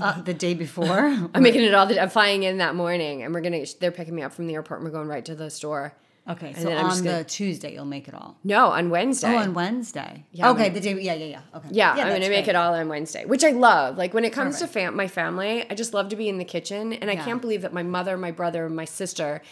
uh, 0.00 0.22
the 0.22 0.32
day 0.34 0.54
before? 0.54 0.98
I'm 1.34 1.42
making 1.42 1.62
it 1.62 1.74
all. 1.74 1.86
The, 1.86 2.00
I'm 2.00 2.08
flying 2.10 2.44
in 2.44 2.58
that 2.58 2.74
morning, 2.74 3.22
and 3.22 3.34
we're 3.34 3.40
gonna. 3.40 3.64
They're 3.80 3.90
picking 3.90 4.14
me 4.14 4.22
up 4.22 4.32
from 4.32 4.46
the 4.46 4.54
airport, 4.54 4.80
and 4.80 4.88
we're 4.88 4.92
going 4.96 5.08
right 5.08 5.24
to 5.24 5.34
the 5.34 5.50
store. 5.50 5.92
Okay, 6.28 6.52
so 6.54 6.64
then 6.64 6.84
on 6.84 6.96
the 6.98 7.04
gonna- 7.04 7.24
Tuesday 7.24 7.74
you'll 7.74 7.84
make 7.84 8.08
it 8.08 8.14
all. 8.14 8.36
No, 8.44 8.66
on 8.68 8.90
Wednesday. 8.90 9.34
Oh, 9.34 9.38
on 9.38 9.54
Wednesday. 9.54 10.24
Yeah, 10.32 10.50
okay, 10.50 10.68
the 10.68 10.80
day. 10.80 10.94
Yeah, 11.00 11.14
yeah, 11.14 11.24
yeah. 11.26 11.40
Okay. 11.56 11.68
Yeah, 11.72 11.90
I'm 11.92 11.96
gonna 12.08 12.20
make 12.20 12.44
great. 12.44 12.48
it 12.48 12.54
all 12.56 12.74
on 12.74 12.88
Wednesday, 12.88 13.24
which 13.24 13.44
I 13.44 13.50
love. 13.50 13.96
Like 13.98 14.12
when 14.14 14.24
it 14.24 14.32
comes 14.32 14.56
Perfect. 14.56 14.72
to 14.72 14.80
fam- 14.80 14.96
my 14.96 15.08
family, 15.08 15.64
I 15.70 15.74
just 15.74 15.94
love 15.94 16.08
to 16.10 16.16
be 16.16 16.28
in 16.28 16.38
the 16.38 16.44
kitchen, 16.44 16.92
and 16.92 17.10
I 17.10 17.14
Yeah. 17.14 17.24
can't 17.24 17.40
believe 17.40 17.62
that 17.62 17.72
my 17.72 17.82
mother, 17.82 18.16
my 18.16 18.30
brother, 18.30 18.66
and 18.66 18.76
my 18.76 18.84
sister 18.84 19.42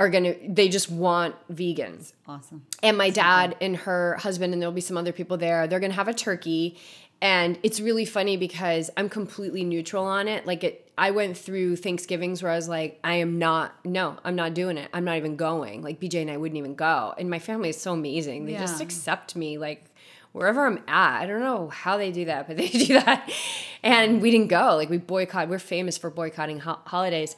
are 0.00 0.08
gonna. 0.08 0.34
They 0.48 0.68
just 0.68 0.90
want 0.90 1.34
vegans, 1.52 2.14
Awesome. 2.26 2.64
and 2.82 2.96
my 2.98 3.10
dad 3.10 3.54
and 3.60 3.76
her 3.76 4.16
husband, 4.20 4.52
and 4.52 4.60
there'll 4.60 4.72
be 4.74 4.80
some 4.80 4.96
other 4.96 5.12
people 5.12 5.36
there. 5.36 5.66
They're 5.66 5.78
gonna 5.80 5.92
have 5.92 6.08
a 6.08 6.14
turkey, 6.14 6.76
and 7.22 7.56
it's 7.62 7.80
really 7.80 8.04
funny 8.04 8.36
because 8.36 8.90
I'm 8.96 9.08
completely 9.08 9.62
neutral 9.62 10.04
on 10.04 10.26
it. 10.26 10.44
Like 10.44 10.64
it, 10.64 10.90
I 10.98 11.12
went 11.12 11.38
through 11.38 11.76
Thanksgivings 11.76 12.42
where 12.42 12.50
I 12.50 12.56
was 12.56 12.68
like, 12.68 12.98
I 13.04 13.14
am 13.14 13.38
not. 13.38 13.72
No, 13.84 14.18
I'm 14.24 14.34
not 14.34 14.54
doing 14.54 14.76
it. 14.76 14.90
I'm 14.92 15.04
not 15.04 15.16
even 15.18 15.36
going. 15.36 15.82
Like 15.82 16.00
BJ 16.00 16.20
and 16.22 16.30
I 16.32 16.36
wouldn't 16.36 16.58
even 16.58 16.74
go, 16.74 17.14
and 17.16 17.30
my 17.30 17.38
family 17.38 17.68
is 17.68 17.80
so 17.80 17.92
amazing. 17.92 18.44
They 18.46 18.54
just 18.54 18.80
accept 18.80 19.36
me 19.36 19.56
like 19.56 19.84
wherever 20.32 20.66
I'm 20.66 20.78
at. 20.88 21.22
I 21.22 21.26
don't 21.26 21.40
know 21.40 21.68
how 21.68 21.96
they 21.96 22.10
do 22.10 22.24
that, 22.24 22.48
but 22.48 22.56
they 22.58 22.68
do 22.68 22.94
that. 22.94 23.30
And 23.84 24.20
we 24.20 24.32
didn't 24.32 24.48
go. 24.48 24.74
Like 24.74 24.90
we 24.90 24.98
boycott. 24.98 25.48
We're 25.48 25.60
famous 25.60 25.96
for 25.96 26.10
boycotting 26.10 26.58
ho- 26.60 26.80
holidays. 26.86 27.36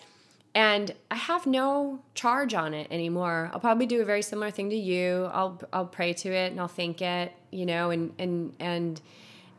And 0.55 0.95
I 1.11 1.16
have 1.16 1.45
no 1.47 2.01
charge 2.14 2.55
on 2.55 2.72
it 2.72 2.87
anymore. 2.91 3.51
I'll 3.53 3.61
probably 3.61 3.87
do 3.87 4.01
a 4.01 4.05
very 4.07 4.22
similar 4.22 4.51
thing 4.51 4.70
to 4.70 4.76
you. 4.76 5.28
I'll 5.30 5.61
I'll 5.74 5.87
pray 5.87 6.14
to 6.14 6.32
it 6.32 6.53
and 6.53 6.61
I'll 6.61 6.68
thank 6.68 7.03
it, 7.03 7.32
you 7.51 7.66
know, 7.66 7.91
and 7.91 8.14
and 8.18 8.55
and 8.59 9.01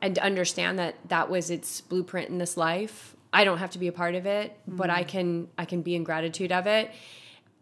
and 0.01 0.17
understand 0.19 0.79
that 0.79 0.95
that 1.09 1.29
was 1.29 1.49
its 1.49 1.81
blueprint 1.81 2.29
in 2.29 2.37
this 2.37 2.57
life. 2.57 3.15
I 3.33 3.43
don't 3.43 3.57
have 3.57 3.71
to 3.71 3.79
be 3.79 3.87
a 3.87 3.91
part 3.91 4.15
of 4.15 4.25
it, 4.25 4.57
but 4.67 4.89
I 4.89 5.01
mm-hmm. 5.01 5.09
can 5.09 5.47
I 5.57 5.65
can 5.65 5.81
be 5.81 5.95
in 5.95 6.03
gratitude 6.03 6.51
of 6.51 6.67
it. 6.67 6.91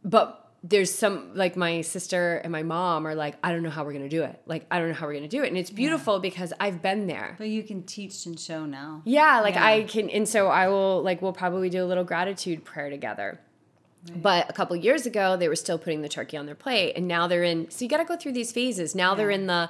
But 0.03 0.39
there's 0.65 0.93
some 0.93 1.35
like 1.35 1.57
my 1.57 1.81
sister 1.81 2.37
and 2.37 2.51
my 2.51 2.63
mom 2.63 3.05
are 3.05 3.15
like, 3.15 3.35
I 3.43 3.51
don't 3.51 3.63
know 3.63 3.69
how 3.69 3.83
we're 3.83 3.93
gonna 3.93 4.07
do 4.07 4.23
it. 4.23 4.41
Like 4.45 4.65
I 4.71 4.79
don't 4.79 4.89
know 4.89 4.93
how 4.93 5.07
we're 5.07 5.15
gonna 5.15 5.27
do 5.27 5.43
it, 5.43 5.47
and 5.47 5.57
it's 5.57 5.69
beautiful 5.69 6.19
because 6.19 6.53
I've 6.59 6.81
been 6.81 7.07
there. 7.07 7.35
But 7.37 7.49
you 7.49 7.63
can 7.63 7.83
teach 7.83 8.25
and 8.25 8.39
show 8.39 8.65
now. 8.65 9.01
Yeah, 9.03 9.41
like 9.41 9.55
Yeah. 9.55 9.65
I 9.65 9.83
can, 9.83 10.09
and 10.09 10.27
so 10.27 10.47
I 10.47 10.69
will 10.69 11.01
like 11.01 11.21
we'll 11.21 11.33
probably 11.33 11.69
do 11.69 11.83
a 11.83 11.87
little 11.87 12.05
gratitude 12.05 12.63
prayer 12.63 12.89
together. 12.89 13.39
But 14.15 14.49
a 14.49 14.53
couple 14.53 14.75
years 14.75 15.05
ago, 15.05 15.37
they 15.37 15.47
were 15.47 15.55
still 15.55 15.77
putting 15.77 16.01
the 16.01 16.09
turkey 16.09 16.35
on 16.35 16.45
their 16.45 16.55
plate, 16.55 16.93
and 16.97 17.07
now 17.07 17.27
they're 17.27 17.43
in. 17.43 17.69
So 17.71 17.85
you 17.85 17.89
got 17.89 17.97
to 17.97 18.05
go 18.05 18.17
through 18.17 18.33
these 18.33 18.51
phases. 18.51 18.95
Now 18.95 19.15
they're 19.15 19.29
in 19.29 19.47
the, 19.47 19.69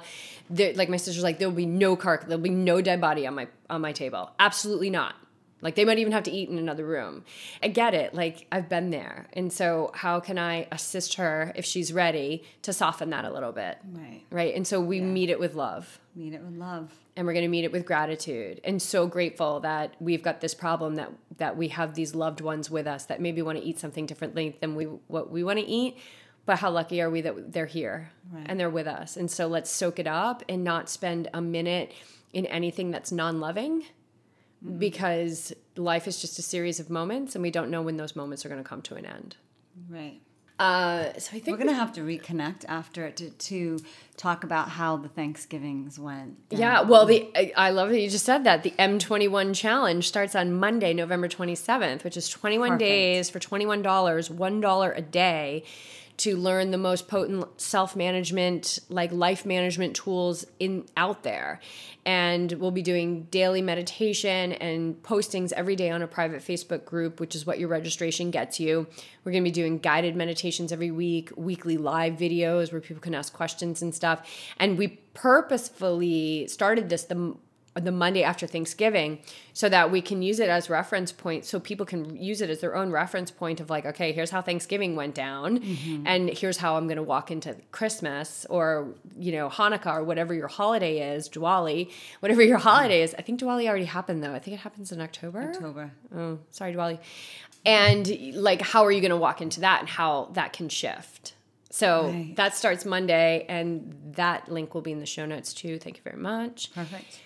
they're, 0.50 0.74
like 0.74 0.88
my 0.88 0.96
sister's 0.96 1.22
like, 1.22 1.38
there 1.38 1.48
will 1.48 1.54
be 1.56 1.66
no 1.66 1.94
carc, 1.94 2.26
there'll 2.26 2.42
be 2.42 2.50
no 2.50 2.80
dead 2.80 3.00
body 3.00 3.26
on 3.26 3.34
my 3.34 3.46
on 3.70 3.80
my 3.80 3.92
table. 3.92 4.30
Absolutely 4.40 4.90
not. 4.90 5.14
Like 5.60 5.76
they 5.76 5.84
might 5.84 5.98
even 5.98 6.12
have 6.12 6.24
to 6.24 6.30
eat 6.32 6.50
in 6.50 6.58
another 6.58 6.84
room. 6.84 7.24
I 7.62 7.68
get 7.68 7.94
it. 7.94 8.12
Like 8.12 8.46
I've 8.52 8.68
been 8.68 8.90
there, 8.90 9.28
and 9.34 9.52
so 9.52 9.92
how 9.94 10.20
can 10.20 10.36
I 10.36 10.66
assist 10.72 11.14
her 11.14 11.52
if 11.54 11.64
she's 11.64 11.92
ready 11.92 12.42
to 12.62 12.72
soften 12.72 13.10
that 13.10 13.24
a 13.24 13.32
little 13.32 13.52
bit, 13.52 13.78
Right. 13.92 14.22
right? 14.30 14.54
And 14.54 14.66
so 14.66 14.80
we 14.80 15.00
meet 15.00 15.30
it 15.30 15.38
with 15.38 15.54
love 15.54 16.00
Meet 16.16 16.34
it 16.34 16.42
with 16.42 16.56
love. 16.56 16.92
And 17.16 17.26
we're 17.26 17.32
going 17.32 17.44
to 17.44 17.48
meet 17.48 17.64
it 17.64 17.72
with 17.72 17.86
gratitude 17.86 18.60
and 18.64 18.80
so 18.82 19.06
grateful 19.06 19.60
that 19.60 19.94
we've 20.00 20.22
got 20.22 20.40
this 20.40 20.54
problem 20.54 20.96
that 20.96 21.10
that 21.38 21.56
we 21.56 21.68
have 21.68 21.94
these 21.94 22.14
loved 22.14 22.40
ones 22.40 22.70
with 22.70 22.86
us 22.86 23.06
that 23.06 23.20
maybe 23.20 23.42
want 23.42 23.58
to 23.58 23.64
eat 23.64 23.78
something 23.78 24.06
differently 24.06 24.56
than 24.60 24.74
we 24.74 24.84
what 24.84 25.30
we 25.30 25.42
want 25.44 25.58
to 25.58 25.64
eat 25.64 25.96
but 26.46 26.58
how 26.58 26.70
lucky 26.70 27.00
are 27.00 27.08
we 27.10 27.20
that 27.20 27.52
they're 27.52 27.66
here 27.66 28.10
Right. 28.32 28.46
and 28.48 28.58
they're 28.58 28.70
with 28.70 28.86
us 28.86 29.16
and 29.16 29.30
so 29.30 29.46
let's 29.46 29.70
soak 29.70 29.98
it 29.98 30.06
up 30.06 30.42
and 30.48 30.64
not 30.64 30.88
spend 30.88 31.28
a 31.32 31.40
minute 31.40 31.92
in 32.32 32.46
anything 32.46 32.90
that's 32.90 33.12
non-loving 33.12 33.82
mm-hmm. 33.82 34.78
because 34.78 35.52
life 35.76 36.08
is 36.08 36.20
just 36.20 36.38
a 36.38 36.42
series 36.42 36.80
of 36.80 36.90
moments 36.90 37.34
and 37.34 37.42
we 37.42 37.50
don't 37.50 37.70
know 37.70 37.82
when 37.82 37.96
those 37.96 38.16
moments 38.16 38.44
are 38.44 38.48
going 38.48 38.62
to 38.62 38.68
come 38.68 38.82
to 38.82 38.94
an 38.96 39.04
end 39.06 39.36
Right. 39.88 40.20
Uh, 40.58 41.12
so 41.18 41.30
i 41.36 41.40
think 41.40 41.48
We're 41.48 41.56
gonna 41.56 41.72
have 41.74 41.92
to 41.94 42.00
reconnect 42.02 42.64
after 42.68 43.04
it 43.06 43.16
to, 43.16 43.30
to 43.30 43.78
talk 44.16 44.44
about 44.44 44.68
how 44.68 44.96
the 44.96 45.08
Thanksgivings 45.08 45.98
went. 45.98 46.36
Yeah, 46.50 46.82
well, 46.82 47.04
the 47.06 47.28
I- 47.34 47.52
I 47.56 47.70
love 47.70 47.88
that 47.90 48.00
you 48.00 48.08
just 48.08 48.24
said 48.24 48.44
that. 48.44 48.62
The 48.62 48.70
M21 48.78 49.54
challenge 49.56 50.06
starts 50.06 50.36
on 50.36 50.52
Monday, 50.52 50.94
November 50.94 51.26
27th, 51.28 52.04
which 52.04 52.16
is 52.16 52.28
21 52.28 52.68
Perfect. 52.68 52.78
days 52.78 53.30
for 53.30 53.40
$21, 53.40 53.82
$1 53.82 54.96
a 54.96 55.02
day 55.02 55.64
to 56.16 56.36
learn 56.36 56.70
the 56.70 56.78
most 56.78 57.08
potent 57.08 57.44
self-management, 57.60 58.78
like 58.88 59.10
life 59.12 59.44
management 59.44 59.96
tools 59.96 60.46
in 60.58 60.86
out 60.96 61.22
there. 61.22 61.60
And 62.06 62.52
we'll 62.52 62.70
be 62.70 62.82
doing 62.82 63.24
daily 63.30 63.62
meditation 63.62 64.52
and 64.52 65.02
postings 65.02 65.52
every 65.52 65.74
day 65.74 65.90
on 65.90 66.02
a 66.02 66.06
private 66.06 66.40
Facebook 66.42 66.84
group, 66.84 67.18
which 67.18 67.34
is 67.34 67.46
what 67.46 67.58
your 67.58 67.68
registration 67.68 68.30
gets 68.30 68.60
you. 68.60 68.86
We're 69.24 69.32
going 69.32 69.42
to 69.42 69.50
be 69.50 69.54
doing 69.54 69.78
guided 69.78 70.14
meditations 70.14 70.70
every 70.70 70.90
week, 70.90 71.30
weekly 71.36 71.76
live 71.78 72.14
videos 72.14 72.70
where 72.72 72.80
people 72.80 73.00
can 73.00 73.14
ask 73.14 73.32
questions 73.32 73.82
and 73.82 73.94
stuff. 73.94 74.28
And 74.58 74.78
we 74.78 75.00
purposefully 75.14 76.46
started 76.48 76.88
this 76.88 77.04
the 77.04 77.34
the 77.74 77.90
Monday 77.90 78.22
after 78.22 78.46
Thanksgiving 78.46 79.18
so 79.52 79.68
that 79.68 79.90
we 79.90 80.00
can 80.00 80.22
use 80.22 80.38
it 80.38 80.48
as 80.48 80.70
reference 80.70 81.10
point 81.10 81.44
so 81.44 81.58
people 81.58 81.84
can 81.84 82.16
use 82.16 82.40
it 82.40 82.48
as 82.48 82.60
their 82.60 82.76
own 82.76 82.90
reference 82.90 83.30
point 83.30 83.60
of 83.60 83.68
like 83.68 83.84
okay 83.84 84.12
here's 84.12 84.30
how 84.30 84.40
Thanksgiving 84.40 84.94
went 84.94 85.14
down 85.14 85.58
mm-hmm. 85.58 86.06
and 86.06 86.30
here's 86.30 86.58
how 86.58 86.76
I'm 86.76 86.86
going 86.86 86.96
to 86.96 87.02
walk 87.02 87.30
into 87.30 87.56
Christmas 87.72 88.46
or 88.48 88.94
you 89.18 89.32
know 89.32 89.48
Hanukkah 89.48 89.94
or 89.98 90.04
whatever 90.04 90.32
your 90.34 90.48
holiday 90.48 91.14
is 91.14 91.28
Diwali 91.28 91.90
whatever 92.20 92.42
your 92.42 92.58
holiday 92.58 93.02
is. 93.02 93.14
I 93.18 93.22
think 93.22 93.40
Diwali 93.40 93.68
already 93.68 93.86
happened 93.86 94.22
though. 94.22 94.34
I 94.34 94.38
think 94.38 94.54
it 94.56 94.60
happens 94.60 94.92
in 94.92 95.00
October. 95.00 95.50
October. 95.54 95.90
oh 96.16 96.38
sorry 96.50 96.74
Diwali. 96.74 96.98
And 97.66 98.34
like 98.34 98.60
how 98.62 98.84
are 98.84 98.92
you 98.92 99.00
going 99.00 99.10
to 99.10 99.16
walk 99.16 99.40
into 99.40 99.60
that 99.60 99.80
and 99.80 99.88
how 99.88 100.30
that 100.34 100.52
can 100.52 100.68
shift? 100.68 101.34
So 101.70 102.04
Right. 102.06 102.36
that 102.36 102.54
starts 102.54 102.84
Monday 102.84 103.44
and 103.48 104.12
that 104.12 104.48
link 104.48 104.74
will 104.74 104.80
be 104.82 104.92
in 104.92 105.00
the 105.00 105.06
show 105.06 105.26
notes 105.26 105.52
too. 105.52 105.78
Thank 105.80 105.96
you 105.96 106.02
very 106.04 106.18
much. 106.18 106.72
Perfect. 106.72 107.18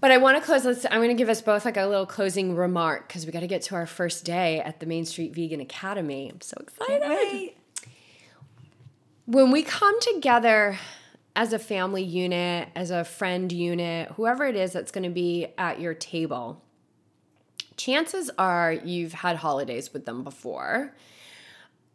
But 0.00 0.10
I 0.10 0.18
want 0.18 0.36
to 0.38 0.42
close. 0.42 0.64
Let's. 0.64 0.84
I'm 0.84 0.98
going 0.98 1.08
to 1.08 1.14
give 1.14 1.28
us 1.28 1.40
both 1.42 1.64
like 1.64 1.76
a 1.76 1.86
little 1.86 2.06
closing 2.06 2.56
remark 2.56 3.08
because 3.08 3.26
we 3.26 3.32
got 3.32 3.40
to 3.40 3.46
get 3.46 3.62
to 3.62 3.74
our 3.74 3.86
first 3.86 4.24
day 4.24 4.60
at 4.60 4.80
the 4.80 4.86
Main 4.86 5.04
Street 5.04 5.34
Vegan 5.34 5.60
Academy. 5.60 6.30
I'm 6.30 6.40
so 6.40 6.56
excited. 6.60 7.50
When 9.26 9.50
we 9.50 9.62
come 9.62 9.98
together 10.00 10.78
as 11.34 11.52
a 11.52 11.58
family 11.58 12.02
unit, 12.02 12.68
as 12.74 12.90
a 12.90 13.04
friend 13.04 13.50
unit, 13.50 14.10
whoever 14.12 14.44
it 14.44 14.56
is 14.56 14.72
that's 14.72 14.90
going 14.90 15.04
to 15.04 15.10
be 15.10 15.48
at 15.56 15.80
your 15.80 15.94
table, 15.94 16.62
chances 17.76 18.30
are 18.38 18.72
you've 18.72 19.12
had 19.12 19.36
holidays 19.36 19.92
with 19.92 20.04
them 20.04 20.24
before 20.24 20.94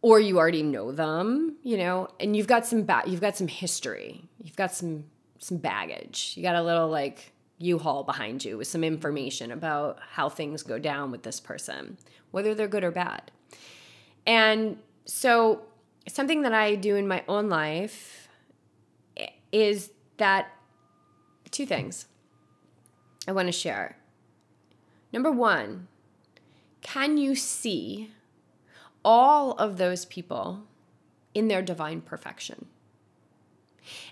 or 0.01 0.19
you 0.19 0.37
already 0.37 0.63
know 0.63 0.91
them, 0.91 1.57
you 1.63 1.77
know, 1.77 2.07
and 2.19 2.35
you've 2.35 2.47
got 2.47 2.65
some 2.65 2.83
ba- 2.83 3.03
you've 3.05 3.21
got 3.21 3.35
some 3.35 3.47
history. 3.47 4.23
You've 4.41 4.55
got 4.55 4.73
some 4.73 5.05
some 5.39 5.57
baggage. 5.57 6.33
You 6.35 6.43
got 6.43 6.55
a 6.55 6.63
little 6.63 6.87
like 6.87 7.31
U-Haul 7.59 8.03
behind 8.03 8.45
you 8.45 8.57
with 8.57 8.67
some 8.67 8.83
information 8.83 9.51
about 9.51 9.99
how 10.11 10.29
things 10.29 10.63
go 10.63 10.77
down 10.77 11.11
with 11.11 11.23
this 11.23 11.39
person, 11.39 11.97
whether 12.31 12.53
they're 12.53 12.67
good 12.67 12.83
or 12.83 12.91
bad. 12.91 13.31
And 14.25 14.77
so 15.05 15.63
something 16.07 16.41
that 16.43 16.53
I 16.53 16.75
do 16.75 16.95
in 16.95 17.07
my 17.07 17.23
own 17.27 17.49
life 17.49 18.27
is 19.51 19.91
that 20.17 20.47
two 21.51 21.65
things 21.65 22.07
I 23.27 23.31
want 23.31 23.47
to 23.47 23.51
share. 23.51 23.97
Number 25.11 25.31
1, 25.31 25.87
can 26.81 27.17
you 27.17 27.35
see 27.35 28.11
all 29.07 29.53
of 29.53 29.77
those 29.77 30.03
people 30.03 30.63
in 31.37 31.47
their 31.47 31.61
divine 31.61 32.01
perfection. 32.01 32.65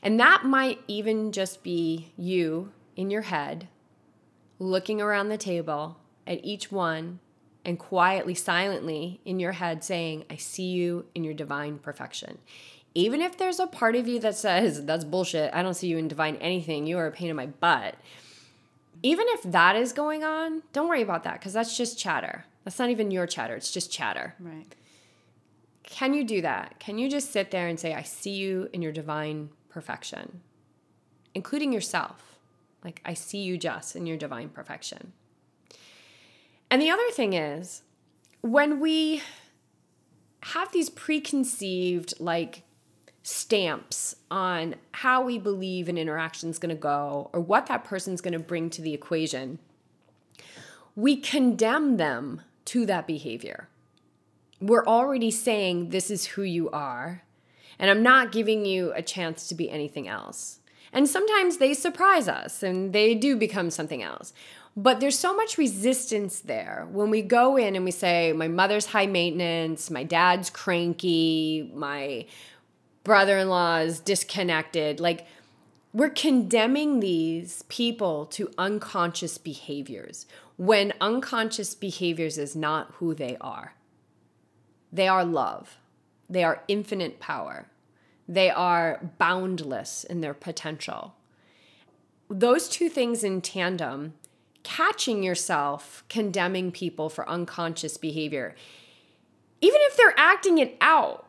And 0.01 0.19
that 0.19 0.45
might 0.45 0.79
even 0.87 1.31
just 1.31 1.63
be 1.63 2.13
you 2.15 2.71
in 2.95 3.11
your 3.11 3.23
head 3.23 3.67
looking 4.59 5.01
around 5.01 5.29
the 5.29 5.37
table 5.37 5.97
at 6.25 6.43
each 6.43 6.71
one 6.71 7.19
and 7.63 7.79
quietly, 7.79 8.35
silently 8.35 9.19
in 9.25 9.39
your 9.39 9.53
head 9.53 9.83
saying, 9.83 10.25
I 10.29 10.35
see 10.35 10.71
you 10.71 11.05
in 11.15 11.23
your 11.23 11.33
divine 11.33 11.79
perfection. 11.79 12.37
Even 12.93 13.21
if 13.21 13.37
there's 13.37 13.59
a 13.59 13.67
part 13.67 13.95
of 13.95 14.07
you 14.07 14.19
that 14.19 14.35
says, 14.35 14.85
That's 14.85 15.03
bullshit, 15.03 15.53
I 15.53 15.63
don't 15.63 15.73
see 15.73 15.87
you 15.87 15.97
in 15.97 16.07
divine 16.07 16.37
anything, 16.37 16.87
you 16.87 16.97
are 16.97 17.07
a 17.07 17.11
pain 17.11 17.29
in 17.29 17.35
my 17.35 17.47
butt. 17.47 17.95
Even 19.03 19.25
if 19.29 19.43
that 19.43 19.75
is 19.75 19.91
going 19.91 20.23
on, 20.23 20.63
don't 20.71 20.87
worry 20.87 21.01
about 21.01 21.23
that 21.23 21.39
because 21.39 21.53
that's 21.53 21.75
just 21.75 21.99
chatter. 21.99 22.45
That's 22.63 22.79
not 22.79 22.89
even 22.89 23.11
your 23.11 23.27
chatter, 23.27 23.55
it's 23.55 23.71
just 23.71 23.91
chatter. 23.91 24.35
Right. 24.39 24.73
Can 25.83 26.13
you 26.13 26.23
do 26.23 26.41
that? 26.41 26.79
Can 26.79 26.97
you 26.97 27.09
just 27.09 27.31
sit 27.31 27.51
there 27.51 27.67
and 27.67 27.79
say, 27.79 27.93
I 27.93 28.01
see 28.01 28.31
you 28.31 28.69
in 28.73 28.81
your 28.81 28.91
divine 28.91 29.49
perfection, 29.69 30.41
including 31.35 31.71
yourself? 31.71 32.24
Like, 32.85 33.01
I 33.03 33.13
see 33.13 33.39
you 33.39 33.57
just 33.57 33.95
in 33.95 34.05
your 34.05 34.15
divine 34.15 34.47
perfection. 34.47 35.11
And 36.71 36.81
the 36.81 36.89
other 36.89 37.09
thing 37.11 37.33
is, 37.33 37.81
when 38.41 38.79
we 38.79 39.21
have 40.43 40.71
these 40.71 40.89
preconceived, 40.89 42.13
like, 42.19 42.61
stamps 43.23 44.15
on 44.31 44.75
how 44.93 45.23
we 45.23 45.37
believe 45.37 45.89
an 45.89 45.97
interaction 45.97 46.49
is 46.49 46.59
going 46.59 46.73
to 46.73 46.79
go 46.79 47.29
or 47.33 47.41
what 47.41 47.65
that 47.65 47.83
person's 47.83 48.21
going 48.21 48.33
to 48.33 48.39
bring 48.39 48.69
to 48.69 48.81
the 48.81 48.93
equation, 48.93 49.59
we 50.95 51.17
condemn 51.17 51.97
them 51.97 52.41
to 52.65 52.85
that 52.85 53.05
behavior 53.05 53.67
we're 54.61 54.85
already 54.85 55.31
saying 55.31 55.89
this 55.89 56.09
is 56.09 56.25
who 56.25 56.43
you 56.43 56.69
are, 56.69 57.23
and 57.77 57.91
I'm 57.91 58.03
not 58.03 58.31
giving 58.31 58.65
you 58.65 58.93
a 58.93 59.01
chance 59.01 59.47
to 59.47 59.55
be 59.55 59.69
anything 59.69 60.07
else. 60.07 60.59
And 60.95 61.09
sometimes 61.09 61.57
they 61.57 61.73
surprise 61.73 62.29
us 62.29 62.63
and 62.63 62.93
they 62.93 63.15
do 63.15 63.35
become 63.35 63.69
something 63.69 64.01
else. 64.01 64.31
But 64.77 65.01
there's 65.01 65.19
so 65.19 65.35
much 65.35 65.57
resistance 65.57 66.39
there 66.39 66.87
when 66.89 67.09
we 67.09 67.21
go 67.21 67.57
in 67.57 67.75
and 67.75 67.83
we 67.83 67.91
say, 67.91 68.31
My 68.31 68.47
mother's 68.47 68.87
high 68.87 69.05
maintenance, 69.05 69.91
my 69.91 70.03
dad's 70.03 70.49
cranky, 70.49 71.69
my 71.73 72.25
brother 73.03 73.37
in 73.37 73.49
law 73.49 73.77
is 73.77 73.99
disconnected. 73.99 75.01
Like, 75.01 75.27
we're 75.93 76.09
condemning 76.09 77.01
these 77.01 77.63
people 77.63 78.25
to 78.27 78.51
unconscious 78.57 79.37
behaviors 79.37 80.25
when 80.57 80.93
unconscious 81.01 81.75
behaviors 81.75 82.37
is 82.37 82.55
not 82.55 82.91
who 82.95 83.13
they 83.13 83.35
are. 83.41 83.75
They 84.91 85.09
are 85.09 85.25
love. 85.25 85.77
They 86.29 86.43
are 86.43 86.63
infinite 86.69 87.19
power. 87.19 87.67
They 88.27 88.49
are 88.49 89.11
boundless 89.17 90.03
in 90.03 90.21
their 90.21 90.33
potential. 90.33 91.15
Those 92.29 92.67
two 92.67 92.89
things 92.89 93.23
in 93.23 93.41
tandem, 93.41 94.13
catching 94.63 95.21
yourself 95.21 96.03
condemning 96.09 96.71
people 96.71 97.09
for 97.09 97.29
unconscious 97.29 97.97
behavior, 97.97 98.55
even 99.61 99.79
if 99.83 99.95
they're 99.95 100.17
acting 100.17 100.57
it 100.57 100.75
out, 100.81 101.25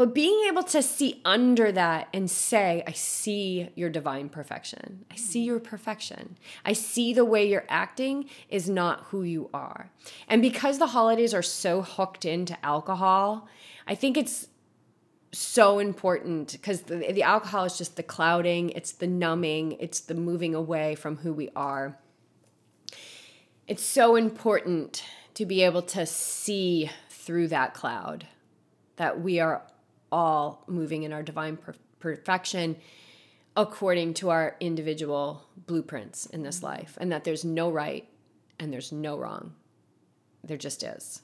but 0.00 0.14
being 0.14 0.48
able 0.48 0.62
to 0.62 0.82
see 0.82 1.20
under 1.26 1.70
that 1.72 2.08
and 2.14 2.30
say, 2.30 2.82
I 2.86 2.92
see 2.92 3.68
your 3.74 3.90
divine 3.90 4.30
perfection. 4.30 5.04
I 5.10 5.16
see 5.16 5.42
your 5.42 5.60
perfection. 5.60 6.38
I 6.64 6.72
see 6.72 7.12
the 7.12 7.26
way 7.26 7.46
you're 7.46 7.66
acting 7.68 8.30
is 8.48 8.66
not 8.66 9.04
who 9.10 9.24
you 9.24 9.50
are. 9.52 9.90
And 10.26 10.40
because 10.40 10.78
the 10.78 10.86
holidays 10.86 11.34
are 11.34 11.42
so 11.42 11.82
hooked 11.82 12.24
into 12.24 12.56
alcohol, 12.64 13.46
I 13.86 13.94
think 13.94 14.16
it's 14.16 14.48
so 15.32 15.78
important 15.78 16.52
because 16.52 16.82
the, 16.82 16.96
the 17.12 17.22
alcohol 17.22 17.64
is 17.64 17.78
just 17.78 17.96
the 17.96 18.02
clouding, 18.02 18.70
it's 18.70 18.92
the 18.92 19.06
numbing, 19.06 19.72
it's 19.80 20.00
the 20.00 20.14
moving 20.14 20.54
away 20.54 20.94
from 20.94 21.18
who 21.18 21.32
we 21.32 21.50
are. 21.54 21.98
It's 23.68 23.84
so 23.84 24.16
important 24.16 25.04
to 25.34 25.46
be 25.46 25.62
able 25.62 25.82
to 25.82 26.04
see 26.06 26.90
through 27.08 27.48
that 27.48 27.74
cloud 27.74 28.26
that 28.96 29.20
we 29.20 29.38
are 29.38 29.62
all 30.10 30.64
moving 30.66 31.04
in 31.04 31.12
our 31.12 31.22
divine 31.22 31.56
per- 31.56 31.74
perfection 32.00 32.76
according 33.56 34.14
to 34.14 34.30
our 34.30 34.56
individual 34.60 35.46
blueprints 35.66 36.26
in 36.26 36.42
this 36.42 36.62
life, 36.62 36.96
and 37.00 37.10
that 37.12 37.24
there's 37.24 37.44
no 37.44 37.70
right 37.70 38.08
and 38.58 38.72
there's 38.72 38.92
no 38.92 39.18
wrong. 39.18 39.54
There 40.42 40.56
just 40.56 40.82
is. 40.82 41.22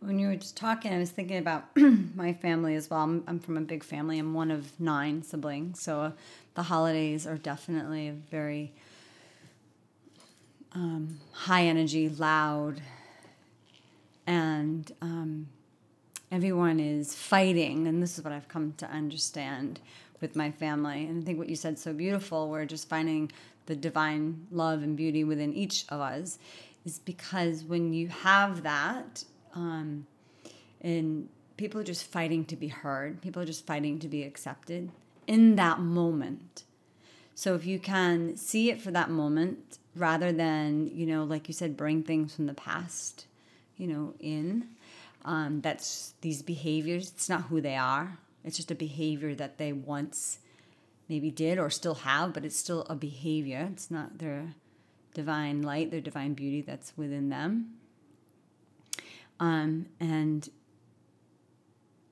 When 0.00 0.18
you 0.18 0.28
were 0.28 0.36
just 0.36 0.56
talking, 0.56 0.94
I 0.94 0.98
was 0.98 1.10
thinking 1.10 1.36
about 1.36 1.64
my 1.76 2.32
family 2.32 2.74
as 2.74 2.88
well. 2.88 3.00
I'm, 3.00 3.22
I'm, 3.26 3.38
from 3.38 3.58
a 3.58 3.60
big 3.60 3.84
family. 3.84 4.18
I'm 4.18 4.32
one 4.32 4.50
of 4.50 4.80
nine 4.80 5.22
siblings, 5.22 5.82
so 5.82 6.00
uh, 6.00 6.12
the 6.54 6.62
holidays 6.62 7.26
are 7.26 7.36
definitely 7.36 8.08
a 8.08 8.12
very 8.12 8.72
um, 10.72 11.18
high 11.32 11.64
energy, 11.66 12.08
loud, 12.08 12.80
and 14.26 14.90
um, 15.02 15.48
everyone 16.32 16.80
is 16.80 17.14
fighting. 17.14 17.86
And 17.86 18.02
this 18.02 18.16
is 18.16 18.24
what 18.24 18.32
I've 18.32 18.48
come 18.48 18.72
to 18.78 18.86
understand 18.86 19.80
with 20.22 20.34
my 20.34 20.50
family. 20.50 21.04
And 21.04 21.22
I 21.22 21.26
think 21.26 21.38
what 21.38 21.50
you 21.50 21.56
said 21.56 21.78
so 21.78 21.92
beautiful, 21.92 22.48
we're 22.48 22.64
just 22.64 22.88
finding 22.88 23.30
the 23.66 23.76
divine 23.76 24.46
love 24.50 24.82
and 24.82 24.96
beauty 24.96 25.24
within 25.24 25.52
each 25.52 25.84
of 25.90 26.00
us, 26.00 26.38
is 26.86 26.98
because 27.00 27.64
when 27.64 27.92
you 27.92 28.08
have 28.08 28.62
that, 28.62 29.24
um, 29.54 30.06
and 30.80 31.28
people 31.56 31.80
are 31.80 31.84
just 31.84 32.04
fighting 32.04 32.44
to 32.46 32.56
be 32.56 32.68
heard, 32.68 33.20
people 33.20 33.42
are 33.42 33.46
just 33.46 33.66
fighting 33.66 33.98
to 33.98 34.08
be 34.08 34.22
accepted 34.22 34.90
in 35.26 35.56
that 35.56 35.80
moment. 35.80 36.64
So 37.34 37.54
if 37.54 37.64
you 37.64 37.78
can 37.78 38.36
see 38.36 38.70
it 38.70 38.80
for 38.80 38.90
that 38.90 39.10
moment 39.10 39.78
rather 39.96 40.32
than, 40.32 40.90
you 40.92 41.06
know, 41.06 41.24
like 41.24 41.48
you 41.48 41.54
said, 41.54 41.76
bring 41.76 42.02
things 42.02 42.34
from 42.34 42.46
the 42.46 42.54
past, 42.54 43.26
you 43.76 43.86
know, 43.86 44.14
in, 44.20 44.68
um, 45.24 45.60
that's 45.60 46.14
these 46.20 46.42
behaviors, 46.42 47.10
it's 47.10 47.28
not 47.28 47.42
who 47.44 47.60
they 47.60 47.76
are. 47.76 48.18
It's 48.44 48.56
just 48.56 48.70
a 48.70 48.74
behavior 48.74 49.34
that 49.34 49.58
they 49.58 49.72
once 49.72 50.38
maybe 51.08 51.30
did 51.30 51.58
or 51.58 51.70
still 51.70 51.96
have, 51.96 52.32
but 52.32 52.44
it's 52.44 52.56
still 52.56 52.86
a 52.88 52.94
behavior. 52.94 53.68
It's 53.72 53.90
not 53.90 54.18
their 54.18 54.54
divine 55.12 55.62
light, 55.62 55.90
their 55.90 56.00
divine 56.00 56.34
beauty 56.34 56.62
that's 56.62 56.92
within 56.96 57.28
them. 57.28 57.74
Um, 59.40 59.86
and 59.98 60.48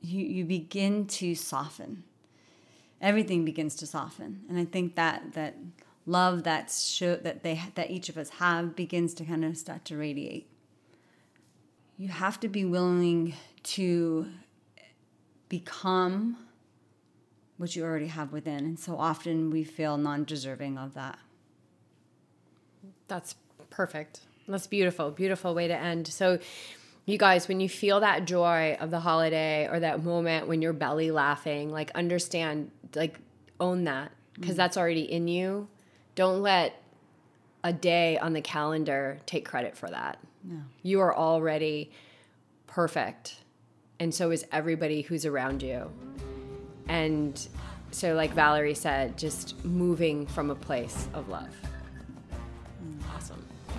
you, 0.01 0.24
you 0.24 0.45
begin 0.45 1.07
to 1.07 1.35
soften. 1.35 2.05
Everything 3.01 3.45
begins 3.45 3.76
to 3.76 3.87
soften. 3.87 4.41
And 4.49 4.59
I 4.59 4.64
think 4.64 4.97
that 4.97 5.35
that 5.35 5.57
love 6.07 6.43
that's 6.43 6.89
show, 6.89 7.16
that 7.16 7.43
they 7.43 7.61
that 7.74 7.91
each 7.91 8.09
of 8.09 8.16
us 8.16 8.31
have 8.31 8.74
begins 8.74 9.14
to 9.14 9.24
kind 9.24 9.45
of 9.45 9.57
start 9.57 9.85
to 9.87 9.97
radiate. 9.97 10.49
You 11.99 12.09
have 12.09 12.41
to 12.41 12.49
be 12.49 12.64
willing 12.64 13.35
to 13.64 14.26
become 15.49 16.39
what 17.59 17.76
you 17.76 17.85
already 17.85 18.07
have 18.07 18.33
within. 18.33 18.64
And 18.64 18.79
so 18.79 18.97
often 18.97 19.51
we 19.51 19.64
feel 19.64 19.99
non 19.99 20.24
deserving 20.24 20.79
of 20.79 20.95
that. 20.95 21.18
That's 23.09 23.35
perfect. 23.70 24.20
That's 24.47 24.66
beautiful. 24.66 25.11
Beautiful 25.11 25.55
way 25.55 25.68
to 25.68 25.76
end. 25.76 26.07
So, 26.09 26.39
you 27.09 27.18
guys, 27.18 27.48
when 27.48 27.61
you 27.61 27.68
feel 27.68 28.00
that 28.00 28.26
joy 28.26 28.76
of 28.80 28.90
the 28.90 29.00
holiday 29.00 29.66
or 29.70 29.80
that 29.80 30.04
moment 30.04 30.46
when 30.46 30.61
you're 30.61 30.72
belly 30.72 31.11
laughing, 31.11 31.70
like 31.70 31.90
understand, 31.92 32.70
like 32.94 33.18
own 33.61 33.84
that 33.84 34.12
because 34.34 34.54
mm. 34.54 34.59
that's 34.59 34.76
already 34.76 35.11
in 35.11 35.26
you. 35.26 35.68
Don't 36.14 36.42
let 36.42 36.82
a 37.64 37.72
day 37.72 38.18
on 38.18 38.32
the 38.32 38.40
calendar 38.40 39.18
take 39.26 39.46
credit 39.46 39.76
for 39.76 39.88
that. 39.88 40.18
No. 40.44 40.61
You 40.82 41.00
are 41.00 41.16
already 41.16 41.90
perfect 42.66 43.40
and 44.00 44.14
so 44.14 44.30
is 44.30 44.44
everybody 44.52 45.02
who's 45.02 45.26
around 45.26 45.62
you. 45.62 45.90
And 46.88 47.48
so, 47.90 48.14
like 48.14 48.32
Valerie 48.32 48.74
said, 48.74 49.18
just 49.18 49.62
moving 49.64 50.26
from 50.26 50.50
a 50.50 50.54
place 50.54 51.09
of 51.14 51.28
love. 51.28 51.54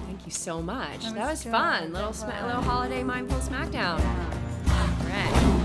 Thank 0.10 0.26
you 0.26 0.32
so 0.32 0.60
much. 0.60 1.02
That 1.02 1.04
was, 1.04 1.14
that 1.14 1.30
was 1.30 1.44
fun. 1.44 1.94
Little, 1.94 2.14
sma- 2.14 2.34
little 2.48 2.64
holiday 2.64 3.04
mindful 3.04 3.38
smackdown. 3.38 4.00
All 4.00 5.06
right. 5.08 5.59